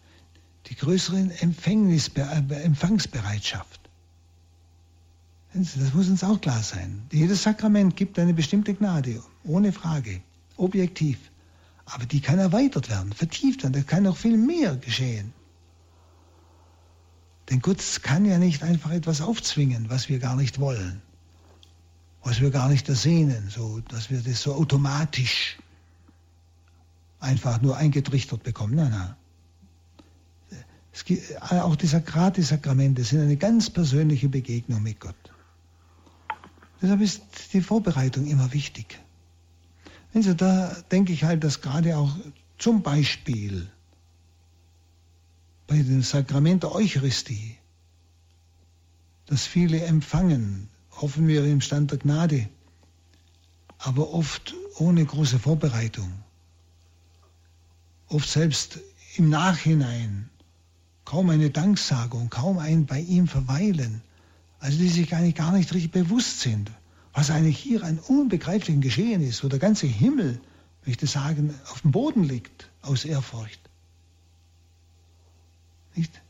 die 0.67 0.77
größere 0.77 1.19
Empfängnis, 1.41 2.09
äh, 2.15 2.63
Empfangsbereitschaft. 2.63 3.88
Das 5.55 5.95
muss 5.95 6.09
uns 6.09 6.23
auch 6.23 6.41
klar 6.41 6.63
sein. 6.63 7.03
Jedes 7.11 7.43
Sakrament 7.43 7.97
gibt 7.97 8.19
eine 8.19 8.35
bestimmte 8.35 8.75
Gnade, 8.75 9.23
ohne 9.45 9.73
Frage 9.73 10.21
objektiv. 10.57 11.19
Aber 11.87 12.05
die 12.05 12.21
kann 12.21 12.39
erweitert 12.39 12.91
werden, 12.91 13.13
vertieft 13.13 13.63
werden. 13.63 13.73
Da 13.73 13.81
kann 13.81 14.03
noch 14.03 14.17
viel 14.17 14.37
mehr 14.37 14.77
geschehen. 14.77 15.33
Denn 17.49 17.61
Gott 17.61 17.83
kann 18.03 18.27
ja 18.27 18.37
nicht 18.39 18.63
einfach 18.63 18.91
etwas 18.91 19.23
aufzwingen, 19.23 19.89
was 19.89 20.11
wir 20.11 20.19
gar 20.19 20.37
nicht 20.37 20.61
wollen, 20.61 21.01
was 22.23 22.43
wir 22.43 22.51
gar 22.51 22.69
nicht 22.69 22.89
ersehnen, 22.91 23.49
so 23.49 23.81
dass 23.89 24.11
wir 24.11 24.21
das 24.21 24.43
so 24.43 24.55
automatisch 24.55 25.59
einfach 27.21 27.63
nur 27.63 27.77
eingetrichtert 27.79 28.43
bekommen. 28.43 28.75
Nein, 28.75 28.91
nein. 28.91 29.15
Gibt, 31.05 31.41
auch 31.41 31.77
die 31.77 31.87
Sakrate-Sakramente 31.87 33.05
sind 33.05 33.21
eine 33.21 33.37
ganz 33.37 33.71
persönliche 33.71 34.29
Begegnung 34.29 34.83
mit 34.83 34.99
Gott. 34.99 35.15
Deshalb 36.81 37.01
ist 37.01 37.23
die 37.53 37.61
Vorbereitung 37.61 38.27
immer 38.27 38.53
wichtig. 38.53 38.99
Also 40.15 40.35
da 40.35 40.75
denke 40.91 41.13
ich 41.13 41.25
halt, 41.25 41.45
dass 41.45 41.61
gerade 41.61 41.97
auch 41.97 42.17
zum 42.57 42.83
Beispiel 42.83 43.69
bei 45.67 45.77
dem 45.77 46.03
Sakrament 46.03 46.63
der 46.63 46.75
Eucharistie 46.75 47.59
dass 49.29 49.47
viele 49.47 49.83
empfangen, 49.83 50.71
hoffen 50.91 51.29
wir 51.29 51.45
im 51.45 51.61
Stand 51.61 51.91
der 51.91 51.99
Gnade, 51.99 52.49
aber 53.79 54.13
oft 54.13 54.55
ohne 54.79 55.05
große 55.05 55.39
Vorbereitung. 55.39 56.11
Oft 58.09 58.29
selbst 58.29 58.81
im 59.17 59.29
Nachhinein 59.29 60.31
kaum 61.05 61.29
eine 61.29 61.51
Danksagung, 61.51 62.31
kaum 62.31 62.59
ein 62.59 62.87
bei 62.87 63.01
ihm 63.01 63.29
verweilen, 63.29 64.01
also 64.61 64.79
die 64.79 64.89
sich 64.89 65.15
eigentlich 65.15 65.35
gar 65.35 65.53
nicht 65.53 65.73
richtig 65.73 65.93
bewusst 65.93 66.41
sind, 66.41 66.71
was 67.13 67.31
eigentlich 67.31 67.59
hier 67.59 67.83
ein 67.83 67.99
unbegreiflichen 67.99 68.81
Geschehen 68.81 69.23
ist, 69.23 69.45
wo 69.45 69.49
der 69.49 69.59
ganze 69.59 69.87
Himmel, 69.87 70.41
möchte 70.85 71.05
ich 71.05 71.11
sagen, 71.11 71.55
auf 71.71 71.83
dem 71.83 71.93
Boden 71.93 72.25
liegt 72.25 72.71
aus 72.83 73.05
Ehrfurcht. 73.05 73.61
Nicht? 75.95 76.21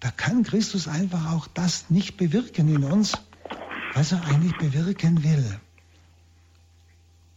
Da 0.00 0.10
kann 0.10 0.44
Christus 0.44 0.86
einfach 0.86 1.32
auch 1.32 1.48
das 1.48 1.90
nicht 1.90 2.16
bewirken 2.16 2.74
in 2.74 2.84
uns, 2.84 3.12
was 3.94 4.12
er 4.12 4.24
eigentlich 4.24 4.56
bewirken 4.56 5.24
will. 5.24 5.58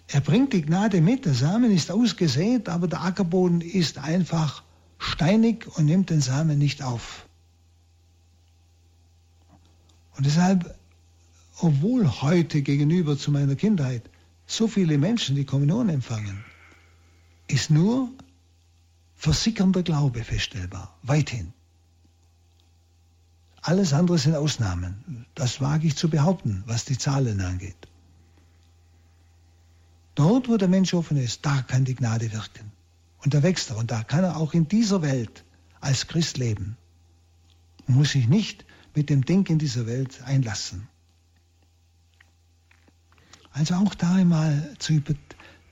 Er 0.07 0.21
bringt 0.21 0.53
die 0.53 0.61
Gnade 0.61 1.01
mit, 1.01 1.25
der 1.25 1.33
Samen 1.33 1.71
ist 1.71 1.89
ausgesät, 1.89 2.67
aber 2.67 2.87
der 2.87 3.01
Ackerboden 3.01 3.61
ist 3.61 3.97
einfach 3.97 4.63
steinig 4.99 5.65
und 5.77 5.85
nimmt 5.85 6.09
den 6.09 6.21
Samen 6.21 6.57
nicht 6.59 6.83
auf. 6.83 7.25
Und 10.17 10.25
deshalb, 10.25 10.77
obwohl 11.59 12.07
heute 12.21 12.61
gegenüber 12.61 13.17
zu 13.17 13.31
meiner 13.31 13.55
Kindheit 13.55 14.09
so 14.45 14.67
viele 14.67 14.97
Menschen 14.97 15.35
die 15.35 15.45
Kommunion 15.45 15.89
empfangen, 15.89 16.43
ist 17.47 17.69
nur 17.69 18.09
versickernder 19.15 19.83
Glaube 19.83 20.23
feststellbar, 20.23 20.97
weithin. 21.03 21.53
Alles 23.61 23.93
andere 23.93 24.17
sind 24.17 24.35
Ausnahmen. 24.35 25.25
Das 25.35 25.61
wage 25.61 25.87
ich 25.87 25.95
zu 25.95 26.09
behaupten, 26.09 26.63
was 26.65 26.85
die 26.85 26.97
Zahlen 26.97 27.39
angeht. 27.41 27.87
Dort, 30.15 30.49
wo 30.49 30.57
der 30.57 30.67
Mensch 30.67 30.93
offen 30.93 31.17
ist, 31.17 31.45
da 31.45 31.61
kann 31.61 31.85
die 31.85 31.95
Gnade 31.95 32.31
wirken. 32.33 32.71
Und 33.23 33.33
da 33.33 33.43
wächst 33.43 33.69
er. 33.69 33.77
Und 33.77 33.91
da 33.91 34.03
kann 34.03 34.23
er 34.23 34.37
auch 34.37 34.53
in 34.53 34.67
dieser 34.67 35.01
Welt 35.03 35.45
als 35.79 36.07
Christ 36.07 36.37
leben. 36.37 36.75
Muss 37.85 38.11
sich 38.11 38.27
nicht 38.27 38.65
mit 38.95 39.09
dem 39.09 39.25
Denken 39.25 39.59
dieser 39.59 39.87
Welt 39.87 40.21
einlassen. 40.23 40.87
Also 43.51 43.75
auch 43.75 43.95
da 43.95 44.13
einmal 44.13 44.75
zu 44.79 45.01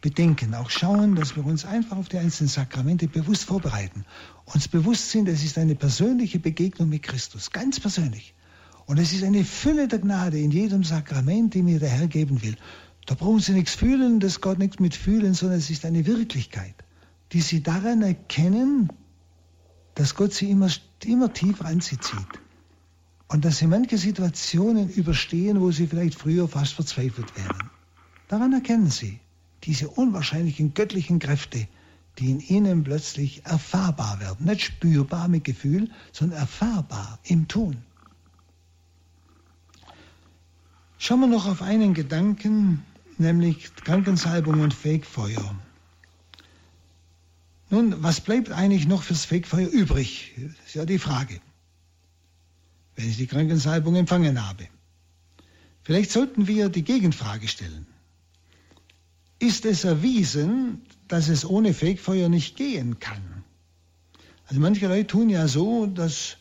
bedenken, 0.02 0.54
auch 0.54 0.70
schauen, 0.70 1.16
dass 1.16 1.36
wir 1.36 1.46
uns 1.46 1.66
einfach 1.66 1.98
auf 1.98 2.10
die 2.10 2.18
einzelnen 2.18 2.50
Sakramente 2.50 3.08
bewusst 3.08 3.46
vorbereiten. 3.46 4.06
Uns 4.46 4.68
bewusst 4.68 5.12
sind, 5.12 5.28
es 5.28 5.44
ist 5.44 5.58
eine 5.58 5.76
persönliche 5.76 6.40
Begegnung 6.40 6.90
mit 6.90 7.04
Christus, 7.04 7.52
ganz 7.52 7.80
persönlich. 7.80 8.34
Und 8.86 8.98
es 8.98 9.14
ist 9.14 9.24
eine 9.24 9.44
Fülle 9.44 9.88
der 9.88 10.00
Gnade 10.00 10.40
in 10.40 10.52
jedem 10.52 10.84
Sakrament, 10.84 11.54
die 11.54 11.62
mir 11.62 11.80
der 11.80 11.90
Herr 11.90 12.08
geben 12.08 12.42
will. 12.42 12.58
Da 13.06 13.16
brauchen 13.16 13.40
Sie 13.40 13.54
nichts 13.54 13.76
fühlen, 13.76 14.20
das 14.20 14.42
Gott 14.42 14.60
nichts 14.60 14.80
mit 14.80 14.96
fühlen, 14.96 15.34
sondern 15.34 15.60
es 15.60 15.70
ist 15.70 15.86
eine 15.86 16.06
Wirklichkeit, 16.06 16.76
die 17.32 17.42
Sie 17.42 17.62
daran 17.62 18.02
erkennen, 18.02 18.92
dass 19.96 20.16
Gott 20.16 20.34
Sie 20.34 20.50
immer, 20.50 20.70
immer 21.06 21.32
tiefer 21.34 21.66
an 21.66 21.82
Sie 21.82 21.98
zieht. 21.98 22.28
Und 23.30 23.46
dass 23.46 23.60
Sie 23.60 23.68
manche 23.68 23.98
Situationen 23.98 24.90
überstehen, 24.90 25.62
wo 25.62 25.72
Sie 25.72 25.88
vielleicht 25.88 26.20
früher 26.20 26.48
fast 26.48 26.74
verzweifelt 26.74 27.38
wären. 27.38 27.70
Daran 28.28 28.54
erkennen 28.54 28.90
Sie 28.90 29.20
diese 29.64 29.88
unwahrscheinlichen 29.88 30.74
göttlichen 30.74 31.20
Kräfte, 31.20 31.68
die 32.18 32.32
in 32.32 32.40
Ihnen 32.40 32.84
plötzlich 32.84 33.46
erfahrbar 33.46 34.20
werden. 34.20 34.46
Nicht 34.46 34.62
spürbar 34.62 35.28
mit 35.28 35.44
Gefühl, 35.44 35.92
sondern 36.12 36.40
erfahrbar 36.40 37.20
im 37.24 37.48
Tun. 37.48 37.78
Schauen 40.98 41.22
wir 41.22 41.28
noch 41.28 41.48
auf 41.48 41.62
einen 41.62 41.94
Gedanken, 41.94 42.84
nämlich 43.20 43.74
Krankensalbung 43.76 44.60
und 44.60 44.74
Fegfeuer. 44.74 45.56
Nun, 47.70 48.02
was 48.02 48.22
bleibt 48.22 48.52
eigentlich 48.52 48.88
noch 48.88 49.04
fürs 49.04 49.26
Fegfeuer 49.26 49.70
übrig? 49.70 50.34
Das 50.36 50.68
ist 50.68 50.74
ja 50.74 50.86
die 50.86 50.98
Frage, 50.98 51.40
wenn 53.00 53.10
ich 53.10 53.16
die 53.16 53.28
Krankensalbung 53.28 53.96
empfangen 53.96 54.46
habe. 54.46 54.68
Vielleicht 55.84 56.12
sollten 56.12 56.48
wir 56.48 56.68
die 56.68 56.84
Gegenfrage 56.84 57.48
stellen. 57.48 57.88
Ist 59.40 59.64
es 59.64 59.86
erwiesen, 59.86 60.82
dass 61.08 61.30
es 61.30 61.46
ohne 61.46 61.74
Fegfeuer 61.74 62.28
nicht 62.28 62.58
gehen 62.58 63.00
kann? 63.00 63.46
Also 64.48 64.60
manche 64.60 64.88
Leute 64.88 65.08
tun 65.08 65.30
ja 65.30 65.48
so, 65.48 65.86
dass 65.86 66.36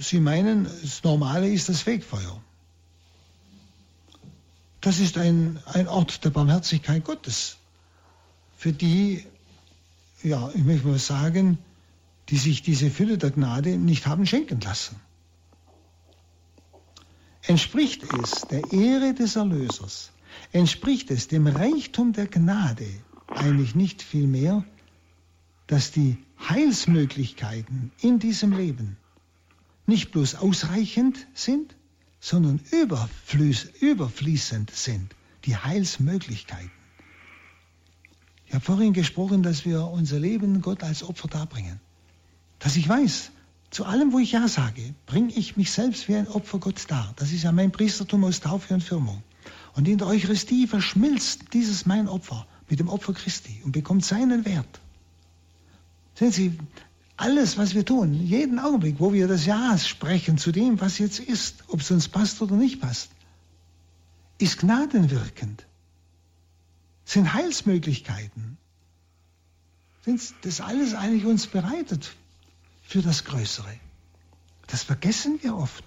sie 0.00 0.18
meinen, 0.18 0.64
das 0.64 1.04
Normale 1.04 1.50
ist 1.50 1.68
das 1.68 1.82
Fegfeuer. 1.82 2.42
Das 4.80 4.98
ist 4.98 5.18
ein, 5.18 5.58
ein 5.66 5.88
Ort 5.88 6.24
der 6.24 6.30
Barmherzigkeit 6.30 7.04
Gottes, 7.04 7.58
für 8.56 8.72
die, 8.72 9.26
ja, 10.22 10.50
ich 10.54 10.64
möchte 10.64 10.88
mal 10.88 10.98
sagen, 10.98 11.58
die 12.30 12.38
sich 12.38 12.62
diese 12.62 12.88
Fülle 12.88 13.18
der 13.18 13.30
Gnade 13.30 13.76
nicht 13.76 14.06
haben 14.06 14.24
schenken 14.24 14.58
lassen. 14.62 14.96
Entspricht 17.46 18.04
es 18.22 18.46
der 18.48 18.72
Ehre 18.72 19.14
des 19.14 19.36
Erlösers, 19.36 20.12
entspricht 20.52 21.10
es 21.10 21.28
dem 21.28 21.46
Reichtum 21.46 22.12
der 22.12 22.28
Gnade 22.28 22.86
eigentlich 23.28 23.74
nicht 23.74 24.02
vielmehr, 24.02 24.64
dass 25.66 25.90
die 25.90 26.18
Heilsmöglichkeiten 26.48 27.90
in 28.00 28.18
diesem 28.18 28.52
Leben 28.52 28.96
nicht 29.86 30.12
bloß 30.12 30.36
ausreichend 30.36 31.26
sind, 31.34 31.74
sondern 32.20 32.60
überfließend 32.70 34.70
sind, 34.70 35.16
die 35.44 35.56
Heilsmöglichkeiten. 35.56 36.70
Ich 38.46 38.54
habe 38.54 38.64
vorhin 38.64 38.92
gesprochen, 38.92 39.42
dass 39.42 39.64
wir 39.64 39.86
unser 39.86 40.20
Leben 40.20 40.60
Gott 40.60 40.84
als 40.84 41.02
Opfer 41.02 41.26
darbringen. 41.26 41.80
Dass 42.60 42.76
ich 42.76 42.88
weiß, 42.88 43.32
zu 43.72 43.86
allem, 43.86 44.12
wo 44.12 44.18
ich 44.18 44.32
Ja 44.32 44.46
sage, 44.48 44.94
bringe 45.06 45.32
ich 45.32 45.56
mich 45.56 45.72
selbst 45.72 46.06
wie 46.06 46.14
ein 46.14 46.28
Opfer 46.28 46.58
Gott 46.58 46.84
dar. 46.88 47.12
Das 47.16 47.32
ist 47.32 47.42
ja 47.42 47.52
mein 47.52 47.72
Priestertum 47.72 48.22
aus 48.24 48.40
Taufe 48.40 48.74
und 48.74 48.82
Firmung. 48.82 49.22
Und 49.74 49.88
in 49.88 49.96
der 49.96 50.06
Eucharistie 50.08 50.66
verschmilzt 50.66 51.54
dieses 51.54 51.86
mein 51.86 52.06
Opfer 52.06 52.46
mit 52.68 52.80
dem 52.80 52.88
Opfer 52.88 53.14
Christi 53.14 53.62
und 53.64 53.72
bekommt 53.72 54.04
seinen 54.04 54.44
Wert. 54.44 54.80
Sehen 56.14 56.32
Sie, 56.32 56.58
alles, 57.16 57.56
was 57.56 57.74
wir 57.74 57.84
tun, 57.86 58.12
jeden 58.12 58.58
Augenblick, 58.58 58.96
wo 58.98 59.14
wir 59.14 59.26
das 59.26 59.46
Ja 59.46 59.78
sprechen 59.78 60.36
zu 60.36 60.52
dem, 60.52 60.78
was 60.78 60.98
jetzt 60.98 61.18
ist, 61.18 61.64
ob 61.68 61.80
es 61.80 61.90
uns 61.90 62.08
passt 62.08 62.42
oder 62.42 62.56
nicht 62.56 62.78
passt, 62.80 63.10
ist 64.36 64.58
gnadenwirkend, 64.58 65.66
sind 67.06 67.32
Heilsmöglichkeiten, 67.32 68.58
sind 70.04 70.20
das 70.42 70.60
alles 70.60 70.92
eigentlich 70.94 71.24
uns 71.24 71.46
bereitet 71.46 72.16
für 72.92 73.00
das 73.00 73.24
Größere. 73.24 73.74
Das 74.66 74.82
vergessen 74.82 75.38
wir 75.42 75.56
oft. 75.56 75.82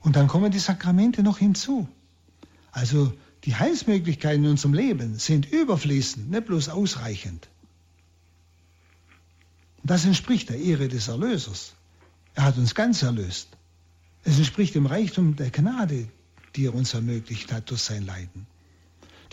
Und 0.00 0.16
dann 0.16 0.26
kommen 0.26 0.50
die 0.50 0.58
Sakramente 0.58 1.22
noch 1.22 1.36
hinzu. 1.36 1.86
Also 2.70 3.12
die 3.44 3.54
Heilsmöglichkeiten 3.54 4.44
in 4.44 4.52
unserem 4.52 4.72
Leben 4.72 5.18
sind 5.18 5.52
überfließend, 5.52 6.30
nicht 6.30 6.46
bloß 6.46 6.70
ausreichend. 6.70 7.50
Das 9.84 10.06
entspricht 10.06 10.48
der 10.48 10.58
Ehre 10.58 10.88
des 10.88 11.08
Erlösers. 11.08 11.74
Er 12.34 12.44
hat 12.44 12.56
uns 12.56 12.74
ganz 12.74 13.02
erlöst. 13.02 13.48
Es 14.24 14.38
entspricht 14.38 14.74
dem 14.74 14.86
Reichtum 14.86 15.36
der 15.36 15.50
Gnade, 15.50 16.08
die 16.56 16.64
er 16.64 16.74
uns 16.74 16.94
ermöglicht 16.94 17.52
hat 17.52 17.68
durch 17.68 17.82
sein 17.82 18.06
Leiden. 18.06 18.46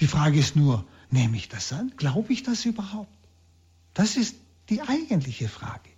Die 0.02 0.08
Frage 0.08 0.40
ist 0.40 0.58
nur, 0.58 0.86
nehme 1.10 1.38
ich 1.38 1.48
das 1.48 1.72
an? 1.72 1.94
Glaube 1.96 2.34
ich 2.34 2.44
das 2.44 2.66
überhaupt? 2.66 3.16
Das 3.94 4.18
ist 4.18 4.36
die 4.70 4.82
eigentliche 4.82 5.48
Frage. 5.48 5.90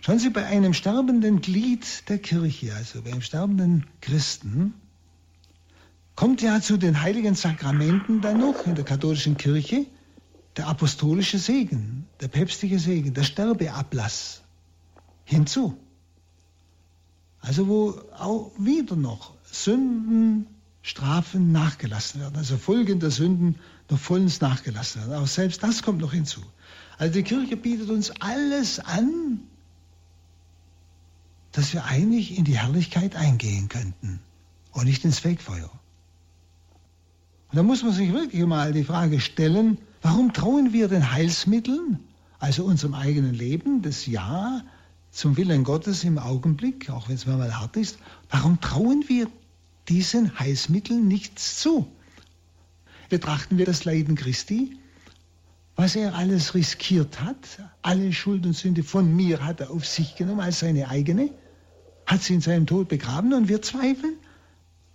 Schauen 0.00 0.18
Sie, 0.18 0.30
bei 0.30 0.46
einem 0.46 0.72
sterbenden 0.72 1.40
Glied 1.40 2.08
der 2.08 2.18
Kirche, 2.18 2.74
also 2.74 3.02
bei 3.02 3.12
einem 3.12 3.22
sterbenden 3.22 3.86
Christen, 4.00 4.74
kommt 6.16 6.42
ja 6.42 6.60
zu 6.60 6.76
den 6.76 7.02
heiligen 7.02 7.34
Sakramenten 7.34 8.20
dann 8.20 8.38
noch 8.38 8.66
in 8.66 8.74
der 8.74 8.84
katholischen 8.84 9.36
Kirche 9.36 9.86
der 10.56 10.68
apostolische 10.68 11.38
Segen, 11.38 12.06
der 12.20 12.28
päpstliche 12.28 12.78
Segen, 12.78 13.14
der 13.14 13.22
Sterbeablass 13.22 14.42
hinzu. 15.24 15.76
Also 17.40 17.68
wo 17.68 18.00
auch 18.18 18.52
wieder 18.58 18.96
noch 18.96 19.34
Sünden, 19.44 20.46
Strafen 20.82 21.52
nachgelassen 21.52 22.20
werden, 22.20 22.36
also 22.36 22.56
Folgen 22.56 23.00
der 23.00 23.10
Sünden 23.10 23.56
noch 23.90 23.98
vollends 23.98 24.40
nachgelassen 24.40 25.02
werden. 25.02 25.22
Auch 25.22 25.26
selbst 25.26 25.62
das 25.62 25.82
kommt 25.82 26.00
noch 26.00 26.12
hinzu. 26.12 26.40
Also 27.00 27.14
die 27.14 27.24
Kirche 27.24 27.56
bietet 27.56 27.90
uns 27.90 28.12
alles 28.20 28.78
an, 28.78 29.40
dass 31.50 31.72
wir 31.72 31.84
eigentlich 31.86 32.38
in 32.38 32.44
die 32.44 32.58
Herrlichkeit 32.58 33.16
eingehen 33.16 33.68
könnten 33.68 34.20
und 34.70 34.84
nicht 34.84 35.04
ins 35.04 35.18
Fegfeuer. 35.18 35.70
Und 37.48 37.56
da 37.56 37.64
muss 37.64 37.82
man 37.82 37.92
sich 37.92 38.12
wirklich 38.12 38.46
mal 38.46 38.72
die 38.72 38.84
Frage 38.84 39.18
stellen, 39.18 39.78
Warum 40.02 40.32
trauen 40.32 40.72
wir 40.72 40.88
den 40.88 41.12
Heilsmitteln, 41.12 42.00
also 42.38 42.64
unserem 42.64 42.94
eigenen 42.94 43.34
Leben, 43.34 43.82
das 43.82 44.06
Ja 44.06 44.62
zum 45.10 45.36
Willen 45.36 45.64
Gottes 45.64 46.04
im 46.04 46.18
Augenblick, 46.18 46.88
auch 46.88 47.08
wenn 47.08 47.16
es 47.16 47.26
mal 47.26 47.58
hart 47.58 47.76
ist, 47.76 47.98
warum 48.30 48.60
trauen 48.60 49.04
wir 49.08 49.28
diesen 49.88 50.38
Heilsmitteln 50.38 51.06
nichts 51.06 51.58
zu? 51.58 51.86
Betrachten 53.10 53.58
wir 53.58 53.66
das 53.66 53.84
Leiden 53.84 54.14
Christi, 54.14 54.78
was 55.80 55.96
er 55.96 56.14
alles 56.14 56.52
riskiert 56.52 57.22
hat, 57.22 57.58
alle 57.80 58.12
Schuld 58.12 58.44
und 58.44 58.52
Sünde 58.52 58.82
von 58.82 59.16
mir 59.16 59.42
hat 59.42 59.60
er 59.60 59.70
auf 59.70 59.86
sich 59.86 60.14
genommen 60.14 60.40
als 60.40 60.58
seine 60.58 60.88
eigene, 60.88 61.30
hat 62.04 62.22
sie 62.22 62.34
in 62.34 62.42
seinem 62.42 62.66
Tod 62.66 62.88
begraben 62.88 63.32
und 63.32 63.48
wir 63.48 63.62
zweifeln 63.62 64.16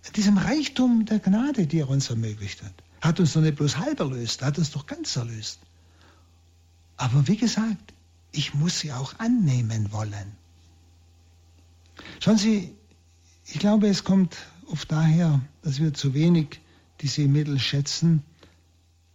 an 0.06 0.12
diesem 0.12 0.38
Reichtum 0.38 1.04
der 1.04 1.18
Gnade, 1.18 1.66
die 1.66 1.80
er 1.80 1.88
uns 1.88 2.08
ermöglicht 2.10 2.62
hat. 2.62 2.72
Hat 3.00 3.18
uns 3.18 3.32
doch 3.32 3.40
nicht 3.40 3.56
bloß 3.56 3.78
halb 3.78 3.98
erlöst, 3.98 4.42
hat 4.42 4.58
uns 4.58 4.70
doch 4.70 4.86
ganz 4.86 5.16
erlöst. 5.16 5.58
Aber 6.96 7.26
wie 7.26 7.36
gesagt, 7.36 7.92
ich 8.30 8.54
muss 8.54 8.78
sie 8.78 8.92
auch 8.92 9.18
annehmen 9.18 9.90
wollen. 9.90 10.36
Schauen 12.20 12.38
Sie, 12.38 12.72
ich 13.46 13.58
glaube, 13.58 13.88
es 13.88 14.04
kommt 14.04 14.36
oft 14.68 14.92
daher, 14.92 15.40
dass 15.62 15.80
wir 15.80 15.94
zu 15.94 16.14
wenig 16.14 16.60
diese 17.00 17.22
Mittel 17.22 17.58
schätzen, 17.58 18.22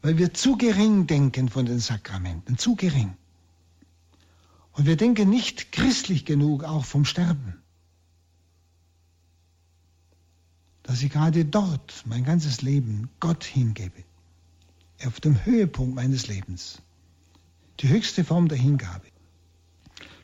weil 0.02 0.18
wir 0.18 0.34
zu 0.34 0.58
gering 0.58 1.08
denken 1.08 1.50
von 1.50 1.66
den 1.66 1.80
Sakramenten, 1.80 2.58
zu 2.58 2.76
gering. 2.76 3.16
Und 4.74 4.86
wir 4.86 4.98
denken 4.98 5.30
nicht 5.30 5.72
christlich 5.72 6.26
genug 6.26 6.64
auch 6.64 6.86
vom 6.86 7.06
Sterben. 7.06 7.62
Dass 10.84 11.04
ich 11.04 11.12
gerade 11.12 11.46
dort 11.46 12.04
mein 12.06 12.24
ganzes 12.24 12.62
Leben 12.62 13.10
Gott 13.20 13.44
hingebe. 13.44 14.04
Auf 15.06 15.20
dem 15.20 15.46
Höhepunkt 15.46 15.96
meines 15.96 16.28
Lebens. 16.28 16.82
Die 17.80 17.90
höchste 17.90 18.24
Form 18.24 18.48
der 18.48 18.58
Hingabe. 18.58 19.08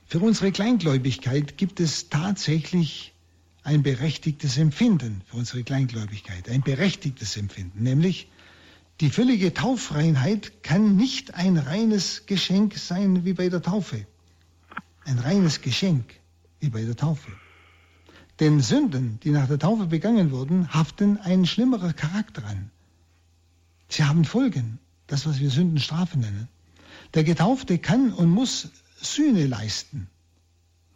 Für 0.06 0.20
unsere 0.20 0.52
Kleingläubigkeit 0.52 1.58
gibt 1.58 1.80
es 1.80 2.10
tatsächlich 2.10 3.14
ein 3.64 3.84
berechtigtes 3.84 4.58
Empfinden 4.58 5.22
für 5.26 5.38
unsere 5.38 5.64
Kleingläubigkeit, 5.64 6.48
ein 6.50 6.62
berechtigtes 6.62 7.36
Empfinden, 7.36 7.84
nämlich 7.84 8.30
die 9.00 9.12
völlige 9.12 9.54
Taufreinheit 9.54 10.64
kann 10.64 10.96
nicht 10.96 11.36
ein 11.36 11.58
reines 11.58 12.26
Geschenk 12.26 12.78
sein 12.78 13.26
wie 13.26 13.34
bei 13.34 13.50
der 13.50 13.62
Taufe. 13.62 14.08
Ein 15.06 15.20
reines 15.20 15.62
Geschenk 15.62 16.06
wie 16.60 16.70
bei 16.70 16.84
der 16.84 16.96
Taufe. 16.96 17.32
Denn 18.40 18.60
Sünden, 18.60 19.20
die 19.24 19.30
nach 19.32 19.48
der 19.48 19.60
Taufe 19.60 19.86
begangen 19.86 20.32
wurden, 20.32 20.74
haften 20.74 21.18
ein 21.18 21.46
schlimmerer 21.46 21.94
Charakter 21.94 22.44
an. 22.46 22.72
Sie 23.90 24.04
haben 24.04 24.26
Folgen, 24.26 24.80
das, 25.08 25.26
was 25.26 25.40
wir 25.40 25.50
Sündenstrafe 25.50 26.18
nennen. 26.18 26.48
Der 27.14 27.24
Getaufte 27.24 27.78
kann 27.78 28.12
und 28.12 28.30
muss 28.30 28.70
Sühne 29.00 29.48
leisten. 29.48 30.08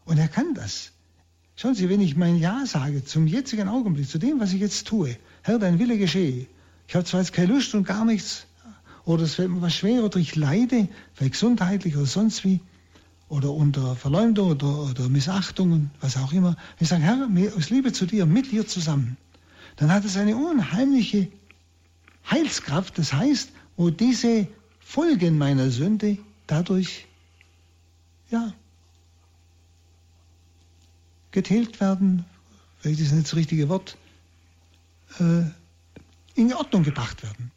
Und 0.05 0.17
er 0.17 0.27
kann 0.27 0.53
das. 0.55 0.91
Schauen 1.55 1.75
Sie, 1.75 1.89
wenn 1.89 2.01
ich 2.01 2.15
mein 2.15 2.37
Ja 2.37 2.65
sage 2.65 3.05
zum 3.05 3.27
jetzigen 3.27 3.69
Augenblick, 3.69 4.09
zu 4.09 4.17
dem, 4.17 4.39
was 4.39 4.53
ich 4.53 4.59
jetzt 4.59 4.87
tue, 4.87 5.17
Herr, 5.43 5.59
dein 5.59 5.79
Wille 5.79 5.97
geschehe. 5.97 6.47
Ich 6.91 6.95
habe 6.95 7.05
zwar 7.05 7.21
jetzt 7.21 7.31
keine 7.31 7.53
Lust 7.53 7.73
und 7.73 7.85
gar 7.85 8.03
nichts, 8.03 8.47
oder 9.05 9.23
es 9.23 9.35
fällt 9.35 9.49
mir 9.49 9.61
was 9.61 9.73
schwer, 9.73 10.03
oder 10.03 10.17
ich 10.17 10.35
leide, 10.35 10.89
vielleicht 11.13 11.31
gesundheitlich 11.31 11.95
oder 11.95 12.05
sonst 12.05 12.43
wie, 12.43 12.59
oder 13.29 13.51
unter 13.51 13.95
Verleumdung 13.95 14.49
oder, 14.51 14.89
oder 14.89 15.07
Missachtung 15.07 15.89
was 16.01 16.17
auch 16.17 16.33
immer. 16.33 16.57
Ich 16.81 16.89
sage, 16.89 17.03
Herr, 17.03 17.29
aus 17.55 17.69
Liebe 17.69 17.93
zu 17.93 18.05
dir, 18.05 18.25
mit 18.25 18.51
dir 18.51 18.67
zusammen, 18.67 19.15
dann 19.77 19.89
hat 19.89 20.03
es 20.03 20.17
eine 20.17 20.35
unheimliche 20.35 21.29
Heilskraft. 22.29 22.97
Das 22.97 23.13
heißt, 23.13 23.51
wo 23.77 23.89
diese 23.89 24.49
Folgen 24.81 25.37
meiner 25.37 25.71
Sünde 25.71 26.17
dadurch 26.45 27.07
ja, 28.31 28.51
getilgt 31.31 31.79
werden, 31.79 32.25
vielleicht 32.81 32.99
ist 32.99 33.13
nicht 33.13 33.27
das 33.27 33.35
richtige 33.37 33.69
Wort, 33.69 33.95
äh, 35.19 35.43
in 36.35 36.53
Ordnung 36.53 36.83
gebracht 36.83 37.23
werden. 37.23 37.51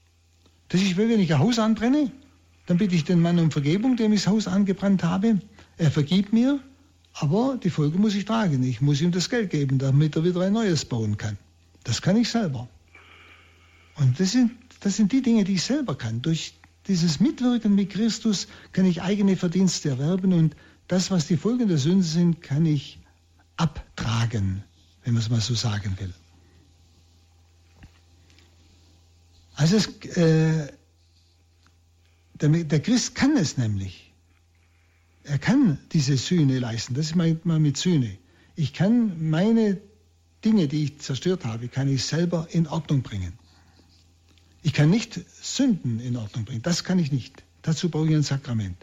Ich 0.73 0.97
will, 0.97 1.09
wenn 1.09 1.21
ich 1.21 1.33
ein 1.33 1.39
Haus 1.39 1.59
anbrenne, 1.59 2.11
dann 2.67 2.79
bitte 2.79 2.95
ich 2.95 3.05
den 3.05 3.21
Mann 3.21 3.39
um 3.39 3.51
Vergebung, 3.51 3.97
dem 3.97 4.13
ich 4.13 4.25
das 4.25 4.33
Haus 4.33 4.49
angebrannt 4.49 5.05
habe. 5.05 5.39
Er 5.77 5.91
vergibt 5.91 6.33
mir, 6.33 6.59
aber 7.13 7.59
die 7.63 7.71
Folge 7.71 7.99
muss 7.99 8.15
ich 8.15 8.25
tragen. 8.25 8.63
Ich 8.65 8.81
muss 8.81 9.01
ihm 9.01 9.13
das 9.13 9.31
Geld 9.31 9.51
geben, 9.51 9.79
damit 9.79 10.17
er 10.17 10.25
wieder 10.25 10.41
ein 10.41 10.53
neues 10.53 10.85
bauen 10.85 11.17
kann. 11.17 11.39
Das 11.85 12.03
kann 12.03 12.17
ich 12.17 12.29
selber. 12.29 12.69
Und 13.97 14.19
das 14.19 14.33
sind, 14.33 14.53
das 14.81 14.97
sind 14.97 15.13
die 15.13 15.23
Dinge, 15.23 15.45
die 15.45 15.55
ich 15.55 15.63
selber 15.63 15.95
kann. 15.95 16.23
Durch 16.23 16.55
dieses 16.89 17.21
Mitwirken 17.21 17.75
mit 17.75 17.91
Christus 17.91 18.49
kann 18.73 18.85
ich 18.85 19.03
eigene 19.03 19.37
Verdienste 19.37 19.91
erwerben 19.91 20.33
und 20.33 20.57
das, 20.89 21.11
was 21.11 21.27
die 21.27 21.37
Folgen 21.37 21.69
der 21.69 21.79
Sünde 21.79 22.05
sind, 22.05 22.43
kann 22.43 22.67
ich 22.67 22.99
abtragen, 23.57 24.65
wenn 25.05 25.15
man 25.15 25.23
es 25.23 25.31
mal 25.31 25.41
so 25.41 25.55
sagen 25.55 25.97
will. 25.99 26.13
Also 29.55 29.77
es, 29.77 29.87
äh, 30.17 30.73
der, 32.35 32.49
der, 32.49 32.81
Christ 32.81 33.15
kann 33.15 33.37
es 33.37 33.57
nämlich. 33.57 34.13
Er 35.23 35.39
kann 35.39 35.79
diese 35.93 36.17
Sühne 36.17 36.59
leisten. 36.59 36.95
Das 36.95 37.15
meint 37.15 37.47
man 37.47 37.63
mit 37.63 37.77
Sühne. 37.77 38.19
Ich 38.57 38.73
kann 38.73 39.31
meine 39.31 39.81
Dinge, 40.45 40.69
die 40.69 40.85
ich 40.85 41.01
zerstört 41.01 41.45
habe, 41.45 41.69
kann 41.69 41.89
ich 41.89 42.05
selber 42.05 42.49
in 42.51 42.67
Ordnung 42.67 43.03
bringen. 43.03 43.33
Ich 44.63 44.73
kann 44.73 44.91
nicht 44.91 45.21
Sünden 45.41 46.01
in 46.01 46.17
Ordnung 46.17 46.45
bringen. 46.45 46.63
Das 46.63 46.85
kann 46.85 46.99
ich 46.99 47.13
nicht. 47.13 47.45
Dazu 47.63 47.89
brauche 47.89 48.09
ich 48.09 48.15
ein 48.15 48.23
Sakrament. 48.23 48.77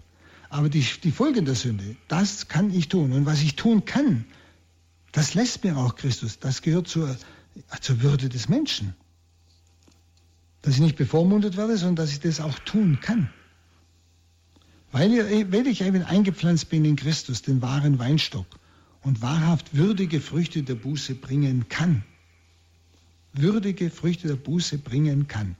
Aber 0.49 0.69
die, 0.69 0.85
die 1.03 1.11
Folgen 1.11 1.45
der 1.45 1.55
Sünde, 1.55 1.95
das 2.07 2.47
kann 2.47 2.73
ich 2.73 2.89
tun. 2.89 3.13
Und 3.13 3.25
was 3.25 3.41
ich 3.41 3.55
tun 3.55 3.85
kann, 3.85 4.25
das 5.11 5.33
lässt 5.33 5.63
mir 5.63 5.77
auch 5.77 5.95
Christus. 5.95 6.39
Das 6.39 6.61
gehört 6.61 6.87
zur, 6.87 7.15
zur 7.81 8.01
Würde 8.01 8.29
des 8.29 8.49
Menschen. 8.49 8.95
Dass 10.61 10.75
ich 10.75 10.79
nicht 10.81 10.97
bevormundet 10.97 11.57
werde, 11.57 11.77
sondern 11.77 11.95
dass 11.97 12.11
ich 12.11 12.19
das 12.19 12.39
auch 12.39 12.57
tun 12.59 12.99
kann. 13.01 13.29
Weil, 14.91 15.13
ich, 15.13 15.51
weil 15.51 15.67
ich 15.67 15.81
eben 15.81 16.03
eingepflanzt 16.03 16.69
bin 16.69 16.85
in 16.85 16.95
Christus, 16.95 17.41
den 17.41 17.61
wahren 17.61 17.97
Weinstock, 17.97 18.45
und 19.03 19.21
wahrhaft 19.21 19.75
würdige 19.75 20.21
Früchte 20.21 20.63
der 20.63 20.75
Buße 20.75 21.15
bringen 21.15 21.67
kann. 21.69 22.03
Würdige 23.33 23.89
Früchte 23.89 24.27
der 24.27 24.35
Buße 24.35 24.77
bringen 24.77 25.27
kann. 25.27 25.55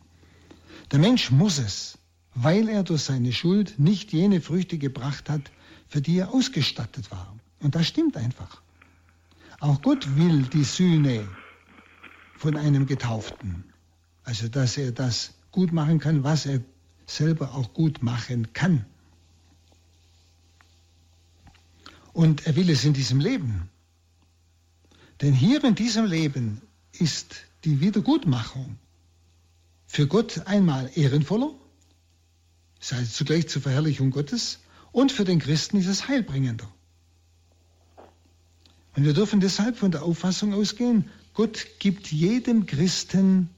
Der 0.91 0.99
Mensch 0.99 1.31
muss 1.31 1.57
es, 1.57 1.97
weil 2.35 2.69
er 2.69 2.83
durch 2.83 3.03
seine 3.03 3.33
Schuld 3.33 3.79
nicht 3.79 4.11
jene 4.13 4.41
Früchte 4.41 4.77
gebracht 4.77 5.29
hat, 5.29 5.51
für 5.87 6.01
die 6.01 6.17
er 6.17 6.33
ausgestattet 6.33 7.09
war. 7.11 7.35
Und 7.61 7.75
das 7.75 7.87
stimmt 7.87 8.17
einfach. 8.17 8.61
Auch 9.59 9.81
Gott 9.81 10.15
will 10.17 10.43
die 10.43 10.63
Sühne 10.63 11.27
von 12.35 12.57
einem 12.57 12.85
Getauften. 12.85 13.63
Also, 14.23 14.47
dass 14.47 14.77
er 14.77 14.91
das 14.91 15.33
gut 15.51 15.71
machen 15.71 15.99
kann, 15.99 16.23
was 16.23 16.45
er 16.45 16.61
selber 17.05 17.53
auch 17.55 17.73
gut 17.73 18.03
machen 18.03 18.53
kann. 18.53 18.85
Und 22.13 22.45
er 22.45 22.55
will 22.55 22.69
es 22.69 22.83
in 22.85 22.93
diesem 22.93 23.19
Leben. 23.19 23.69
Denn 25.21 25.33
hier 25.33 25.63
in 25.63 25.75
diesem 25.75 26.05
Leben 26.05 26.61
ist 26.93 27.35
die 27.63 27.79
Wiedergutmachung 27.79 28.77
für 29.85 30.07
Gott 30.07 30.47
einmal 30.47 30.89
ehrenvoller, 30.95 31.53
sei 32.79 33.01
es 33.01 33.13
zugleich 33.13 33.47
zur 33.49 33.61
Verherrlichung 33.61 34.11
Gottes, 34.11 34.59
und 34.91 35.11
für 35.11 35.25
den 35.25 35.39
Christen 35.39 35.77
ist 35.77 35.87
es 35.87 36.07
heilbringender. 36.07 36.69
Und 38.95 39.05
wir 39.05 39.13
dürfen 39.13 39.39
deshalb 39.39 39.77
von 39.77 39.91
der 39.91 40.03
Auffassung 40.03 40.53
ausgehen, 40.53 41.09
Gott 41.33 41.67
gibt 41.79 42.11
jedem 42.11 42.65
Christen 42.65 43.49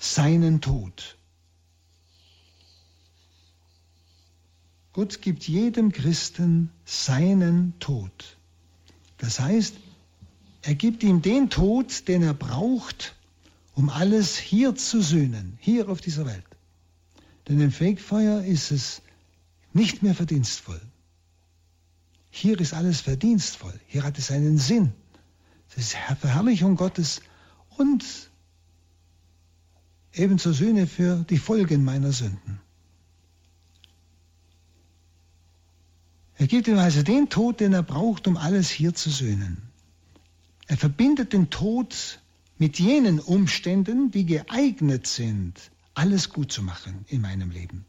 seinen 0.00 0.60
Tod. 0.60 1.16
Gott 4.92 5.22
gibt 5.22 5.46
jedem 5.46 5.92
Christen 5.92 6.70
seinen 6.84 7.78
Tod. 7.78 8.36
Das 9.18 9.38
heißt, 9.38 9.76
er 10.62 10.74
gibt 10.74 11.02
ihm 11.04 11.22
den 11.22 11.48
Tod, 11.50 12.08
den 12.08 12.22
er 12.22 12.34
braucht, 12.34 13.14
um 13.74 13.88
alles 13.88 14.36
hier 14.36 14.74
zu 14.74 15.00
sühnen, 15.00 15.56
hier 15.60 15.88
auf 15.88 16.00
dieser 16.00 16.26
Welt. 16.26 16.44
Denn 17.46 17.60
im 17.60 17.70
Fegefeuer 17.70 18.42
ist 18.42 18.72
es 18.72 19.02
nicht 19.72 20.02
mehr 20.02 20.14
verdienstvoll. 20.14 20.80
Hier 22.30 22.58
ist 22.58 22.74
alles 22.74 23.02
verdienstvoll. 23.02 23.78
Hier 23.86 24.02
hat 24.02 24.18
es 24.18 24.30
einen 24.30 24.58
Sinn. 24.58 24.92
Das 25.68 25.84
ist 25.84 25.96
Verherrlichung 26.20 26.76
Gottes 26.76 27.20
und 27.76 28.29
ebenso 30.12 30.52
Sühne 30.52 30.86
für 30.86 31.24
die 31.28 31.38
Folgen 31.38 31.84
meiner 31.84 32.12
Sünden. 32.12 32.60
Er 36.36 36.46
gibt 36.46 36.68
ihm 36.68 36.78
also 36.78 37.02
den 37.02 37.28
Tod, 37.28 37.60
den 37.60 37.74
er 37.74 37.82
braucht, 37.82 38.26
um 38.26 38.36
alles 38.36 38.70
hier 38.70 38.94
zu 38.94 39.10
sühnen. 39.10 39.58
Er 40.68 40.78
verbindet 40.78 41.32
den 41.32 41.50
Tod 41.50 42.20
mit 42.56 42.78
jenen 42.78 43.20
Umständen, 43.20 44.10
die 44.10 44.24
geeignet 44.24 45.06
sind, 45.06 45.70
alles 45.94 46.30
gut 46.30 46.50
zu 46.50 46.62
machen 46.62 47.04
in 47.08 47.20
meinem 47.20 47.50
Leben, 47.50 47.84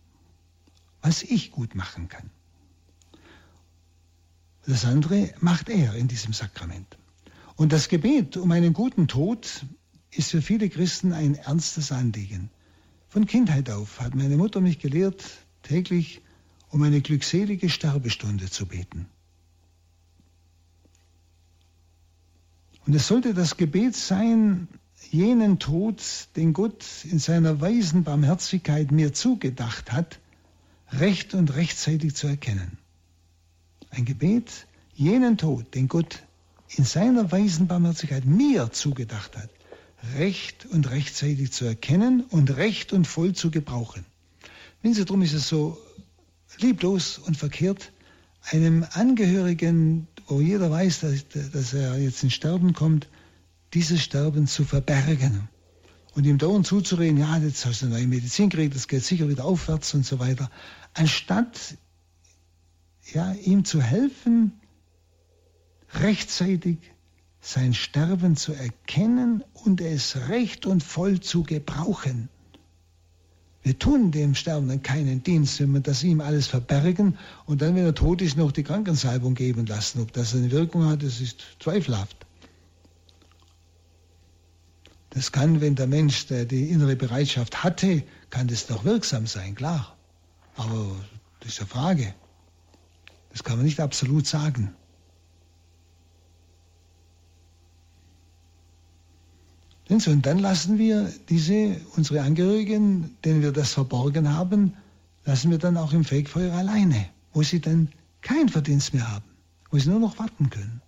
was 1.01 1.23
ich 1.23 1.51
gut 1.51 1.75
machen 1.75 2.09
kann. 2.09 2.29
Das 4.65 4.85
andere 4.85 5.33
macht 5.39 5.69
er 5.69 5.95
in 5.95 6.07
diesem 6.07 6.33
Sakrament. 6.33 6.97
Und 7.55 7.71
das 7.71 7.89
Gebet 7.89 8.37
um 8.37 8.51
einen 8.51 8.73
guten 8.73 9.07
Tod 9.07 9.65
ist 10.11 10.31
für 10.31 10.41
viele 10.41 10.69
Christen 10.69 11.13
ein 11.13 11.35
ernstes 11.35 11.91
Anliegen. 11.91 12.49
Von 13.07 13.25
Kindheit 13.25 13.69
auf 13.69 13.99
hat 13.99 14.15
meine 14.15 14.37
Mutter 14.37 14.61
mich 14.61 14.79
gelehrt, 14.79 15.23
täglich 15.63 16.21
um 16.69 16.83
eine 16.83 17.01
glückselige 17.01 17.69
Sterbestunde 17.69 18.49
zu 18.49 18.65
beten. 18.65 19.07
Und 22.85 22.95
es 22.95 23.07
sollte 23.07 23.33
das 23.33 23.57
Gebet 23.57 23.95
sein, 23.95 24.67
jenen 25.09 25.59
Tod, 25.59 26.01
den 26.35 26.53
Gott 26.53 26.85
in 27.03 27.19
seiner 27.19 27.61
weisen 27.61 28.03
Barmherzigkeit 28.03 28.91
mir 28.91 29.13
zugedacht 29.13 29.91
hat, 29.91 30.19
recht 30.91 31.33
und 31.33 31.55
rechtzeitig 31.55 32.15
zu 32.15 32.27
erkennen. 32.27 32.77
Ein 33.89 34.05
Gebet, 34.05 34.67
jenen 34.93 35.37
Tod, 35.37 35.75
den 35.75 35.87
Gott 35.87 36.23
in 36.69 36.85
seiner 36.85 37.31
weisen 37.31 37.67
Barmherzigkeit 37.67 38.25
mir 38.25 38.71
zugedacht 38.71 39.37
hat, 39.37 39.49
recht 40.17 40.65
und 40.65 40.89
rechtzeitig 40.89 41.51
zu 41.51 41.65
erkennen 41.65 42.23
und 42.29 42.55
recht 42.57 42.93
und 42.93 43.05
voll 43.05 43.33
zu 43.33 43.51
gebrauchen. 43.51 44.05
Wenn 44.81 44.93
Sie, 44.93 45.05
darum 45.05 45.21
ist 45.21 45.33
es 45.33 45.47
so 45.47 45.77
lieblos 46.59 47.17
und 47.17 47.37
verkehrt, 47.37 47.91
einem 48.49 48.85
Angehörigen, 48.91 50.07
wo 50.27 50.41
jeder 50.41 50.71
weiß, 50.71 51.01
dass, 51.01 51.25
dass 51.51 51.73
er 51.73 51.97
jetzt 51.99 52.23
ins 52.23 52.33
Sterben 52.33 52.73
kommt, 52.73 53.07
dieses 53.73 54.01
Sterben 54.01 54.47
zu 54.47 54.63
verbergen 54.63 55.47
und 56.15 56.25
ihm 56.25 56.37
dauernd 56.37 56.65
zuzureden, 56.65 57.17
ja, 57.17 57.37
jetzt 57.37 57.65
hast 57.65 57.81
du 57.81 57.85
eine 57.85 57.95
neue 57.95 58.07
Medizin 58.07 58.49
gekriegt, 58.49 58.75
das 58.75 58.87
geht 58.87 59.03
sicher 59.03 59.29
wieder 59.29 59.45
aufwärts 59.45 59.93
und 59.93 60.05
so 60.05 60.19
weiter, 60.19 60.49
anstatt 60.93 61.77
ja, 63.13 63.33
ihm 63.33 63.65
zu 63.65 63.81
helfen, 63.81 64.53
rechtzeitig 65.93 66.77
sein 67.41 67.73
Sterben 67.73 68.35
zu 68.35 68.53
erkennen 68.53 69.43
und 69.53 69.81
es 69.81 70.29
recht 70.29 70.65
und 70.67 70.83
voll 70.83 71.19
zu 71.19 71.43
gebrauchen. 71.43 72.29
Wir 73.63 73.77
tun 73.77 74.11
dem 74.11 74.33
Sterbenden 74.33 74.81
keinen 74.81 75.23
Dienst, 75.23 75.59
wenn 75.59 75.71
wir 75.71 75.81
das 75.81 76.03
ihm 76.03 76.21
alles 76.21 76.47
verbergen 76.47 77.17
und 77.45 77.61
dann, 77.61 77.75
wenn 77.75 77.85
er 77.85 77.93
tot 77.93 78.21
ist, 78.21 78.37
noch 78.37 78.51
die 78.51 78.63
Krankensalbung 78.63 79.35
geben 79.35 79.65
lassen. 79.65 80.01
Ob 80.01 80.13
das 80.13 80.33
eine 80.33 80.49
Wirkung 80.49 80.85
hat, 80.85 81.03
das 81.03 81.19
ist 81.19 81.43
zweifelhaft. 81.59 82.25
Das 85.11 85.31
kann, 85.31 85.61
wenn 85.61 85.75
der 85.75 85.87
Mensch 85.87 86.27
der 86.27 86.45
die 86.45 86.69
innere 86.69 86.95
Bereitschaft 86.95 87.63
hatte, 87.63 88.03
kann 88.29 88.47
das 88.47 88.65
doch 88.67 88.85
wirksam 88.85 89.27
sein, 89.27 89.55
klar. 89.55 89.95
Aber 90.55 90.95
das 91.41 91.53
ist 91.53 91.59
eine 91.59 91.67
Frage. 91.67 92.15
Das 93.31 93.43
kann 93.43 93.57
man 93.57 93.65
nicht 93.65 93.79
absolut 93.79 94.25
sagen. 94.25 94.73
Und 99.91 100.25
dann 100.25 100.39
lassen 100.39 100.77
wir 100.77 101.11
diese, 101.27 101.75
unsere 101.97 102.21
Angehörigen, 102.21 103.13
denen 103.25 103.41
wir 103.41 103.51
das 103.51 103.73
verborgen 103.73 104.33
haben, 104.33 104.73
lassen 105.25 105.51
wir 105.51 105.57
dann 105.57 105.75
auch 105.75 105.91
im 105.91 106.05
Fegefeuer 106.05 106.53
alleine, 106.53 107.07
wo 107.33 107.43
sie 107.43 107.59
dann 107.59 107.89
keinen 108.21 108.47
Verdienst 108.47 108.93
mehr 108.93 109.11
haben, 109.11 109.25
wo 109.69 109.77
sie 109.77 109.89
nur 109.89 109.99
noch 109.99 110.17
warten 110.17 110.49
können. 110.49 110.81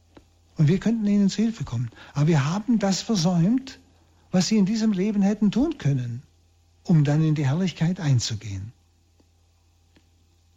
Und 0.57 0.69
wir 0.69 0.79
könnten 0.79 1.05
ihnen 1.05 1.29
zu 1.29 1.41
Hilfe 1.41 1.65
kommen. 1.65 1.89
Aber 2.13 2.27
wir 2.27 2.45
haben 2.45 2.79
das 2.79 3.01
versäumt, 3.01 3.77
was 4.31 4.47
sie 4.47 4.57
in 4.57 4.65
diesem 4.65 4.93
Leben 4.93 5.21
hätten 5.21 5.51
tun 5.51 5.77
können, 5.77 6.23
um 6.83 7.03
dann 7.03 7.21
in 7.21 7.35
die 7.35 7.45
Herrlichkeit 7.45 7.99
einzugehen. 7.99 8.71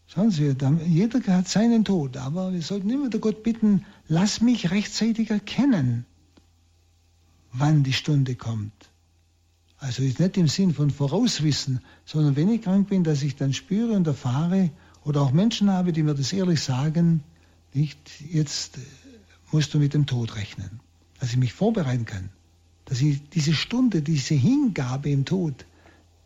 Schauen 0.06 0.30
Sie, 0.30 0.54
jeder 0.86 1.36
hat 1.36 1.48
seinen 1.48 1.84
Tod, 1.84 2.16
aber 2.16 2.52
wir 2.52 2.62
sollten 2.62 2.90
immer 2.90 3.10
der 3.10 3.18
Gott 3.18 3.42
bitten, 3.42 3.84
lass 4.06 4.40
mich 4.40 4.70
rechtzeitig 4.70 5.30
erkennen, 5.30 6.06
wann 7.58 7.82
die 7.82 7.92
Stunde 7.92 8.34
kommt. 8.34 8.90
Also 9.78 10.02
ist 10.02 10.20
nicht 10.20 10.36
im 10.36 10.48
Sinn 10.48 10.72
von 10.72 10.90
Vorauswissen, 10.90 11.80
sondern 12.04 12.36
wenn 12.36 12.48
ich 12.50 12.62
krank 12.62 12.88
bin, 12.88 13.04
dass 13.04 13.22
ich 13.22 13.36
dann 13.36 13.52
spüre 13.52 13.92
und 13.92 14.06
erfahre 14.06 14.70
oder 15.04 15.20
auch 15.20 15.32
Menschen 15.32 15.70
habe, 15.70 15.92
die 15.92 16.02
mir 16.02 16.14
das 16.14 16.32
ehrlich 16.32 16.60
sagen, 16.60 17.22
nicht 17.74 17.98
jetzt 18.30 18.78
musst 19.52 19.74
du 19.74 19.78
mit 19.78 19.94
dem 19.94 20.06
Tod 20.06 20.34
rechnen, 20.36 20.80
dass 21.20 21.30
ich 21.30 21.36
mich 21.36 21.52
vorbereiten 21.52 22.06
kann, 22.06 22.30
dass 22.86 23.00
ich 23.00 23.28
diese 23.28 23.52
Stunde, 23.52 24.02
diese 24.02 24.34
Hingabe 24.34 25.10
im 25.10 25.24
Tod 25.24 25.66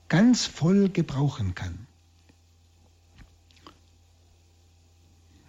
ganz 0.09 0.47
voll 0.47 0.89
gebrauchen 0.89 1.55
kann. 1.55 1.87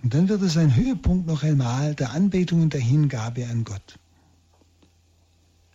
Und 0.04 0.16
dann 0.16 0.28
wird 0.30 0.42
es 0.42 0.58
ein 0.58 0.76
Höhepunkt 0.76 1.28
noch 1.28 1.44
einmal 1.44 1.94
der 1.94 2.12
Anbetung 2.12 2.64
und 2.64 2.74
der 2.74 2.82
Hingabe 2.82 3.48
an 3.48 3.64
Gott. 3.64 4.00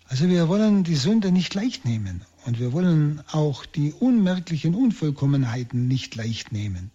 Also 0.09 0.29
wir 0.29 0.49
wollen 0.49 0.85
die 0.85 0.95
Sünde 0.95 1.33
nicht 1.33 1.55
leicht 1.55 1.85
nehmen 1.85 2.23
und 2.45 2.61
wir 2.61 2.73
wollen 2.73 3.23
auch 3.33 3.67
die 3.67 3.93
unmerklichen 3.93 4.75
Unvollkommenheiten 4.75 5.89
nicht 5.89 6.15
leicht 6.15 6.53
nehmen. 6.53 6.91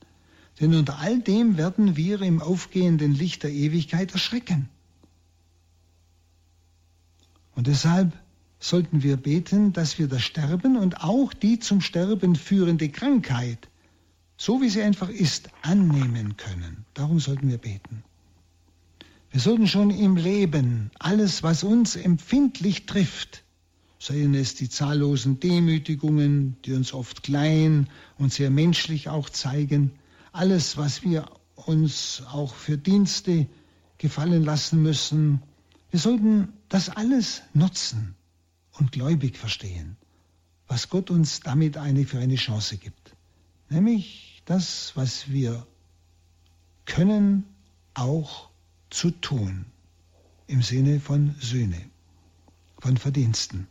Denn 0.59 0.73
unter 0.75 0.99
all 0.99 1.19
dem 1.19 1.57
werden 1.57 1.97
wir 1.97 2.21
im 2.21 2.41
aufgehenden 2.41 3.13
Licht 3.13 3.43
der 3.43 3.51
Ewigkeit 3.51 4.13
erschrecken. 4.13 4.69
Und 7.53 7.67
deshalb 7.67 8.13
sollten 8.59 9.03
wir 9.03 9.17
beten, 9.17 9.73
dass 9.73 9.99
wir 9.99 10.07
das 10.07 10.21
Sterben 10.21 10.77
und 10.77 11.03
auch 11.03 11.33
die 11.33 11.59
zum 11.59 11.81
Sterben 11.81 12.35
führende 12.35 12.89
Krankheit, 12.89 13.67
so 14.37 14.61
wie 14.61 14.69
sie 14.69 14.83
einfach 14.83 15.09
ist, 15.09 15.49
annehmen 15.63 16.37
können. 16.37 16.85
Darum 16.93 17.19
sollten 17.19 17.49
wir 17.49 17.57
beten. 17.57 18.03
Wir 19.31 19.39
sollten 19.39 19.67
schon 19.67 19.91
im 19.91 20.17
Leben 20.17 20.91
alles, 20.99 21.41
was 21.41 21.63
uns 21.63 21.95
empfindlich 21.95 22.85
trifft, 22.85 23.43
seien 23.97 24.35
es 24.35 24.55
die 24.55 24.67
zahllosen 24.67 25.39
Demütigungen, 25.39 26.57
die 26.65 26.73
uns 26.73 26.91
oft 26.91 27.23
klein 27.23 27.87
und 28.17 28.33
sehr 28.33 28.49
menschlich 28.49 29.07
auch 29.07 29.29
zeigen, 29.29 29.93
alles, 30.33 30.75
was 30.75 31.03
wir 31.03 31.29
uns 31.55 32.23
auch 32.29 32.53
für 32.53 32.77
Dienste 32.77 33.47
gefallen 33.99 34.43
lassen 34.43 34.81
müssen, 34.81 35.41
wir 35.91 35.99
sollten 35.99 36.49
das 36.67 36.89
alles 36.89 37.41
nutzen 37.53 38.15
und 38.73 38.91
gläubig 38.91 39.37
verstehen, 39.37 39.95
was 40.67 40.89
Gott 40.89 41.09
uns 41.09 41.39
damit 41.39 41.77
eine 41.77 42.05
für 42.05 42.19
eine 42.19 42.35
Chance 42.35 42.77
gibt. 42.77 43.15
Nämlich 43.69 44.41
das, 44.43 44.91
was 44.95 45.31
wir 45.31 45.65
können, 46.85 47.45
auch 47.93 48.50
zu 48.91 49.09
tun, 49.09 49.65
im 50.47 50.61
Sinne 50.61 50.99
von 50.99 51.33
Sühne, 51.39 51.81
von 52.77 52.97
Verdiensten. 52.97 53.67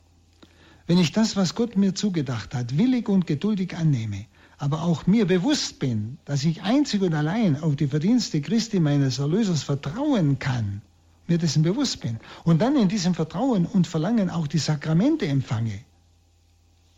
Wenn 0.86 0.98
ich 0.98 1.12
das, 1.12 1.36
was 1.36 1.54
Gott 1.54 1.76
mir 1.76 1.94
zugedacht 1.94 2.52
hat, 2.54 2.76
willig 2.76 3.08
und 3.08 3.26
geduldig 3.26 3.76
annehme, 3.76 4.26
aber 4.58 4.82
auch 4.82 5.06
mir 5.06 5.26
bewusst 5.26 5.78
bin, 5.78 6.18
dass 6.24 6.44
ich 6.44 6.62
einzig 6.62 7.02
und 7.02 7.14
allein 7.14 7.62
auf 7.62 7.76
die 7.76 7.86
Verdienste 7.86 8.40
Christi 8.40 8.80
meines 8.80 9.18
Erlösers 9.18 9.62
vertrauen 9.62 10.38
kann, 10.38 10.82
mir 11.28 11.38
dessen 11.38 11.62
bewusst 11.62 12.00
bin 12.00 12.18
und 12.44 12.60
dann 12.60 12.76
in 12.76 12.88
diesem 12.88 13.14
Vertrauen 13.14 13.66
und 13.66 13.86
Verlangen 13.86 14.30
auch 14.30 14.48
die 14.48 14.58
Sakramente 14.58 15.26
empfange, 15.26 15.80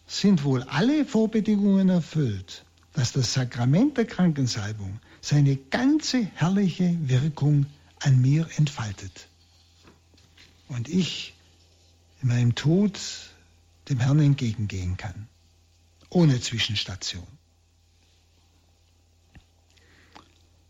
sind 0.07 0.45
wohl 0.45 0.63
alle 0.65 1.05
Vorbedingungen 1.05 1.89
erfüllt, 1.89 2.65
dass 2.95 3.13
das 3.13 3.35
Sakrament 3.35 3.97
der 3.97 4.07
Krankensalbung 4.07 5.01
seine 5.21 5.57
ganze 5.57 6.27
herrliche 6.35 6.97
Wirkung 7.03 7.67
an 8.05 8.21
mir 8.21 8.49
entfaltet. 8.57 9.29
Und 10.69 10.89
ich 10.89 11.35
in 12.23 12.29
meinem 12.29 12.55
Tod 12.55 12.99
dem 13.89 13.99
Herrn 13.99 14.21
entgegengehen 14.21 14.97
kann, 14.97 15.29
ohne 16.09 16.41
Zwischenstation. 16.41 17.27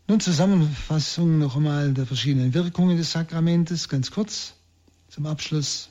Nun 0.07 0.19
Zusammenfassung 0.19 1.39
noch 1.39 1.55
einmal 1.55 1.93
der 1.93 2.05
verschiedenen 2.05 2.53
Wirkungen 2.53 2.97
des 2.97 3.11
Sakramentes, 3.11 3.87
ganz 3.87 4.11
kurz 4.11 4.53
zum 5.09 5.25
Abschluss. 5.25 5.89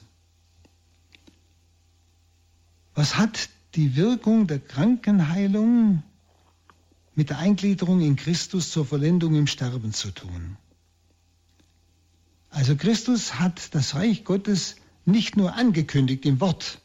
Was 2.94 3.16
hat 3.16 3.48
die 3.74 3.96
Wirkung 3.96 4.46
der 4.46 4.58
Krankenheilung 4.58 6.02
mit 7.14 7.30
der 7.30 7.38
Eingliederung 7.38 8.00
in 8.00 8.16
Christus 8.16 8.70
zur 8.70 8.84
Vollendung 8.84 9.34
im 9.34 9.46
Sterben 9.46 9.94
zu 9.94 10.10
tun? 10.10 10.58
Also 12.52 12.76
Christus 12.76 13.40
hat 13.40 13.74
das 13.74 13.94
Reich 13.94 14.24
Gottes 14.24 14.76
nicht 15.06 15.36
nur 15.36 15.54
angekündigt 15.54 16.26
im 16.26 16.38
Wort, 16.38 16.82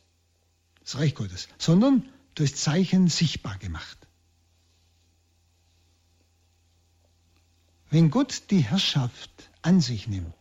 das 0.79 0.97
Reich 0.97 1.13
Gottes, 1.13 1.49
sondern 1.57 2.07
durch 2.35 2.55
Zeichen 2.55 3.09
sichtbar 3.09 3.57
gemacht. 3.57 3.97
Wenn 7.89 8.09
Gott 8.09 8.43
die 8.49 8.61
Herrschaft 8.61 9.49
an 9.61 9.81
sich 9.81 10.07
nimmt, 10.07 10.33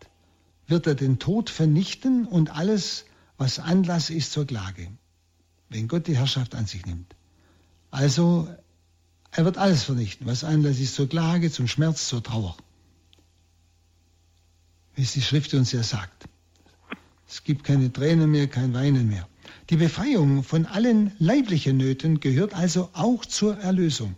wird 0.68 0.86
er 0.86 0.94
den 0.94 1.18
Tod 1.18 1.50
vernichten 1.50 2.26
und 2.26 2.50
alles, 2.50 3.04
was 3.36 3.58
Anlass 3.58 4.10
ist 4.10 4.30
zur 4.30 4.46
Klage. 4.46 4.88
Wenn 5.68 5.88
Gott 5.88 6.06
die 6.06 6.16
Herrschaft 6.16 6.54
an 6.54 6.66
sich 6.66 6.86
nimmt. 6.86 7.16
Also, 7.90 8.48
er 9.32 9.44
wird 9.44 9.58
alles 9.58 9.82
vernichten, 9.82 10.26
was 10.26 10.44
Anlass 10.44 10.78
ist 10.78 10.94
zur 10.94 11.08
Klage, 11.08 11.50
zum 11.50 11.66
Schmerz, 11.66 12.06
zur 12.06 12.22
Trauer. 12.22 12.56
Wie 14.96 15.02
es 15.02 15.12
die 15.12 15.22
Schrift 15.22 15.54
uns 15.54 15.72
ja 15.72 15.82
sagt. 15.82 16.24
Es 17.28 17.44
gibt 17.44 17.64
keine 17.64 17.92
Tränen 17.92 18.30
mehr, 18.30 18.48
kein 18.48 18.74
Weinen 18.74 19.08
mehr. 19.08 19.28
Die 19.70 19.76
Befreiung 19.76 20.42
von 20.42 20.64
allen 20.66 21.12
leiblichen 21.18 21.76
Nöten 21.76 22.20
gehört 22.20 22.54
also 22.54 22.88
auch 22.92 23.24
zur 23.24 23.58
Erlösung. 23.58 24.16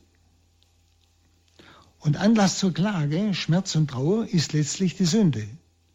Und 1.99 2.17
Anlass 2.17 2.59
zur 2.59 2.73
Klage, 2.73 3.35
Schmerz 3.35 3.75
und 3.75 3.91
Trauer 3.91 4.27
ist 4.27 4.53
letztlich 4.53 4.97
die 4.97 5.05
Sünde, 5.05 5.49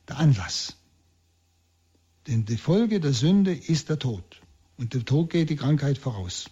der 0.10 0.18
Anlass. 0.18 0.76
Denn 2.28 2.46
die 2.46 2.58
Folge 2.58 3.00
der 3.00 3.14
Sünde 3.14 3.54
ist 3.54 3.90
der 3.90 4.00
Tod. 4.00 4.42
Und 4.78 4.94
der 4.94 5.06
Tod 5.06 5.30
geht 5.30 5.50
die 5.50 5.56
Krankheit 5.56 5.98
voraus. 5.98 6.50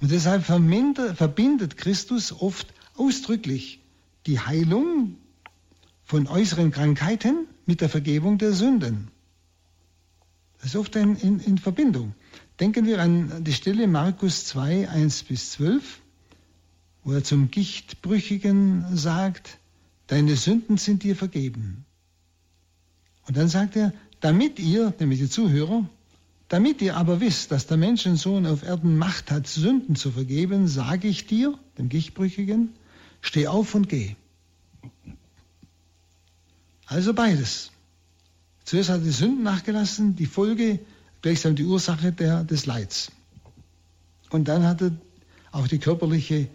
Und 0.00 0.10
deshalb 0.10 0.44
verbindet 0.44 1.76
Christus 1.76 2.32
oft 2.32 2.72
ausdrücklich 2.94 3.80
die 4.26 4.38
Heilung 4.38 5.16
von 6.04 6.26
äußeren 6.26 6.70
Krankheiten 6.70 7.48
mit 7.66 7.80
der 7.80 7.88
Vergebung 7.88 8.38
der 8.38 8.52
Sünden. 8.52 9.08
Das 10.58 10.70
ist 10.70 10.76
oft 10.76 10.96
in, 10.96 11.16
in, 11.16 11.40
in 11.40 11.58
Verbindung. 11.58 12.14
Denken 12.60 12.86
wir 12.86 13.00
an 13.00 13.44
die 13.44 13.52
Stelle 13.52 13.86
Markus 13.86 14.46
2, 14.46 14.88
1 14.88 15.24
bis 15.24 15.52
12, 15.52 16.00
wo 17.02 17.12
er 17.12 17.24
zum 17.24 17.50
Gichtbrüchigen 17.50 18.96
sagt, 18.96 19.58
deine 20.06 20.36
Sünden 20.36 20.76
sind 20.78 21.02
dir 21.02 21.16
vergeben. 21.16 21.84
Und 23.26 23.36
dann 23.36 23.48
sagt 23.48 23.76
er, 23.76 23.92
damit 24.20 24.58
ihr, 24.58 24.94
nämlich 24.98 25.20
die 25.20 25.28
Zuhörer, 25.28 25.88
damit 26.48 26.80
ihr 26.82 26.96
aber 26.96 27.20
wisst, 27.20 27.50
dass 27.50 27.66
der 27.66 27.76
Menschensohn 27.76 28.46
auf 28.46 28.62
Erden 28.62 28.96
Macht 28.96 29.30
hat, 29.30 29.46
Sünden 29.46 29.96
zu 29.96 30.12
vergeben, 30.12 30.68
sage 30.68 31.08
ich 31.08 31.26
dir, 31.26 31.58
dem 31.78 31.88
Gichtbrüchigen, 31.88 32.70
steh 33.20 33.48
auf 33.48 33.74
und 33.74 33.88
geh. 33.88 34.16
Also 36.86 37.14
beides. 37.14 37.70
Zuerst 38.64 38.88
hat 38.90 39.00
er 39.00 39.04
die 39.04 39.10
Sünden 39.10 39.42
nachgelassen, 39.42 40.16
die 40.16 40.26
Folge, 40.26 40.80
gleichsam 41.22 41.54
die 41.56 41.64
Ursache 41.64 42.12
der, 42.12 42.44
des 42.44 42.66
Leids. 42.66 43.10
Und 44.30 44.48
dann 44.48 44.64
hat 44.64 44.82
er 44.82 44.92
auch 45.52 45.68
die 45.68 45.78
körperliche, 45.78 46.48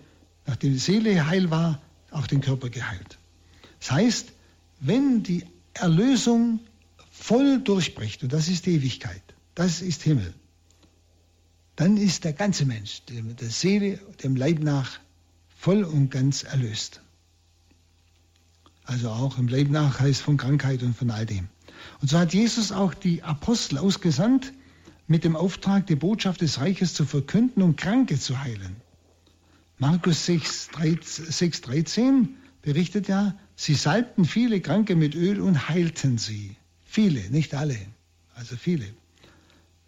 nachdem 0.46 0.74
die 0.74 0.80
Seele 0.80 1.28
heil 1.28 1.50
war, 1.50 1.82
auch 2.12 2.28
den 2.28 2.42
Körper 2.42 2.70
geheilt. 2.70 3.18
Das 3.80 3.92
heißt, 3.92 4.32
wenn 4.80 5.24
die 5.24 5.46
Erlösung 5.74 6.60
voll 7.12 7.62
durchbricht, 7.62 8.24
und 8.24 8.34
das 8.34 8.48
ist 8.48 8.66
die 8.66 8.76
Ewigkeit, 8.76 9.22
das 9.56 9.82
ist 9.82 10.04
Himmel, 10.04 10.34
dann 11.76 11.96
ist 11.98 12.26
der 12.26 12.34
ganze 12.34 12.66
Mensch, 12.66 13.04
der 13.08 13.50
Seele, 13.50 14.00
dem 14.24 14.36
Leib 14.36 14.60
nach, 14.60 15.00
voll 15.58 15.84
und 15.84 16.10
ganz 16.10 16.44
erlöst. 16.44 17.02
Also 18.90 19.10
auch 19.10 19.38
im 19.38 19.48
Leib 19.48 19.70
nach 19.70 20.00
heißt 20.00 20.24
von 20.24 20.38
Krankheit 20.38 20.82
und 20.82 20.98
von 20.98 21.12
all 21.12 21.24
dem. 21.24 21.48
Und 22.02 22.10
so 22.10 22.18
hat 22.18 22.34
Jesus 22.34 22.72
auch 22.72 22.96
die 22.96 23.22
Apostel 23.22 23.78
ausgesandt, 23.78 24.52
mit 25.06 25.24
dem 25.24 25.36
Auftrag, 25.36 25.86
die 25.86 25.96
Botschaft 25.96 26.42
des 26.42 26.60
Reiches 26.60 26.96
zu 26.96 27.06
verkünden 27.06 27.62
und 27.62 27.78
Kranke 27.78 28.20
zu 28.20 28.42
heilen. 28.42 28.78
Markus 29.78 30.26
6, 30.26 30.72
6 30.74 31.62
13 31.62 32.30
berichtet 32.64 33.08
ja, 33.08 33.36
sie 33.56 33.76
salbten 33.76 34.26
viele 34.26 34.60
Kranke 34.60 34.96
mit 34.96 35.14
Öl 35.14 35.40
und 35.40 35.70
heilten 35.70 36.18
sie. 36.18 36.56
Viele, 36.84 37.22
nicht 37.30 37.54
alle, 37.54 37.78
also 38.34 38.56
viele. 38.56 38.86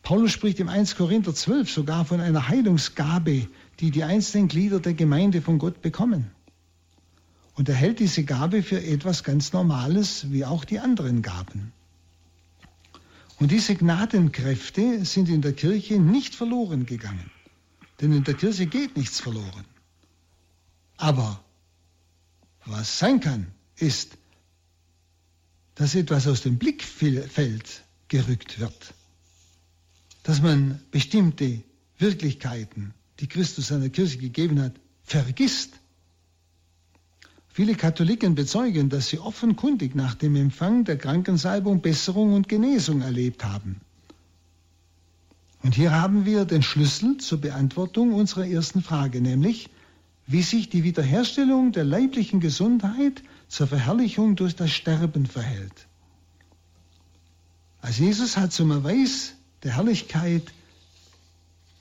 Paulus 0.03 0.31
spricht 0.31 0.59
im 0.59 0.69
1 0.69 0.95
Korinther 0.95 1.33
12 1.33 1.71
sogar 1.71 2.05
von 2.05 2.21
einer 2.21 2.49
Heilungsgabe, 2.49 3.47
die 3.79 3.89
die 3.89 4.03
einzelnen 4.03 4.47
Glieder 4.47 4.79
der 4.79 4.93
Gemeinde 4.93 5.41
von 5.41 5.57
Gott 5.57 5.81
bekommen. 5.81 6.29
Und 7.53 7.69
er 7.69 7.75
hält 7.75 7.99
diese 7.99 8.23
Gabe 8.23 8.63
für 8.63 8.81
etwas 8.81 9.23
ganz 9.23 9.53
Normales, 9.53 10.31
wie 10.31 10.45
auch 10.45 10.65
die 10.65 10.79
anderen 10.79 11.21
Gaben. 11.21 11.73
Und 13.39 13.51
diese 13.51 13.75
Gnadenkräfte 13.75 15.03
sind 15.03 15.27
in 15.27 15.41
der 15.41 15.53
Kirche 15.53 15.99
nicht 15.99 16.35
verloren 16.35 16.85
gegangen. 16.85 17.31
Denn 17.99 18.13
in 18.13 18.23
der 18.23 18.35
Kirche 18.35 18.67
geht 18.67 18.95
nichts 18.95 19.19
verloren. 19.19 19.65
Aber 20.97 21.43
was 22.65 22.99
sein 22.99 23.19
kann, 23.19 23.47
ist, 23.75 24.17
dass 25.75 25.95
etwas 25.95 26.27
aus 26.27 26.41
dem 26.41 26.57
Blickfeld 26.59 27.83
gerückt 28.07 28.59
wird. 28.59 28.93
Dass 30.23 30.41
man 30.41 30.79
bestimmte 30.91 31.63
Wirklichkeiten, 31.97 32.93
die 33.19 33.27
Christus 33.27 33.69
seiner 33.69 33.89
Kirche 33.89 34.19
gegeben 34.19 34.61
hat, 34.61 34.73
vergisst 35.03 35.80
Viele 37.53 37.75
Katholiken 37.75 38.35
bezeugen, 38.35 38.89
dass 38.89 39.09
sie 39.09 39.19
offenkundig 39.19 39.93
nach 39.93 40.15
dem 40.15 40.35
Empfang 40.35 40.85
der 40.85 40.97
Krankensalbung 40.97 41.81
Besserung 41.81 42.33
und 42.33 42.47
Genesung 42.47 43.01
erlebt 43.01 43.43
haben. 43.43 43.81
Und 45.61 45.75
hier 45.75 45.91
haben 45.91 46.25
wir 46.25 46.45
den 46.45 46.63
Schlüssel 46.63 47.17
zur 47.17 47.41
Beantwortung 47.41 48.13
unserer 48.13 48.47
ersten 48.47 48.81
Frage, 48.81 49.21
nämlich 49.21 49.69
wie 50.27 50.41
sich 50.41 50.69
die 50.69 50.83
Wiederherstellung 50.83 51.73
der 51.73 51.83
leiblichen 51.83 52.39
Gesundheit 52.39 53.21
zur 53.49 53.67
Verherrlichung 53.67 54.37
durch 54.37 54.55
das 54.55 54.71
Sterben 54.71 55.25
verhält. 55.25 55.87
Als 57.81 57.97
Jesus 57.97 58.37
hat 58.37 58.53
zum 58.53 58.71
Erweis 58.71 59.33
der 59.63 59.75
Herrlichkeit 59.75 60.53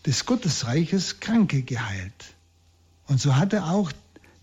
des 0.04 0.26
Gottesreiches 0.26 1.20
Kranke 1.20 1.62
geheilt. 1.62 2.34
Und 3.06 3.20
so 3.20 3.36
hat 3.36 3.52
er 3.52 3.70
auch 3.70 3.92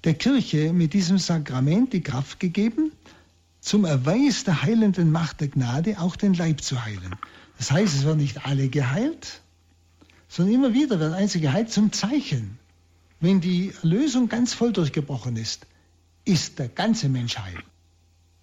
der 0.08 0.14
Kirche 0.14 0.72
mit 0.72 0.94
diesem 0.94 1.18
Sakrament 1.18 1.92
die 1.92 2.00
Kraft 2.00 2.40
gegeben, 2.40 2.94
zum 3.60 3.84
Erweis 3.84 4.46
der 4.46 4.62
heilenden 4.64 5.12
Macht 5.12 5.42
der 5.42 5.50
Gnade 5.50 6.00
auch 6.00 6.16
den 6.16 6.34
Leib 6.34 6.62
zu 6.62 6.86
heilen. 6.86 7.14
Das 7.58 7.72
heißt, 7.72 7.94
es 7.94 8.06
werden 8.06 8.20
nicht 8.20 8.46
alle 8.46 8.70
geheilt, 8.70 9.42
sondern 10.30 10.56
immer 10.56 10.74
wieder 10.74 11.02
werden 11.02 11.14
einzelne 11.14 11.42
geheilt 11.42 11.72
zum 11.72 11.92
Zeichen. 11.92 12.58
Wenn 13.20 13.42
die 13.42 13.74
Erlösung 13.84 14.30
ganz 14.30 14.54
voll 14.54 14.72
durchgebrochen 14.72 15.36
ist, 15.36 15.68
ist 16.24 16.58
der 16.58 16.70
ganze 16.70 17.10
Mensch 17.10 17.38
heil. 17.38 17.62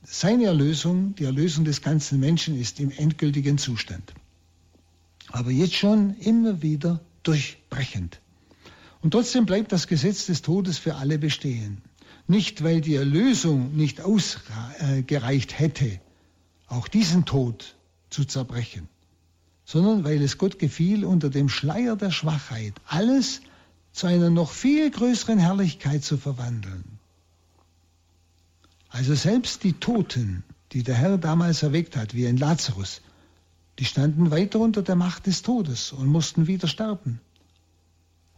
Seine 0.03 0.45
Erlösung, 0.45 1.15
die 1.15 1.25
Erlösung 1.25 1.65
des 1.65 1.81
ganzen 1.81 2.21
Menschen 2.21 2.61
ist 2.61 2.79
im 2.79 2.91
endgültigen 2.91 3.57
Zustand. 3.57 4.13
Aber 5.29 5.51
jetzt 5.51 5.77
schon 5.77 6.15
immer 6.19 6.61
wieder 6.61 7.01
durchbrechend. 7.23 8.21
Und 9.05 9.11
trotzdem 9.11 9.45
bleibt 9.45 9.71
das 9.71 9.87
Gesetz 9.87 10.25
des 10.25 10.41
Todes 10.41 10.79
für 10.79 10.95
alle 10.95 11.19
bestehen. 11.19 11.83
Nicht, 12.27 12.65
weil 12.65 12.81
die 12.81 12.95
Erlösung 12.95 13.77
nicht 13.77 14.01
ausgereicht 14.01 15.59
hätte, 15.59 16.01
auch 16.69 16.89
diesen 16.89 17.27
Tod 17.27 17.77
zu 18.09 18.25
zerbrechen, 18.25 18.89
sondern 19.67 20.05
weil 20.05 20.23
es 20.23 20.39
Gott 20.39 20.59
gefiel, 20.59 21.05
unter 21.05 21.29
dem 21.29 21.51
Schleier 21.51 21.97
der 21.97 22.11
Schwachheit 22.11 22.73
alles 22.87 23.43
zu 23.93 24.07
einer 24.07 24.31
noch 24.31 24.51
viel 24.51 24.91
größeren 24.91 25.39
Herrlichkeit 25.39 26.03
zu 26.03 26.17
verwandeln. 26.17 26.99
Also 28.89 29.15
selbst 29.15 29.65
die 29.65 29.75
Toten, 29.75 30.45
die 30.73 30.83
der 30.83 30.95
Herr 30.95 31.19
damals 31.19 31.63
erweckt 31.63 31.99
hat, 31.99 32.15
wie 32.15 32.27
ein 32.27 32.39
Lazarus, 32.39 33.03
die 33.79 33.85
standen 33.85 34.31
weiter 34.31 34.61
unter 34.61 34.81
der 34.81 34.97
Macht 34.97 35.27
des 35.27 35.43
Todes 35.43 35.93
und 35.93 36.07
mussten 36.07 36.47
wieder 36.47 36.69
sterben. 36.69 37.21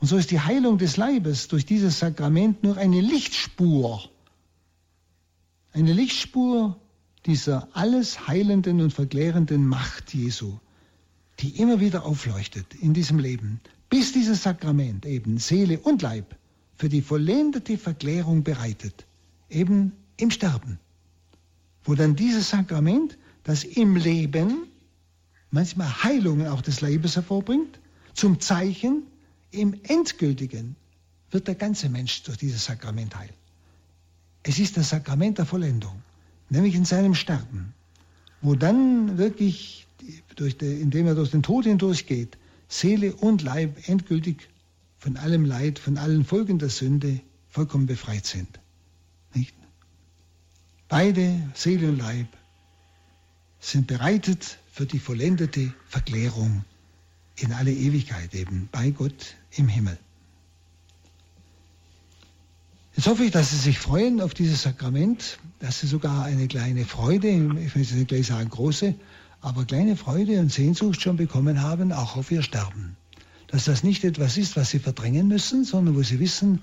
Und 0.01 0.09
so 0.09 0.17
ist 0.17 0.31
die 0.31 0.41
Heilung 0.41 0.79
des 0.79 0.97
Leibes 0.97 1.49
durch 1.49 1.65
dieses 1.65 1.99
Sakrament 1.99 2.63
nur 2.63 2.77
eine 2.77 3.01
Lichtspur. 3.01 4.09
Eine 5.73 5.93
Lichtspur 5.93 6.79
dieser 7.25 7.69
alles 7.73 8.29
heilenden 8.29 8.81
und 8.81 8.93
verklärenden 8.93 9.67
Macht 9.67 10.15
Jesu, 10.15 10.59
die 11.41 11.61
immer 11.61 11.81
wieder 11.81 12.05
aufleuchtet 12.05 12.75
in 12.75 12.95
diesem 12.95 13.19
Leben, 13.19 13.61
bis 13.91 14.13
dieses 14.13 14.43
Sakrament 14.43 15.07
eben 15.07 15.39
Seele 15.39 15.79
und 15.81 16.03
Leib 16.03 16.37
für 16.77 16.89
die 16.89 17.03
vollendete 17.03 17.79
Verklärung 17.79 18.43
bereitet, 18.43 19.07
eben 19.49 19.93
im 20.19 20.31
Sterben, 20.31 20.79
wo 21.85 21.95
dann 21.95 22.17
dieses 22.17 22.51
Sakrament, 22.51 23.19
das 23.45 23.65
im 23.65 23.97
Leben 23.97 24.69
manchmal 25.51 26.03
Heilungen 26.05 26.49
auch 26.49 26.61
des 26.61 26.81
Leibes 26.81 27.17
hervorbringt, 27.17 27.81
zum 28.15 28.41
Zeichen 28.41 29.03
im 29.57 29.75
Endgültigen 29.85 30.77
wird 31.31 31.49
der 31.49 31.55
ganze 31.55 31.89
Mensch 31.89 32.23
durch 32.23 32.39
dieses 32.39 32.65
Sakrament 32.65 33.17
heil. 33.17 33.31
Es 34.43 34.59
ist 34.59 34.77
das 34.77 34.91
Sakrament 34.91 35.39
der 35.39 35.47
Vollendung, 35.47 36.03
nämlich 36.51 36.75
in 36.75 36.85
seinem 36.85 37.15
Sterben, 37.15 37.75
wo 38.43 38.55
dann 38.55 39.19
wirklich, 39.19 39.87
durch 40.37 40.57
die, 40.57 40.81
indem 40.81 41.07
er 41.07 41.15
durch 41.15 41.31
den 41.31 41.43
Tod 41.43 41.65
hindurchgeht, 41.65 42.39
Seele 42.69 43.15
und 43.15 43.43
Leib 43.43 43.89
endgültig 43.89 44.49
von 44.99 45.17
allem 45.17 45.45
Leid, 45.45 45.79
von 45.79 45.99
allen 45.99 46.25
Folgen 46.25 46.59
der 46.59 46.69
Sünde 46.69 47.21
vollkommen 47.49 47.87
befreit 47.87 48.27
sind. 48.27 48.61
Nicht? 49.35 49.55
Beide, 50.89 51.41
Seele 51.55 51.89
und 51.89 51.99
Leib, 51.99 52.29
sind 53.59 53.87
bereitet 53.87 54.59
für 54.71 54.87
die 54.87 54.99
vollendete 54.99 55.73
Verklärung 55.89 56.65
in 57.39 57.53
alle 57.53 57.73
Ewigkeit 57.73 58.35
eben 58.35 58.69
bei 58.73 58.91
Gott 58.91 59.37
im 59.53 59.69
Himmel. 59.69 59.99
Jetzt 62.97 63.09
hoffe 63.09 63.25
ich, 63.25 63.31
dass 63.31 63.51
Sie 63.51 63.59
sich 63.59 63.79
freuen 63.79 64.23
auf 64.23 64.33
dieses 64.33 64.63
Sakrament, 64.63 65.39
dass 65.59 65.81
Sie 65.81 65.87
sogar 65.87 66.25
eine 66.25 66.49
kleine 66.49 66.87
Freude, 66.87 67.29
ich 67.29 67.75
will 67.75 67.83
nicht 67.83 68.09
gleich 68.09 68.29
sagen 68.29 68.49
große, 68.49 68.95
aber 69.43 69.67
kleine 69.67 69.97
Freude 69.97 70.41
und 70.41 70.51
Sehnsucht 70.51 71.03
schon 71.03 71.19
bekommen 71.19 71.61
haben, 71.61 71.93
auch 71.93 72.17
auf 72.17 72.31
Ihr 72.31 72.43
Sterben. 72.43 72.97
Dass 73.49 73.67
das 73.67 73.85
nicht 73.85 74.03
etwas 74.03 74.39
ist, 74.39 74.57
was 74.57 74.71
Sie 74.71 74.79
verdrängen 74.79 75.29
müssen, 75.29 75.65
sondern 75.65 75.95
wo 75.95 76.03
Sie 76.03 76.19
wissen, 76.21 76.63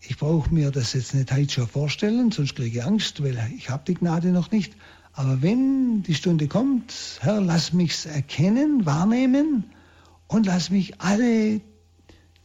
ich 0.00 0.16
brauche 0.16 0.52
mir 0.52 0.70
das 0.70 0.94
jetzt 0.94 1.14
nicht 1.14 1.30
heute 1.30 1.52
schon 1.52 1.68
vorstellen, 1.68 2.30
sonst 2.30 2.56
kriege 2.56 2.78
ich 2.78 2.84
Angst, 2.84 3.22
weil 3.22 3.38
ich 3.54 3.68
habe 3.68 3.82
die 3.86 3.94
Gnade 3.94 4.28
noch 4.28 4.50
nicht. 4.50 4.72
Aber 5.12 5.42
wenn 5.42 6.02
die 6.04 6.14
Stunde 6.14 6.48
kommt, 6.48 6.94
Herr, 7.20 7.42
lass 7.42 7.74
mich's 7.74 8.06
erkennen, 8.06 8.86
wahrnehmen 8.86 9.64
und 10.30 10.46
lass 10.46 10.70
mich 10.70 11.00
alle 11.00 11.60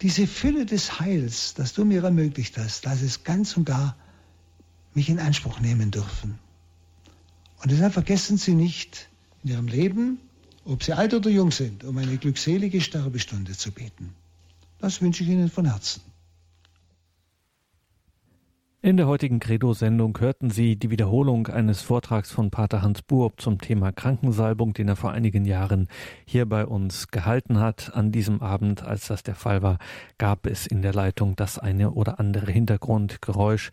diese 0.02 0.26
Fülle 0.26 0.66
des 0.66 1.00
Heils, 1.00 1.54
das 1.54 1.74
du 1.74 1.86
mir 1.86 2.04
ermöglicht 2.04 2.58
hast, 2.58 2.84
lass 2.84 3.04
es 3.04 3.24
ganz 3.24 3.56
und 3.56 3.66
gar 3.66 3.96
mich 4.96 5.08
in 5.08 5.20
Anspruch 5.20 5.60
nehmen 5.60 5.92
dürfen. 5.92 6.40
Und 7.62 7.72
deshalb 7.72 7.94
vergessen 7.94 8.38
Sie 8.38 8.56
nicht 8.56 9.08
in 9.44 9.52
Ihrem 9.52 9.68
Leben, 9.68 10.20
ob 10.66 10.84
Sie 10.84 10.94
alt 10.94 11.14
oder 11.14 11.30
jung 11.30 11.52
sind, 11.52 11.84
um 11.84 11.96
eine 12.00 12.18
glückselige 12.18 12.82
Sterbestunde 12.82 13.54
zu 13.54 13.72
beten. 13.72 14.16
Das 14.80 15.02
wünsche 15.02 15.24
ich 15.24 15.30
Ihnen 15.30 15.52
von 15.52 15.66
Herzen. 15.66 16.02
In 18.86 18.98
der 18.98 19.08
heutigen 19.08 19.40
Credo-Sendung 19.40 20.16
hörten 20.20 20.52
Sie 20.52 20.76
die 20.76 20.92
Wiederholung 20.92 21.48
eines 21.48 21.82
Vortrags 21.82 22.30
von 22.30 22.52
Pater 22.52 22.84
Hans 22.84 23.02
Buob 23.02 23.42
zum 23.42 23.60
Thema 23.60 23.92
Krankensalbung, 23.92 24.76
den 24.76 24.90
er 24.90 24.96
vor 24.96 25.10
einigen 25.12 25.44
Jahren 25.44 25.88
hier 26.24 26.46
bei 26.46 26.68
uns 26.68 27.08
gehalten 27.08 27.60
hat. 27.60 27.96
An 27.96 28.12
diesem 28.12 28.44
Abend, 28.44 28.84
als 28.84 29.08
das 29.08 29.24
der 29.24 29.34
Fall 29.34 29.64
war, 29.64 29.80
gab 30.20 30.46
es 30.46 30.68
in 30.68 30.84
der 30.84 30.94
Leitung 30.94 31.36
das 31.36 31.58
eine 31.58 31.94
oder 31.94 32.20
andere 32.20 32.52
Hintergrundgeräusch. 32.52 33.72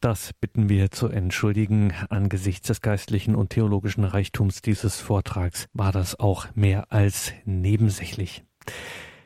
Das 0.00 0.32
bitten 0.32 0.68
wir 0.68 0.90
zu 0.90 1.06
entschuldigen. 1.06 1.92
Angesichts 2.08 2.66
des 2.66 2.80
geistlichen 2.80 3.36
und 3.36 3.50
theologischen 3.50 4.02
Reichtums 4.02 4.62
dieses 4.62 4.98
Vortrags 5.00 5.68
war 5.74 5.92
das 5.92 6.18
auch 6.18 6.48
mehr 6.56 6.90
als 6.90 7.32
nebensächlich. 7.44 8.42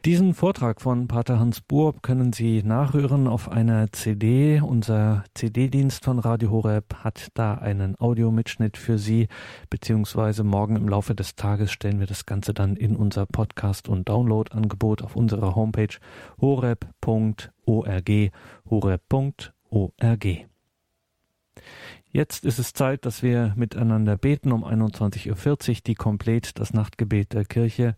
Diesen 0.04 0.34
Vortrag 0.34 0.82
von 0.82 1.08
Pater 1.08 1.40
Hans 1.40 1.62
Burb 1.62 2.02
können 2.02 2.34
Sie 2.34 2.62
nachhören 2.62 3.26
auf 3.26 3.50
einer 3.50 3.90
CD. 3.90 4.60
Unser 4.60 5.24
CD-Dienst 5.32 6.04
von 6.04 6.18
Radio 6.18 6.50
Horeb 6.50 6.96
hat 7.02 7.28
da 7.32 7.54
einen 7.54 7.98
Audiomitschnitt 7.98 8.76
für 8.76 8.98
Sie, 8.98 9.28
beziehungsweise 9.70 10.44
morgen 10.44 10.76
im 10.76 10.90
Laufe 10.90 11.14
des 11.14 11.36
Tages 11.36 11.72
stellen 11.72 12.00
wir 12.00 12.06
das 12.06 12.26
Ganze 12.26 12.52
dann 12.52 12.76
in 12.76 12.96
unser 12.96 13.24
Podcast- 13.24 13.88
und 13.88 14.06
Download-Angebot 14.06 15.00
auf 15.00 15.16
unserer 15.16 15.54
Homepage 15.54 15.96
horeb.org, 16.38 18.10
horeb.org. 18.68 20.26
Jetzt 22.14 22.44
ist 22.44 22.60
es 22.60 22.72
Zeit, 22.72 23.06
dass 23.06 23.24
wir 23.24 23.54
miteinander 23.56 24.16
beten 24.16 24.52
um 24.52 24.64
21.40 24.64 25.68
Uhr, 25.68 25.76
die 25.84 25.94
Komplett, 25.96 26.60
das 26.60 26.72
Nachtgebet 26.72 27.32
der 27.32 27.44
Kirche. 27.44 27.96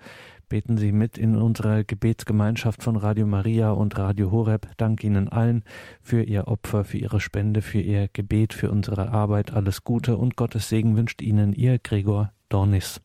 Beten 0.49 0.79
Sie 0.79 0.93
mit 0.93 1.19
in 1.19 1.35
unserer 1.35 1.83
Gebetsgemeinschaft 1.83 2.83
von 2.83 2.97
Radio 2.97 3.27
Maria 3.27 3.73
und 3.73 3.99
Radio 3.99 4.31
Horeb. 4.31 4.69
Dank 4.77 5.03
Ihnen 5.03 5.29
allen 5.29 5.65
für 6.01 6.23
Ihr 6.23 6.47
Opfer, 6.47 6.85
für 6.85 6.99
Ihre 6.99 7.21
Spende, 7.21 7.63
für 7.63 7.81
Ihr 7.81 8.09
Gebet, 8.13 8.55
für 8.55 8.71
unsere 8.71 9.11
Arbeit. 9.11 9.53
Alles 9.53 9.83
Gute 9.83 10.17
und 10.17 10.37
Gottes 10.37 10.69
Segen 10.69 10.97
wünscht 10.97 11.21
Ihnen 11.21 11.53
Ihr 11.53 11.81
Gregor 11.81 12.33
Dornis. 12.49 13.01